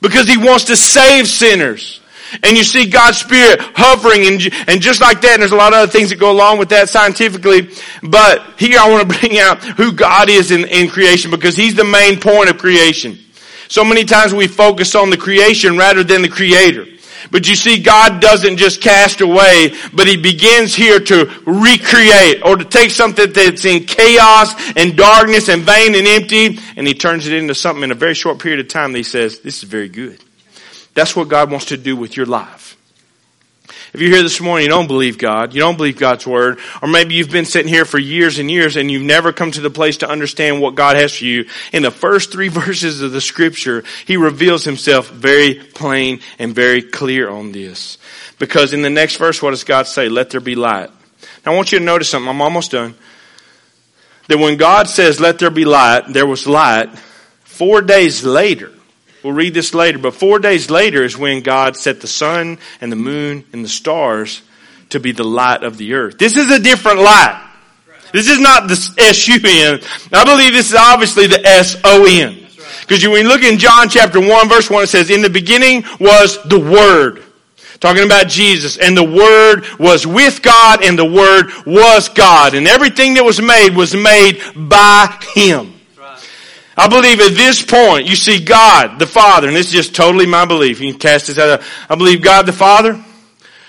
because 0.00 0.26
he 0.26 0.38
wants 0.38 0.64
to 0.64 0.76
save 0.76 1.28
sinners. 1.28 2.00
And 2.42 2.56
you 2.56 2.64
see 2.64 2.88
God's 2.88 3.18
Spirit 3.18 3.60
hovering 3.74 4.26
and, 4.26 4.68
and 4.68 4.80
just 4.80 5.00
like 5.00 5.20
that, 5.22 5.34
and 5.34 5.42
there's 5.42 5.52
a 5.52 5.56
lot 5.56 5.72
of 5.72 5.78
other 5.80 5.92
things 5.92 6.10
that 6.10 6.18
go 6.18 6.30
along 6.30 6.58
with 6.58 6.70
that 6.70 6.88
scientifically. 6.88 7.70
But 8.02 8.58
here 8.58 8.78
I 8.78 8.90
want 8.90 9.10
to 9.10 9.18
bring 9.20 9.38
out 9.38 9.62
who 9.62 9.92
God 9.92 10.28
is 10.28 10.50
in, 10.50 10.64
in 10.66 10.88
creation 10.88 11.30
because 11.30 11.56
He's 11.56 11.74
the 11.74 11.84
main 11.84 12.20
point 12.20 12.50
of 12.50 12.58
creation. 12.58 13.18
So 13.68 13.84
many 13.84 14.04
times 14.04 14.32
we 14.32 14.46
focus 14.46 14.94
on 14.94 15.10
the 15.10 15.16
creation 15.16 15.76
rather 15.76 16.04
than 16.04 16.22
the 16.22 16.28
creator. 16.28 16.86
But 17.30 17.48
you 17.48 17.56
see, 17.56 17.82
God 17.82 18.20
doesn't 18.20 18.56
just 18.56 18.80
cast 18.80 19.20
away, 19.20 19.74
but 19.92 20.06
He 20.06 20.16
begins 20.16 20.74
here 20.74 21.00
to 21.00 21.42
recreate 21.44 22.42
or 22.44 22.56
to 22.56 22.64
take 22.64 22.90
something 22.90 23.32
that's 23.32 23.64
in 23.64 23.84
chaos 23.84 24.54
and 24.76 24.96
darkness 24.96 25.48
and 25.48 25.62
vain 25.62 25.94
and 25.94 26.06
empty, 26.06 26.58
and 26.76 26.86
He 26.86 26.94
turns 26.94 27.26
it 27.26 27.32
into 27.32 27.54
something 27.54 27.82
in 27.82 27.90
a 27.90 27.96
very 27.96 28.14
short 28.14 28.38
period 28.38 28.60
of 28.60 28.68
time 28.68 28.94
He 28.94 29.02
says, 29.02 29.40
this 29.40 29.62
is 29.62 29.68
very 29.68 29.88
good. 29.88 30.22
That's 30.96 31.14
what 31.14 31.28
God 31.28 31.50
wants 31.50 31.66
to 31.66 31.76
do 31.76 31.94
with 31.94 32.16
your 32.16 32.24
life. 32.24 32.74
If 33.92 34.00
you're 34.00 34.10
here 34.10 34.22
this 34.22 34.40
morning, 34.40 34.64
you 34.64 34.70
don't 34.70 34.86
believe 34.86 35.18
God, 35.18 35.52
you 35.52 35.60
don't 35.60 35.76
believe 35.76 35.98
God's 35.98 36.26
word, 36.26 36.58
or 36.80 36.88
maybe 36.88 37.14
you've 37.14 37.30
been 37.30 37.44
sitting 37.44 37.68
here 37.68 37.84
for 37.84 37.98
years 37.98 38.38
and 38.38 38.50
years 38.50 38.76
and 38.76 38.90
you've 38.90 39.02
never 39.02 39.30
come 39.30 39.50
to 39.50 39.60
the 39.60 39.70
place 39.70 39.98
to 39.98 40.08
understand 40.08 40.62
what 40.62 40.74
God 40.74 40.96
has 40.96 41.18
for 41.18 41.26
you. 41.26 41.44
In 41.74 41.82
the 41.82 41.90
first 41.90 42.32
three 42.32 42.48
verses 42.64 43.02
of 43.02 43.12
the 43.12 43.20
scripture, 43.20 43.84
He 44.06 44.16
reveals 44.16 44.64
Himself 44.64 45.10
very 45.10 45.54
plain 45.56 46.20
and 46.38 46.54
very 46.54 46.80
clear 46.80 47.28
on 47.28 47.52
this. 47.52 47.98
Because 48.38 48.72
in 48.72 48.80
the 48.80 48.90
next 48.90 49.16
verse, 49.16 49.42
what 49.42 49.50
does 49.50 49.64
God 49.64 49.86
say? 49.86 50.08
Let 50.08 50.30
there 50.30 50.40
be 50.40 50.54
light. 50.54 50.90
Now 51.44 51.52
I 51.52 51.56
want 51.56 51.72
you 51.72 51.78
to 51.78 51.84
notice 51.84 52.08
something. 52.08 52.28
I'm 52.30 52.40
almost 52.40 52.70
done. 52.70 52.94
That 54.28 54.38
when 54.38 54.56
God 54.56 54.88
says, 54.88 55.20
let 55.20 55.38
there 55.38 55.50
be 55.50 55.66
light, 55.66 56.04
there 56.08 56.26
was 56.26 56.46
light. 56.46 56.88
Four 57.44 57.82
days 57.82 58.24
later, 58.24 58.72
We'll 59.26 59.34
read 59.34 59.54
this 59.54 59.74
later, 59.74 59.98
but 59.98 60.14
four 60.14 60.38
days 60.38 60.70
later 60.70 61.02
is 61.02 61.18
when 61.18 61.42
God 61.42 61.76
set 61.76 62.00
the 62.00 62.06
sun 62.06 62.58
and 62.80 62.92
the 62.92 62.96
moon 62.96 63.44
and 63.52 63.64
the 63.64 63.68
stars 63.68 64.40
to 64.90 65.00
be 65.00 65.10
the 65.10 65.24
light 65.24 65.64
of 65.64 65.78
the 65.78 65.94
earth. 65.94 66.16
This 66.16 66.36
is 66.36 66.48
a 66.48 66.60
different 66.60 67.00
light. 67.00 67.44
This 68.12 68.30
is 68.30 68.38
not 68.38 68.68
the 68.68 68.94
S-U-N. 68.96 69.80
I 70.12 70.24
believe 70.24 70.52
this 70.52 70.68
is 70.68 70.76
obviously 70.76 71.26
the 71.26 71.44
S-O-N. 71.44 72.46
Because 72.82 73.04
when 73.04 73.24
you 73.24 73.28
look 73.28 73.42
in 73.42 73.58
John 73.58 73.88
chapter 73.88 74.20
1 74.20 74.48
verse 74.48 74.70
1, 74.70 74.84
it 74.84 74.86
says, 74.86 75.10
in 75.10 75.22
the 75.22 75.28
beginning 75.28 75.82
was 75.98 76.40
the 76.44 76.60
Word. 76.60 77.24
Talking 77.80 78.04
about 78.04 78.28
Jesus. 78.28 78.78
And 78.78 78.96
the 78.96 79.02
Word 79.02 79.64
was 79.80 80.06
with 80.06 80.40
God 80.40 80.84
and 80.84 80.96
the 80.96 81.04
Word 81.04 81.50
was 81.66 82.10
God. 82.10 82.54
And 82.54 82.68
everything 82.68 83.14
that 83.14 83.24
was 83.24 83.42
made 83.42 83.74
was 83.74 83.92
made 83.92 84.40
by 84.54 85.18
Him. 85.34 85.75
I 86.76 86.88
believe 86.88 87.20
at 87.20 87.32
this 87.34 87.62
point 87.62 88.06
you 88.06 88.16
see 88.16 88.44
God 88.44 88.98
the 88.98 89.06
Father, 89.06 89.48
and 89.48 89.56
this 89.56 89.68
is 89.68 89.72
just 89.72 89.94
totally 89.94 90.26
my 90.26 90.44
belief. 90.44 90.80
You 90.80 90.92
can 90.92 91.00
cast 91.00 91.28
this 91.28 91.38
out. 91.38 91.62
I 91.88 91.94
believe 91.94 92.22
God 92.22 92.46
the 92.46 92.52
Father 92.52 93.02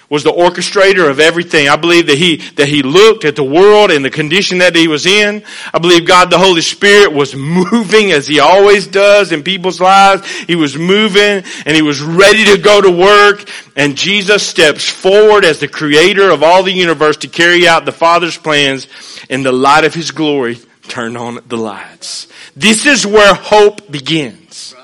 was 0.10 0.24
the 0.24 0.32
orchestrator 0.32 1.10
of 1.10 1.20
everything. 1.20 1.68
I 1.68 1.76
believe 1.76 2.08
that 2.08 2.18
he, 2.18 2.38
that 2.56 2.68
he 2.68 2.82
looked 2.82 3.26
at 3.26 3.36
the 3.36 3.44
world 3.44 3.92
and 3.92 4.06
the 4.06 4.10
condition 4.10 4.60
that 4.60 4.76
he 4.76 4.88
was 4.88 5.06
in. 5.06 5.44
I 5.74 5.80
believe 5.80 6.08
God 6.08 6.30
the 6.30 6.38
Holy 6.38 6.62
Spirit 6.62 7.12
was 7.12 7.36
moving 7.36 8.12
as 8.12 8.28
he 8.28 8.40
always 8.40 8.88
does 8.88 9.32
in 9.32 9.44
people's 9.44 9.82
lives. 9.82 10.30
He 10.44 10.56
was 10.56 10.78
moving 10.78 11.44
and 11.66 11.76
he 11.76 11.82
was 11.82 12.02
ready 12.02 12.46
to 12.46 12.58
go 12.58 12.82
to 12.82 12.92
work. 12.92 13.50
And 13.76 13.98
Jesus 13.98 14.48
steps 14.48 14.90
forward 14.90 15.44
as 15.44 15.60
the 15.60 15.68
creator 15.68 16.30
of 16.30 16.42
all 16.42 16.64
the 16.64 16.72
universe 16.72 17.18
to 17.18 17.28
carry 17.28 17.68
out 17.68 17.86
the 17.86 17.92
Father's 17.92 18.38
plans 18.38 18.88
in 19.30 19.44
the 19.44 19.52
light 19.52 19.84
of 19.84 19.94
his 19.94 20.12
glory. 20.12 20.58
Turn 20.88 21.18
on 21.18 21.40
the 21.48 21.58
lights. 21.58 22.28
This 22.56 22.86
is 22.86 23.06
where 23.06 23.34
hope 23.34 23.92
begins. 23.92 24.76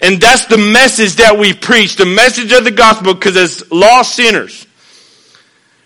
And 0.00 0.20
that's 0.20 0.46
the 0.46 0.58
message 0.58 1.16
that 1.16 1.38
we 1.38 1.52
preach, 1.52 1.96
the 1.96 2.06
message 2.06 2.52
of 2.52 2.64
the 2.64 2.70
gospel, 2.70 3.14
because 3.14 3.36
as 3.36 3.70
lost 3.70 4.16
sinners, 4.16 4.66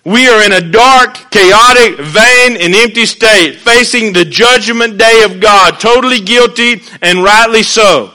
we 0.05 0.27
are 0.29 0.43
in 0.43 0.53
a 0.53 0.71
dark, 0.71 1.31
chaotic, 1.31 1.99
vain, 1.99 2.57
and 2.57 2.75
empty 2.75 3.05
state, 3.05 3.57
facing 3.57 4.15
the 4.15 4.25
judgment 4.25 4.97
day 4.97 5.25
of 5.25 5.41
God, 5.41 5.79
totally 5.79 6.21
guilty 6.21 6.81
and 7.03 7.23
rightly 7.23 7.63
so. 7.63 8.13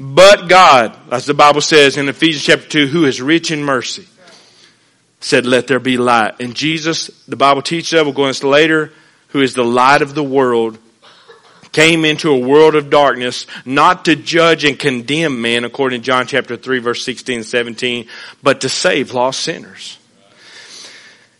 But 0.00 0.48
God, 0.48 0.98
as 1.12 1.26
the 1.26 1.34
Bible 1.34 1.60
says 1.60 1.96
in 1.96 2.08
Ephesians 2.08 2.44
chapter 2.44 2.68
2, 2.68 2.86
who 2.88 3.04
is 3.04 3.22
rich 3.22 3.50
in 3.50 3.62
mercy, 3.62 4.06
said, 5.20 5.46
let 5.46 5.68
there 5.68 5.78
be 5.78 5.96
light. 5.96 6.34
And 6.40 6.54
Jesus, 6.54 7.08
the 7.26 7.36
Bible 7.36 7.62
teaches 7.62 7.94
us, 7.94 8.04
we'll 8.04 8.12
go 8.12 8.26
into 8.26 8.48
later, 8.48 8.92
who 9.36 9.42
is 9.42 9.52
the 9.52 9.62
light 9.62 10.00
of 10.00 10.14
the 10.14 10.24
world, 10.24 10.78
came 11.70 12.06
into 12.06 12.30
a 12.30 12.38
world 12.38 12.74
of 12.74 12.88
darkness, 12.88 13.46
not 13.66 14.06
to 14.06 14.16
judge 14.16 14.64
and 14.64 14.78
condemn 14.78 15.42
men, 15.42 15.62
according 15.62 16.00
to 16.00 16.06
John 16.06 16.26
chapter 16.26 16.56
3 16.56 16.78
verse 16.78 17.04
16 17.04 17.36
and 17.36 17.44
17, 17.44 18.08
but 18.42 18.62
to 18.62 18.70
save 18.70 19.12
lost 19.12 19.40
sinners. 19.40 19.98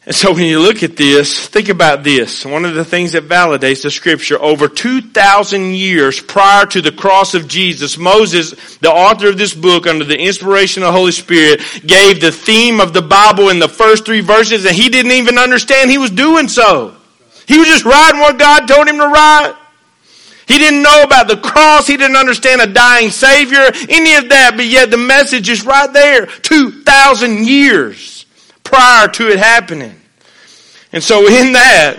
And 0.04 0.14
so 0.14 0.34
when 0.34 0.44
you 0.44 0.60
look 0.60 0.82
at 0.82 0.94
this, 0.94 1.48
think 1.48 1.70
about 1.70 2.04
this. 2.04 2.44
One 2.44 2.66
of 2.66 2.74
the 2.74 2.84
things 2.84 3.12
that 3.12 3.26
validates 3.26 3.82
the 3.82 3.90
scripture, 3.90 4.38
over 4.38 4.68
2,000 4.68 5.74
years 5.74 6.20
prior 6.20 6.66
to 6.66 6.82
the 6.82 6.92
cross 6.92 7.32
of 7.32 7.48
Jesus, 7.48 7.96
Moses, 7.96 8.76
the 8.76 8.92
author 8.92 9.28
of 9.28 9.38
this 9.38 9.54
book 9.54 9.86
under 9.86 10.04
the 10.04 10.18
inspiration 10.18 10.82
of 10.82 10.88
the 10.88 10.98
Holy 10.98 11.12
Spirit, 11.12 11.62
gave 11.86 12.20
the 12.20 12.30
theme 12.30 12.78
of 12.78 12.92
the 12.92 13.00
Bible 13.00 13.48
in 13.48 13.58
the 13.58 13.70
first 13.70 14.04
three 14.04 14.20
verses 14.20 14.66
and 14.66 14.76
he 14.76 14.90
didn't 14.90 15.12
even 15.12 15.38
understand 15.38 15.90
he 15.90 15.96
was 15.96 16.10
doing 16.10 16.48
so. 16.48 16.94
He 17.46 17.58
was 17.58 17.68
just 17.68 17.84
riding 17.84 18.20
what 18.20 18.38
God 18.38 18.66
told 18.66 18.88
him 18.88 18.96
to 18.96 19.06
ride. 19.06 19.54
He 20.46 20.58
didn't 20.58 20.82
know 20.82 21.02
about 21.02 21.28
the 21.28 21.36
cross. 21.36 21.86
He 21.86 21.96
didn't 21.96 22.16
understand 22.16 22.60
a 22.60 22.66
dying 22.66 23.10
Savior, 23.10 23.70
any 23.88 24.14
of 24.14 24.28
that, 24.28 24.52
but 24.56 24.66
yet 24.66 24.90
the 24.90 24.96
message 24.96 25.48
is 25.48 25.64
right 25.64 25.92
there 25.92 26.26
2,000 26.26 27.44
years 27.46 28.26
prior 28.62 29.08
to 29.08 29.28
it 29.28 29.38
happening. 29.38 30.00
And 30.92 31.02
so 31.02 31.26
in 31.26 31.52
that, 31.52 31.98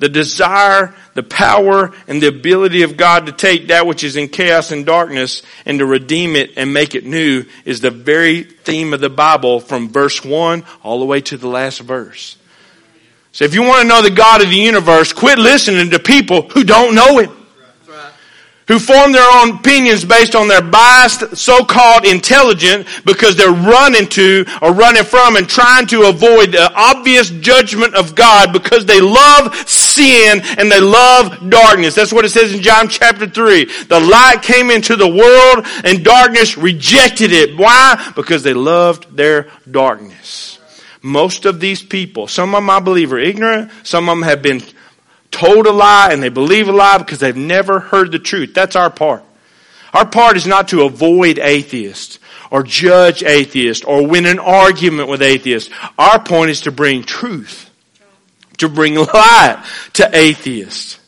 The 0.00 0.08
desire, 0.08 0.94
the 1.12 1.22
power, 1.22 1.92
and 2.08 2.22
the 2.22 2.28
ability 2.28 2.84
of 2.84 2.96
God 2.96 3.26
to 3.26 3.32
take 3.32 3.68
that 3.68 3.86
which 3.86 4.02
is 4.02 4.16
in 4.16 4.28
chaos 4.28 4.72
and 4.72 4.86
darkness 4.86 5.42
and 5.66 5.78
to 5.78 5.84
redeem 5.84 6.36
it 6.36 6.52
and 6.56 6.72
make 6.72 6.94
it 6.94 7.04
new 7.04 7.44
is 7.66 7.82
the 7.82 7.90
very 7.90 8.44
theme 8.44 8.94
of 8.94 9.00
the 9.00 9.10
Bible 9.10 9.60
from 9.60 9.90
verse 9.90 10.24
1 10.24 10.64
all 10.82 11.00
the 11.00 11.04
way 11.04 11.20
to 11.20 11.36
the 11.36 11.48
last 11.48 11.80
verse. 11.80 12.38
So 13.32 13.44
if 13.44 13.54
you 13.54 13.62
want 13.62 13.82
to 13.82 13.88
know 13.88 14.02
the 14.02 14.10
God 14.10 14.42
of 14.42 14.50
the 14.50 14.56
universe, 14.56 15.12
quit 15.12 15.38
listening 15.38 15.90
to 15.90 15.98
people 15.98 16.42
who 16.42 16.64
don't 16.64 16.94
know 16.94 17.18
Him 17.18 17.40
who 18.70 18.78
form 18.78 19.10
their 19.10 19.28
own 19.42 19.56
opinions 19.56 20.04
based 20.04 20.36
on 20.36 20.46
their 20.46 20.62
biased 20.62 21.36
so-called 21.36 22.04
intelligence 22.04 22.88
because 23.00 23.34
they're 23.34 23.50
running 23.50 24.06
to 24.06 24.44
or 24.62 24.72
running 24.72 25.02
from 25.02 25.34
and 25.34 25.48
trying 25.48 25.88
to 25.88 26.04
avoid 26.04 26.52
the 26.52 26.72
obvious 26.76 27.30
judgment 27.30 27.96
of 27.96 28.14
God 28.14 28.52
because 28.52 28.86
they 28.86 29.00
love 29.00 29.56
sin 29.68 30.40
and 30.56 30.70
they 30.70 30.78
love 30.78 31.50
darkness. 31.50 31.96
That's 31.96 32.12
what 32.12 32.24
it 32.24 32.28
says 32.28 32.54
in 32.54 32.62
John 32.62 32.88
chapter 32.88 33.26
3. 33.26 33.64
The 33.64 33.98
light 33.98 34.42
came 34.42 34.70
into 34.70 34.94
the 34.94 35.08
world 35.08 35.66
and 35.82 36.04
darkness 36.04 36.56
rejected 36.56 37.32
it. 37.32 37.58
Why? 37.58 38.12
Because 38.14 38.44
they 38.44 38.54
loved 38.54 39.16
their 39.16 39.48
darkness. 39.68 40.49
Most 41.02 41.46
of 41.46 41.60
these 41.60 41.82
people, 41.82 42.28
some 42.28 42.54
of 42.54 42.62
them 42.62 42.70
I 42.70 42.80
believe 42.80 43.12
are 43.12 43.18
ignorant, 43.18 43.70
some 43.84 44.08
of 44.08 44.16
them 44.16 44.22
have 44.22 44.42
been 44.42 44.62
told 45.30 45.66
a 45.66 45.72
lie 45.72 46.10
and 46.12 46.22
they 46.22 46.28
believe 46.28 46.68
a 46.68 46.72
lie 46.72 46.98
because 46.98 47.20
they've 47.20 47.36
never 47.36 47.80
heard 47.80 48.12
the 48.12 48.18
truth. 48.18 48.52
That's 48.54 48.76
our 48.76 48.90
part. 48.90 49.24
Our 49.94 50.06
part 50.06 50.36
is 50.36 50.46
not 50.46 50.68
to 50.68 50.82
avoid 50.82 51.38
atheists 51.38 52.18
or 52.50 52.62
judge 52.62 53.22
atheists 53.22 53.84
or 53.84 54.06
win 54.06 54.26
an 54.26 54.38
argument 54.38 55.08
with 55.08 55.22
atheists. 55.22 55.72
Our 55.98 56.22
point 56.22 56.50
is 56.50 56.62
to 56.62 56.72
bring 56.72 57.02
truth, 57.02 57.70
to 58.58 58.68
bring 58.68 58.94
light 58.94 59.64
to 59.94 60.10
atheists. 60.12 60.98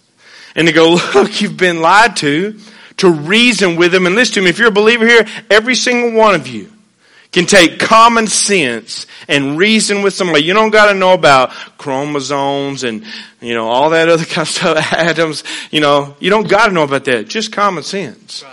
And 0.55 0.67
to 0.69 0.73
go, 0.73 0.99
look, 1.15 1.41
you've 1.41 1.57
been 1.57 1.81
lied 1.81 2.17
to, 2.17 2.59
to 2.99 3.11
reason 3.11 3.77
with 3.77 3.93
them 3.93 4.07
and 4.07 4.15
listen 4.15 4.35
to 4.35 4.43
me. 4.43 4.51
If 4.51 4.59
you're 4.59 4.69
a 4.69 4.73
believer 4.73 5.07
here, 5.07 5.27
every 5.51 5.75
single 5.75 6.13
one 6.13 6.35
of 6.35 6.47
you 6.47 6.72
can 7.33 7.47
take 7.47 7.81
common 7.81 8.27
sense 8.27 9.07
and 9.27 9.59
reason 9.59 10.03
with 10.03 10.13
somebody. 10.13 10.45
You 10.45 10.53
don't 10.53 10.71
got 10.71 10.93
to 10.93 10.95
know 10.95 11.15
about 11.15 11.51
chromosomes 11.79 12.85
and, 12.85 13.05
you 13.41 13.55
know, 13.55 13.69
all 13.69 13.91
that 13.91 14.09
other 14.09 14.25
kind 14.27 14.47
of 14.47 14.49
stuff, 14.49 14.93
atoms. 14.93 15.43
You 15.71 15.81
know, 15.81 16.15
you 16.21 16.31
don't 16.31 16.49
got 16.49 16.67
to 16.67 16.73
know 16.73 16.85
about 16.85 17.07
that. 17.07 17.29
Just 17.29 17.51
common 17.51 17.83
sense 17.83 18.45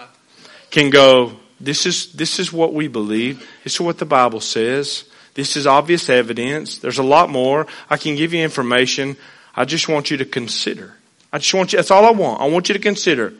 can 0.72 0.90
go, 0.90 1.34
this 1.60 1.86
is, 1.86 2.14
this 2.14 2.40
is 2.40 2.54
what 2.54 2.74
we 2.74 2.88
believe. 2.88 3.48
This 3.64 3.76
is 3.76 3.82
what 3.82 3.98
the 3.98 4.06
Bible 4.06 4.40
says. 4.40 5.04
This 5.34 5.58
is 5.58 5.68
obvious 5.68 6.10
evidence. 6.10 6.78
There's 6.78 7.00
a 7.00 7.04
lot 7.04 7.30
more. 7.30 7.68
I 7.90 7.98
can 7.98 8.16
give 8.16 8.34
you 8.34 8.44
information. 8.44 9.18
I 9.56 9.66
just 9.66 9.90
want 9.90 10.10
you 10.10 10.18
to 10.18 10.26
consider. 10.26 10.96
I 11.34 11.40
just 11.40 11.54
want 11.54 11.74
you, 11.74 11.78
that's 11.78 11.92
all 11.92 12.06
I 12.06 12.12
want. 12.12 12.42
I 12.42 12.48
want 12.48 12.70
you 12.70 12.74
to 12.74 12.80
consider. 12.80 13.34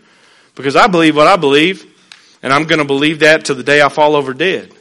Because 0.56 0.76
I 0.76 0.88
believe 0.88 1.16
what 1.16 1.28
I 1.28 1.38
believe, 1.38 1.86
and 2.44 2.52
I'm 2.52 2.66
going 2.66 2.80
to 2.80 2.86
believe 2.86 3.20
that 3.20 3.46
till 3.46 3.56
the 3.56 3.64
day 3.64 3.82
I 3.82 3.90
fall 3.90 4.16
over 4.16 4.34
dead. 4.34 4.74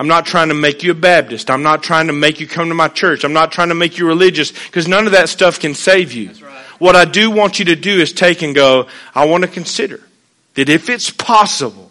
I'm 0.00 0.08
not 0.08 0.24
trying 0.24 0.48
to 0.48 0.54
make 0.54 0.82
you 0.82 0.92
a 0.92 0.94
Baptist. 0.94 1.50
I'm 1.50 1.62
not 1.62 1.82
trying 1.82 2.06
to 2.06 2.14
make 2.14 2.40
you 2.40 2.46
come 2.46 2.70
to 2.70 2.74
my 2.74 2.88
church. 2.88 3.22
I'm 3.22 3.34
not 3.34 3.52
trying 3.52 3.68
to 3.68 3.74
make 3.74 3.98
you 3.98 4.06
religious 4.06 4.50
because 4.50 4.88
none 4.88 5.04
of 5.04 5.12
that 5.12 5.28
stuff 5.28 5.60
can 5.60 5.74
save 5.74 6.12
you. 6.12 6.28
Right. 6.28 6.64
What 6.78 6.96
I 6.96 7.04
do 7.04 7.30
want 7.30 7.58
you 7.58 7.66
to 7.66 7.76
do 7.76 8.00
is 8.00 8.14
take 8.14 8.40
and 8.40 8.54
go, 8.54 8.86
I 9.14 9.26
want 9.26 9.44
to 9.44 9.48
consider 9.48 10.00
that 10.54 10.70
if 10.70 10.88
it's 10.88 11.10
possible 11.10 11.90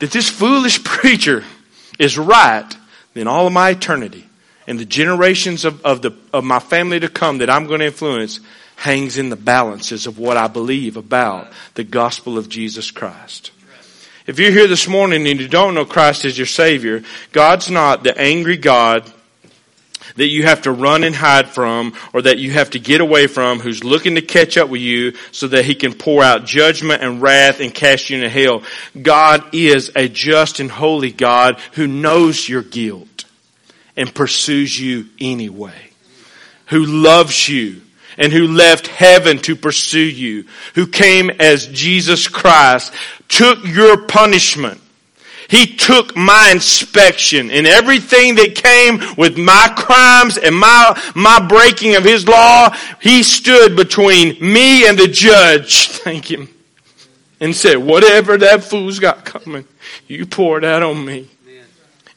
that 0.00 0.10
this 0.10 0.28
foolish 0.28 0.82
preacher 0.84 1.44
is 2.00 2.18
right, 2.18 2.66
then 3.14 3.28
all 3.28 3.46
of 3.46 3.52
my 3.52 3.70
eternity 3.70 4.26
and 4.66 4.80
the 4.80 4.84
generations 4.84 5.64
of, 5.64 5.80
of, 5.86 6.02
the, 6.02 6.10
of 6.32 6.42
my 6.42 6.58
family 6.58 6.98
to 6.98 7.08
come 7.08 7.38
that 7.38 7.48
I'm 7.48 7.68
going 7.68 7.78
to 7.78 7.86
influence 7.86 8.40
hangs 8.74 9.18
in 9.18 9.30
the 9.30 9.36
balances 9.36 10.08
of 10.08 10.18
what 10.18 10.36
I 10.36 10.48
believe 10.48 10.96
about 10.96 11.46
the 11.74 11.84
gospel 11.84 12.36
of 12.36 12.48
Jesus 12.48 12.90
Christ. 12.90 13.52
If 14.28 14.38
you're 14.38 14.52
here 14.52 14.66
this 14.66 14.86
morning 14.86 15.26
and 15.26 15.40
you 15.40 15.48
don't 15.48 15.72
know 15.72 15.86
Christ 15.86 16.26
as 16.26 16.36
your 16.36 16.46
Savior, 16.46 17.02
God's 17.32 17.70
not 17.70 18.02
the 18.02 18.14
angry 18.20 18.58
God 18.58 19.10
that 20.16 20.26
you 20.26 20.42
have 20.42 20.60
to 20.62 20.70
run 20.70 21.02
and 21.02 21.14
hide 21.14 21.48
from 21.48 21.94
or 22.12 22.20
that 22.20 22.36
you 22.36 22.50
have 22.50 22.68
to 22.72 22.78
get 22.78 23.00
away 23.00 23.26
from 23.26 23.58
who's 23.58 23.84
looking 23.84 24.16
to 24.16 24.20
catch 24.20 24.58
up 24.58 24.68
with 24.68 24.82
you 24.82 25.14
so 25.32 25.48
that 25.48 25.64
he 25.64 25.74
can 25.74 25.94
pour 25.94 26.22
out 26.22 26.44
judgment 26.44 27.02
and 27.02 27.22
wrath 27.22 27.60
and 27.60 27.74
cast 27.74 28.10
you 28.10 28.18
into 28.18 28.28
hell. 28.28 28.62
God 29.00 29.54
is 29.54 29.92
a 29.96 30.08
just 30.10 30.60
and 30.60 30.70
holy 30.70 31.10
God 31.10 31.58
who 31.72 31.86
knows 31.86 32.46
your 32.46 32.62
guilt 32.62 33.24
and 33.96 34.14
pursues 34.14 34.78
you 34.78 35.06
anyway. 35.18 35.90
Who 36.66 36.84
loves 36.84 37.48
you 37.48 37.80
and 38.18 38.32
who 38.32 38.48
left 38.48 38.88
heaven 38.88 39.38
to 39.38 39.56
pursue 39.56 39.98
you, 39.98 40.44
who 40.74 40.86
came 40.86 41.30
as 41.30 41.66
Jesus 41.68 42.28
Christ, 42.28 42.92
took 43.28 43.64
your 43.64 44.06
punishment. 44.06 44.80
He 45.48 45.76
took 45.76 46.14
my 46.14 46.50
inspection 46.52 47.50
and 47.50 47.66
everything 47.66 48.34
that 48.34 48.54
came 48.54 49.00
with 49.16 49.38
my 49.38 49.72
crimes 49.74 50.36
and 50.36 50.54
my, 50.54 51.00
my 51.14 51.40
breaking 51.48 51.96
of 51.96 52.04
His 52.04 52.28
law, 52.28 52.76
He 53.00 53.22
stood 53.22 53.74
between 53.74 54.36
me 54.40 54.86
and 54.86 54.98
the 54.98 55.08
judge. 55.08 55.88
Thank 55.88 56.30
Him. 56.30 56.48
And 57.40 57.54
said, 57.54 57.76
whatever 57.76 58.36
that 58.36 58.64
fool's 58.64 58.98
got 58.98 59.24
coming, 59.24 59.64
you 60.06 60.26
pour 60.26 60.58
it 60.58 60.64
out 60.64 60.82
on 60.82 61.02
me. 61.04 61.28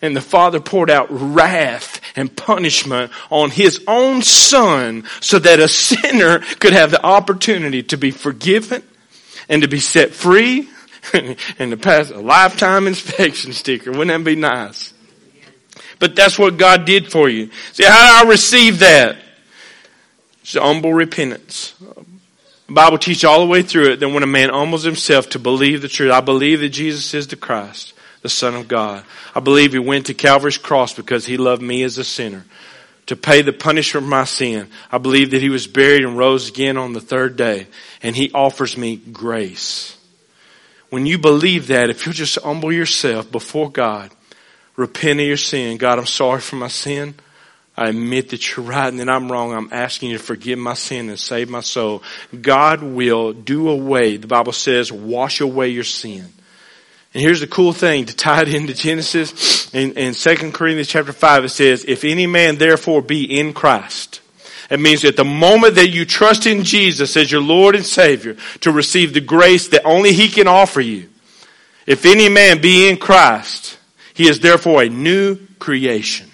And 0.02 0.16
the 0.16 0.22
Father 0.22 0.60
poured 0.60 0.90
out 0.90 1.08
wrath 1.12 2.02
and 2.16 2.36
punishment 2.36 3.12
on 3.30 3.52
His 3.52 3.84
own 3.88 4.24
Son 4.24 5.04
so 5.20 5.38
that 5.40 5.60
a 5.60 5.68
sinner 5.68 6.40
could 6.60 6.74
have 6.74 6.92
the 6.92 7.06
opportunity 7.06 7.84
to 7.84 7.98
be 7.98 8.12
forgiven 8.12 8.82
and 9.48 9.62
to 9.62 9.68
be 9.68 9.80
set 9.80 10.12
free 10.12 10.68
and 11.14 11.72
to 11.72 11.78
pass 11.78 12.10
a 12.10 12.20
lifetime 12.20 12.88
inspection 12.88 13.54
sticker. 13.54 13.92
Wouldn't 13.92 14.08
that 14.08 14.24
be 14.24 14.36
nice? 14.36 14.94
But 16.00 16.16
that's 16.16 16.40
what 16.40 16.58
God 16.58 16.86
did 16.86 17.12
for 17.12 17.30
you. 17.30 17.52
See, 17.74 17.84
how 17.84 18.24
I 18.24 18.28
receive 18.28 18.80
that? 18.80 19.18
It's 20.42 20.56
humble 20.56 20.94
repentance. 20.94 21.76
The 22.66 22.74
Bible 22.74 22.98
teaches 22.98 23.24
all 23.24 23.42
the 23.42 23.46
way 23.46 23.62
through 23.62 23.92
it 23.92 24.00
that 24.00 24.10
when 24.10 24.24
a 24.24 24.28
man 24.28 24.50
humbles 24.50 24.84
himself 24.84 25.30
to 25.30 25.40
believe 25.40 25.82
the 25.82 25.88
truth, 25.88 26.12
I 26.12 26.22
believe 26.22 26.62
that 26.62 26.70
Jesus 26.70 27.14
is 27.14 27.28
the 27.28 27.36
Christ 27.36 27.94
the 28.22 28.30
Son 28.30 28.56
of 28.56 28.68
God. 28.68 29.04
I 29.36 29.40
believe 29.40 29.74
He 29.74 29.80
went 29.80 30.08
to 30.08 30.14
Calvary's 30.14 30.58
cross 30.58 30.94
because 30.94 31.26
He 31.26 31.38
loved 31.38 31.62
me 31.62 31.84
as 31.84 31.98
a 31.98 32.04
sinner 32.04 32.46
to 33.08 33.16
pay 33.16 33.42
the 33.42 33.54
punishment 33.54 34.06
for 34.06 34.10
my 34.10 34.24
sin. 34.24 34.68
I 34.92 34.98
believe 34.98 35.32
that 35.32 35.42
He 35.42 35.50
was 35.50 35.68
buried 35.68 36.04
and 36.04 36.18
rose 36.18 36.50
again 36.50 36.78
on 36.78 36.94
the 36.94 37.02
third 37.02 37.36
day 37.36 37.68
and 38.02 38.16
He 38.16 38.32
offers 38.32 38.78
me 38.78 38.96
grace. 38.96 39.98
When 40.90 41.06
you 41.06 41.18
believe 41.18 41.68
that, 41.68 41.90
if 41.90 42.06
you'll 42.06 42.14
just 42.14 42.38
humble 42.42 42.72
yourself 42.72 43.32
before 43.32 43.72
God, 43.72 44.12
repent 44.76 45.22
of 45.22 45.26
your 45.26 45.38
sin, 45.38 45.78
God, 45.78 46.00
I'm 46.00 46.06
sorry 46.06 46.42
for 46.42 46.58
my 46.58 46.68
sin. 46.68 47.16
I 47.78 47.88
admit 47.88 48.30
that 48.30 48.56
you're 48.56 48.66
right 48.66 48.90
and 48.90 49.00
that 49.00 49.10
I'm 49.10 49.32
wrong. 49.32 49.54
I'm 49.54 49.70
asking 49.72 50.12
you 50.12 50.18
to 50.18 50.24
forgive 50.24 50.60
my 50.60 50.74
sin 50.74 51.08
and 51.10 51.18
save 51.18 51.50
my 51.50 51.62
soul. 51.62 52.04
God 52.42 52.84
will 52.84 53.32
do 53.32 53.70
away, 53.70 54.18
the 54.18 54.28
Bible 54.28 54.52
says, 54.52 54.92
wash 54.92 55.40
away 55.40 55.70
your 55.70 55.86
sin. 55.86 56.28
And 57.14 57.22
here's 57.22 57.42
the 57.42 57.48
cool 57.48 57.74
thing 57.74 58.06
to 58.06 58.16
tie 58.16 58.44
it 58.44 58.54
into 58.54 58.74
Genesis. 58.74 59.74
In, 59.74 59.94
in 59.94 60.14
2 60.14 60.52
Corinthians 60.52 60.88
chapter 60.88 61.12
5 61.14 61.46
it 61.46 61.50
says, 61.50 61.86
if 61.86 62.04
any 62.04 62.28
man 62.28 62.58
therefore 62.58 63.02
be 63.02 63.40
in 63.40 63.54
Christ, 63.54 64.22
it 64.70 64.80
means 64.80 65.02
that 65.02 65.18
the 65.18 65.26
moment 65.26 65.76
that 65.76 65.90
you 65.90 66.06
trust 66.06 66.46
in 66.46 66.64
Jesus 66.64 67.18
as 67.18 67.32
your 67.32 67.42
Lord 67.42 67.76
and 67.76 67.86
Savior 67.86 68.38
to 68.62 68.72
receive 68.72 69.14
the 69.14 69.20
grace 69.20 69.68
that 69.70 69.84
only 69.84 70.14
He 70.14 70.30
can 70.30 70.48
offer 70.48 70.80
you, 70.80 71.10
if 71.86 72.06
any 72.06 72.30
man 72.30 72.62
be 72.62 72.88
in 72.88 72.98
Christ, 72.98 73.78
he 74.14 74.28
is 74.28 74.40
therefore 74.40 74.84
a 74.84 74.90
new 74.90 75.38
creation. 75.60 76.30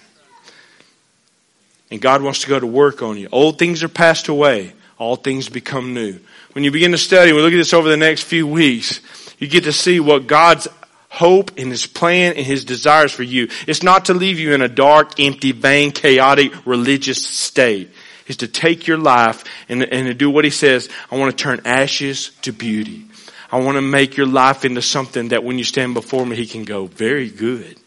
And 1.90 2.00
God 2.00 2.22
wants 2.22 2.40
to 2.40 2.48
go 2.48 2.60
to 2.60 2.66
work 2.66 3.02
on 3.02 3.16
you. 3.16 3.28
Old 3.32 3.58
things 3.58 3.82
are 3.82 3.88
passed 3.88 4.28
away. 4.28 4.74
All 4.98 5.16
things 5.16 5.48
become 5.48 5.94
new. 5.94 6.18
When 6.52 6.64
you 6.64 6.70
begin 6.70 6.92
to 6.92 6.98
study, 6.98 7.32
we 7.32 7.40
look 7.40 7.52
at 7.52 7.56
this 7.56 7.72
over 7.72 7.88
the 7.88 7.96
next 7.96 8.24
few 8.24 8.46
weeks, 8.46 9.00
you 9.38 9.46
get 9.48 9.64
to 9.64 9.72
see 9.72 10.00
what 10.00 10.26
God's 10.26 10.68
hope 11.08 11.52
and 11.56 11.70
His 11.70 11.86
plan 11.86 12.34
and 12.36 12.46
His 12.46 12.64
desires 12.64 13.12
for 13.12 13.22
you. 13.22 13.48
It's 13.66 13.82
not 13.82 14.06
to 14.06 14.14
leave 14.14 14.38
you 14.38 14.52
in 14.54 14.62
a 14.62 14.68
dark, 14.68 15.18
empty, 15.18 15.52
vain, 15.52 15.92
chaotic, 15.92 16.52
religious 16.66 17.24
state. 17.24 17.90
It's 18.26 18.38
to 18.38 18.48
take 18.48 18.86
your 18.86 18.98
life 18.98 19.44
and, 19.68 19.82
and 19.82 20.06
to 20.06 20.14
do 20.14 20.30
what 20.30 20.44
He 20.44 20.50
says. 20.50 20.88
I 21.10 21.16
want 21.16 21.36
to 21.36 21.42
turn 21.42 21.62
ashes 21.64 22.30
to 22.42 22.52
beauty. 22.52 23.04
I 23.50 23.60
want 23.60 23.76
to 23.76 23.82
make 23.82 24.16
your 24.16 24.26
life 24.26 24.66
into 24.66 24.82
something 24.82 25.28
that 25.28 25.42
when 25.42 25.56
you 25.56 25.64
stand 25.64 25.94
before 25.94 26.26
me, 26.26 26.36
He 26.36 26.46
can 26.46 26.64
go, 26.64 26.86
very 26.86 27.30
good. 27.30 27.78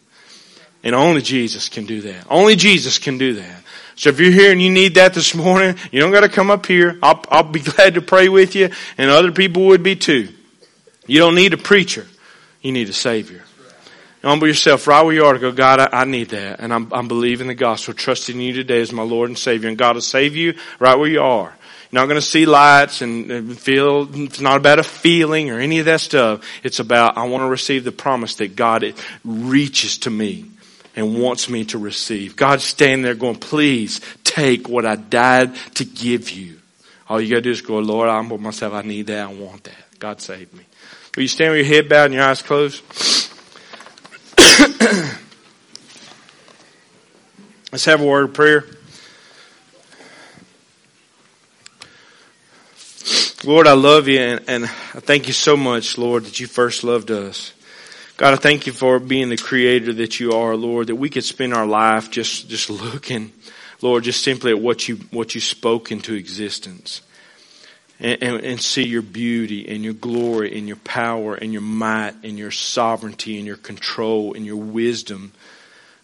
And 0.82 0.96
only 0.96 1.22
Jesus 1.22 1.68
can 1.68 1.86
do 1.86 2.00
that. 2.02 2.26
Only 2.28 2.56
Jesus 2.56 2.98
can 2.98 3.18
do 3.18 3.34
that. 3.34 3.62
So 3.94 4.08
if 4.08 4.18
you're 4.18 4.32
here 4.32 4.50
and 4.50 4.60
you 4.60 4.70
need 4.70 4.96
that 4.96 5.14
this 5.14 5.32
morning, 5.32 5.76
you 5.92 6.00
don't 6.00 6.10
got 6.10 6.22
to 6.22 6.28
come 6.28 6.50
up 6.50 6.66
here. 6.66 6.98
I'll, 7.02 7.24
I'll 7.28 7.42
be 7.44 7.60
glad 7.60 7.94
to 7.94 8.02
pray 8.02 8.28
with 8.28 8.56
you 8.56 8.70
and 8.98 9.10
other 9.10 9.30
people 9.30 9.66
would 9.66 9.84
be 9.84 9.94
too. 9.94 10.28
You 11.06 11.18
don't 11.18 11.34
need 11.34 11.52
a 11.52 11.58
preacher. 11.58 12.06
You 12.60 12.72
need 12.72 12.88
a 12.88 12.92
Savior. 12.92 13.44
Humble 14.22 14.46
yourself 14.46 14.86
right 14.86 15.02
where 15.02 15.14
you 15.14 15.24
are 15.24 15.32
to 15.32 15.38
go, 15.40 15.50
God, 15.50 15.80
I, 15.80 15.88
I 15.92 16.04
need 16.04 16.28
that. 16.28 16.60
And 16.60 16.72
I'm, 16.72 16.92
I'm 16.92 17.08
believing 17.08 17.48
the 17.48 17.54
gospel, 17.54 17.92
trusting 17.92 18.40
you 18.40 18.52
today 18.52 18.80
as 18.80 18.92
my 18.92 19.02
Lord 19.02 19.30
and 19.30 19.38
Savior. 19.38 19.68
And 19.68 19.76
God 19.76 19.96
will 19.96 20.00
save 20.00 20.36
you 20.36 20.54
right 20.78 20.96
where 20.96 21.08
you 21.08 21.20
are. 21.20 21.52
You're 21.90 22.00
not 22.00 22.06
going 22.06 22.20
to 22.20 22.26
see 22.26 22.46
lights 22.46 23.02
and 23.02 23.58
feel, 23.58 24.08
it's 24.14 24.40
not 24.40 24.58
about 24.58 24.78
a 24.78 24.84
feeling 24.84 25.50
or 25.50 25.58
any 25.58 25.80
of 25.80 25.86
that 25.86 26.00
stuff. 26.00 26.44
It's 26.62 26.78
about, 26.78 27.18
I 27.18 27.26
want 27.26 27.42
to 27.42 27.48
receive 27.48 27.82
the 27.82 27.92
promise 27.92 28.36
that 28.36 28.54
God 28.54 28.94
reaches 29.24 29.98
to 29.98 30.10
me 30.10 30.46
and 30.94 31.20
wants 31.20 31.48
me 31.48 31.64
to 31.66 31.78
receive. 31.78 32.36
God's 32.36 32.64
standing 32.64 33.02
there 33.02 33.14
going, 33.14 33.36
please 33.36 34.00
take 34.22 34.68
what 34.68 34.86
I 34.86 34.96
died 34.96 35.56
to 35.74 35.84
give 35.84 36.30
you. 36.30 36.60
All 37.08 37.20
you 37.20 37.28
gotta 37.28 37.42
do 37.42 37.50
is 37.50 37.60
go, 37.60 37.78
Lord, 37.78 38.08
I 38.08 38.14
humble 38.14 38.38
myself. 38.38 38.72
I 38.72 38.82
need 38.82 39.08
that. 39.08 39.28
I 39.28 39.32
want 39.32 39.64
that. 39.64 39.98
God 39.98 40.20
save 40.20 40.52
me. 40.54 40.64
Will 41.14 41.24
you 41.24 41.28
stand 41.28 41.52
with 41.52 41.66
your 41.66 41.74
head 41.74 41.90
bowed 41.90 42.06
and 42.06 42.14
your 42.14 42.24
eyes 42.24 42.40
closed? 42.40 42.82
Let's 47.70 47.84
have 47.84 48.00
a 48.00 48.04
word 48.06 48.30
of 48.30 48.34
prayer. 48.34 48.64
Lord, 53.44 53.66
I 53.66 53.74
love 53.74 54.08
you 54.08 54.20
and, 54.20 54.44
and, 54.48 54.64
I 54.64 55.00
thank 55.00 55.26
you 55.26 55.34
so 55.34 55.54
much, 55.54 55.98
Lord, 55.98 56.24
that 56.24 56.40
you 56.40 56.46
first 56.46 56.82
loved 56.82 57.10
us. 57.10 57.52
God, 58.16 58.32
I 58.32 58.36
thank 58.36 58.66
you 58.66 58.72
for 58.72 58.98
being 58.98 59.28
the 59.28 59.36
creator 59.36 59.92
that 59.92 60.18
you 60.18 60.32
are, 60.32 60.56
Lord, 60.56 60.86
that 60.86 60.96
we 60.96 61.10
could 61.10 61.24
spend 61.24 61.52
our 61.52 61.66
life 61.66 62.10
just, 62.10 62.48
just 62.48 62.70
looking, 62.70 63.32
Lord, 63.82 64.04
just 64.04 64.22
simply 64.22 64.52
at 64.52 64.60
what 64.60 64.88
you, 64.88 64.96
what 65.10 65.34
you 65.34 65.42
spoke 65.42 65.92
into 65.92 66.14
existence. 66.14 67.02
And, 68.02 68.22
and, 68.22 68.44
and, 68.44 68.60
see 68.60 68.82
your 68.82 69.00
beauty 69.00 69.68
and 69.68 69.84
your 69.84 69.94
glory 69.94 70.58
and 70.58 70.66
your 70.66 70.76
power 70.78 71.36
and 71.36 71.52
your 71.52 71.62
might 71.62 72.14
and 72.24 72.36
your 72.36 72.50
sovereignty 72.50 73.38
and 73.38 73.46
your 73.46 73.56
control 73.56 74.34
and 74.34 74.44
your 74.44 74.56
wisdom, 74.56 75.32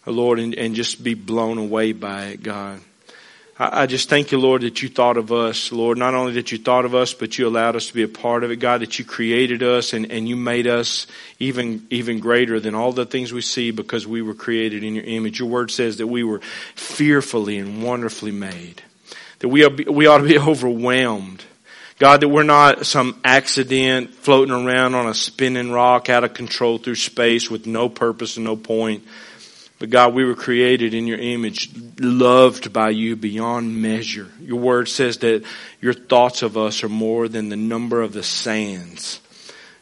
oh 0.07 0.11
Lord, 0.11 0.39
and, 0.39 0.55
and 0.55 0.75
just 0.75 1.03
be 1.03 1.13
blown 1.13 1.57
away 1.57 1.91
by 1.91 2.27
it, 2.27 2.41
God. 2.41 2.79
I, 3.61 3.87
just 3.87 4.07
thank 4.07 4.31
you, 4.31 4.39
Lord, 4.39 4.61
that 4.61 4.81
you 4.81 4.87
thought 4.87 5.17
of 5.17 5.33
us, 5.33 5.73
Lord. 5.73 5.97
Not 5.97 6.13
only 6.13 6.31
that 6.33 6.53
you 6.53 6.57
thought 6.57 6.85
of 6.85 6.95
us, 6.95 7.13
but 7.13 7.37
you 7.37 7.45
allowed 7.45 7.75
us 7.75 7.87
to 7.87 7.93
be 7.93 8.03
a 8.03 8.07
part 8.07 8.45
of 8.45 8.51
it, 8.51 8.55
God, 8.55 8.79
that 8.79 8.97
you 8.97 9.03
created 9.03 9.61
us 9.63 9.91
and, 9.91 10.09
and 10.09 10.29
you 10.29 10.37
made 10.37 10.65
us 10.65 11.07
even, 11.39 11.85
even 11.89 12.21
greater 12.21 12.61
than 12.61 12.73
all 12.73 12.93
the 12.93 13.05
things 13.05 13.33
we 13.33 13.41
see 13.41 13.71
because 13.71 14.07
we 14.07 14.21
were 14.21 14.33
created 14.33 14.85
in 14.85 14.95
your 14.95 15.03
image. 15.03 15.39
Your 15.39 15.49
word 15.49 15.71
says 15.71 15.97
that 15.97 16.07
we 16.07 16.23
were 16.23 16.39
fearfully 16.73 17.57
and 17.57 17.83
wonderfully 17.83 18.31
made. 18.31 18.81
That 19.39 19.49
we, 19.49 19.65
are, 19.65 19.69
we 19.69 20.07
ought 20.07 20.19
to 20.19 20.23
be 20.23 20.39
overwhelmed. 20.39 21.43
God, 21.99 22.21
that 22.21 22.29
we're 22.29 22.43
not 22.43 22.85
some 22.85 23.19
accident 23.25 24.15
floating 24.15 24.53
around 24.53 24.95
on 24.95 25.07
a 25.07 25.13
spinning 25.13 25.69
rock 25.69 26.09
out 26.09 26.23
of 26.23 26.33
control 26.33 26.77
through 26.77 26.95
space 26.95 27.51
with 27.51 27.67
no 27.67 27.89
purpose 27.89 28.37
and 28.37 28.45
no 28.45 28.55
point. 28.55 29.03
But 29.79 29.89
God, 29.89 30.13
we 30.13 30.23
were 30.23 30.35
created 30.35 30.93
in 30.93 31.07
your 31.07 31.17
image, 31.17 31.69
loved 31.99 32.71
by 32.71 32.91
you 32.91 33.17
beyond 33.17 33.81
measure. 33.81 34.27
Your 34.39 34.59
word 34.59 34.87
says 34.87 35.17
that 35.17 35.43
your 35.81 35.93
thoughts 35.93 36.41
of 36.41 36.57
us 36.57 36.85
are 36.85 36.89
more 36.89 37.27
than 37.27 37.49
the 37.49 37.57
number 37.57 38.01
of 38.01 38.13
the 38.13 38.23
sands. 38.23 39.19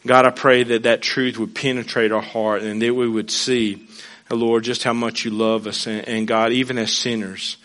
God, 0.04 0.26
I 0.26 0.30
pray 0.30 0.64
that 0.64 0.84
that 0.84 1.02
truth 1.02 1.38
would 1.38 1.54
penetrate 1.54 2.10
our 2.10 2.22
heart 2.22 2.62
and 2.62 2.82
that 2.82 2.94
we 2.94 3.08
would 3.08 3.30
see, 3.30 3.86
Lord, 4.28 4.64
just 4.64 4.82
how 4.82 4.92
much 4.92 5.24
you 5.24 5.30
love 5.30 5.68
us. 5.68 5.86
And, 5.86 6.06
and 6.08 6.26
God, 6.26 6.50
even 6.50 6.78
as 6.78 6.92
sinners, 6.92 7.58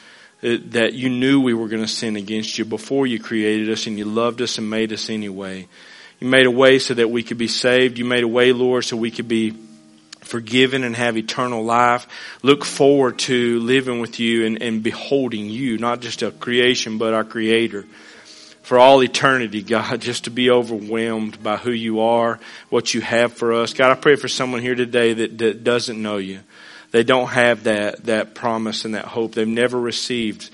Uh, 0.44 0.58
that 0.72 0.94
you 0.94 1.10
knew 1.10 1.40
we 1.40 1.54
were 1.54 1.70
going 1.70 1.82
to 1.82 1.88
sin 1.88 2.18
against 2.18 2.58
you 2.58 2.66
before 2.66 3.08
you 3.08 3.18
created 3.18 3.70
us 3.70 3.88
and 3.88 3.98
you 3.98 4.04
loved 4.04 4.42
us 4.42 4.58
and 4.58 4.70
made 4.70 4.92
us 4.92 5.10
anyway. 5.10 5.68
You 6.20 6.28
made 6.28 6.46
a 6.46 6.52
way 6.52 6.80
so 6.80 6.94
that 6.94 7.10
we 7.10 7.24
could 7.24 7.38
be 7.38 7.48
saved. 7.48 7.98
You 7.98 8.04
made 8.04 8.26
a 8.26 8.28
way, 8.28 8.52
Lord, 8.52 8.84
so 8.84 8.98
we 8.98 9.10
could 9.10 9.30
be 9.30 9.54
forgiven 10.20 10.84
and 10.84 10.98
have 10.98 11.18
eternal 11.18 11.64
life. 11.64 12.08
Look 12.42 12.66
forward 12.66 13.20
to 13.20 13.60
living 13.60 14.00
with 14.02 14.20
you 14.20 14.46
and, 14.46 14.62
and 14.62 14.84
beholding 14.84 15.50
you, 15.50 15.78
not 15.78 16.02
just 16.02 16.22
a 16.24 16.32
creation, 16.32 16.98
but 16.98 17.14
our 17.14 17.24
creator. 17.24 17.86
For 18.64 18.80
all 18.80 19.02
eternity, 19.02 19.62
God, 19.62 20.02
just 20.02 20.26
to 20.26 20.30
be 20.30 20.50
overwhelmed 20.50 21.42
by 21.42 21.58
who 21.58 21.72
you 21.72 22.02
are, 22.02 22.40
what 22.70 22.94
you 22.94 23.00
have 23.02 23.34
for 23.34 23.54
us. 23.54 23.74
God, 23.74 23.92
I 23.92 23.96
pray 23.96 24.16
for 24.16 24.28
someone 24.28 24.62
here 24.62 24.76
today 24.76 25.14
that, 25.14 25.38
that 25.38 25.64
doesn't 25.64 26.02
know 26.02 26.18
you. 26.18 26.40
They 26.94 27.04
don't 27.04 27.30
have 27.30 27.64
that, 27.64 28.06
that 28.06 28.36
promise 28.36 28.86
and 28.86 28.94
that 28.94 29.06
hope. 29.06 29.34
They've 29.34 29.48
never 29.48 29.80
received 29.80 30.52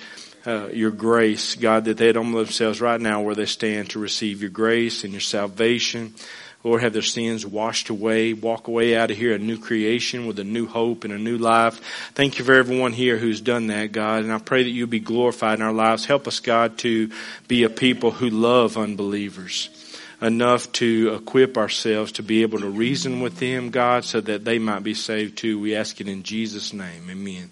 uh, 0.48 0.70
your 0.72 0.90
grace, 0.90 1.56
God, 1.56 1.84
that 1.84 1.98
they'd 1.98 2.16
humble 2.16 2.40
themselves 2.40 2.80
right 2.80 3.00
now 3.00 3.22
where 3.22 3.36
they 3.36 3.46
stand 3.46 3.90
to 3.90 4.00
receive 4.00 4.40
your 4.40 4.50
grace 4.50 5.04
and 5.04 5.12
your 5.12 5.20
salvation. 5.20 6.14
Lord, 6.64 6.82
have 6.82 6.94
their 6.94 7.02
sins 7.02 7.46
washed 7.46 7.90
away, 7.90 8.32
walk 8.32 8.70
away 8.70 8.96
out 8.96 9.12
of 9.12 9.18
here 9.18 9.36
a 9.36 9.38
new 9.38 9.60
creation 9.60 10.28
with 10.28 10.40
a 10.40 10.46
new 10.46 10.66
hope 10.66 11.04
and 11.04 11.12
a 11.12 11.18
new 11.18 11.38
life. 11.38 11.82
Thank 12.16 12.40
you 12.40 12.46
for 12.46 12.54
everyone 12.54 12.94
here 12.94 13.18
who's 13.18 13.42
done 13.42 13.68
that, 13.68 13.92
God. 13.92 14.24
And 14.24 14.32
I 14.32 14.40
pray 14.40 14.64
that 14.64 14.70
you 14.70 14.88
be 14.88 15.02
glorified 15.02 15.60
in 15.60 15.66
our 15.66 15.74
lives. 15.74 16.06
Help 16.06 16.26
us, 16.26 16.40
God, 16.40 16.78
to 16.80 17.12
be 17.50 17.64
a 17.64 17.70
people 17.70 18.12
who 18.12 18.30
love 18.30 18.78
unbelievers 18.78 19.70
enough 20.22 20.72
to 20.74 21.14
equip 21.16 21.58
ourselves 21.58 22.12
to 22.14 22.24
be 22.24 22.42
able 22.42 22.60
to 22.60 22.70
reason 22.70 23.22
with 23.22 23.38
them, 23.40 23.70
God, 23.70 24.04
so 24.04 24.22
that 24.22 24.46
they 24.46 24.60
might 24.60 24.84
be 24.84 24.94
saved 24.94 25.38
too. 25.38 25.60
We 25.60 25.76
ask 25.76 26.00
it 26.02 26.08
in 26.08 26.24
Jesus' 26.24 26.74
name. 26.74 27.10
Amen. 27.10 27.50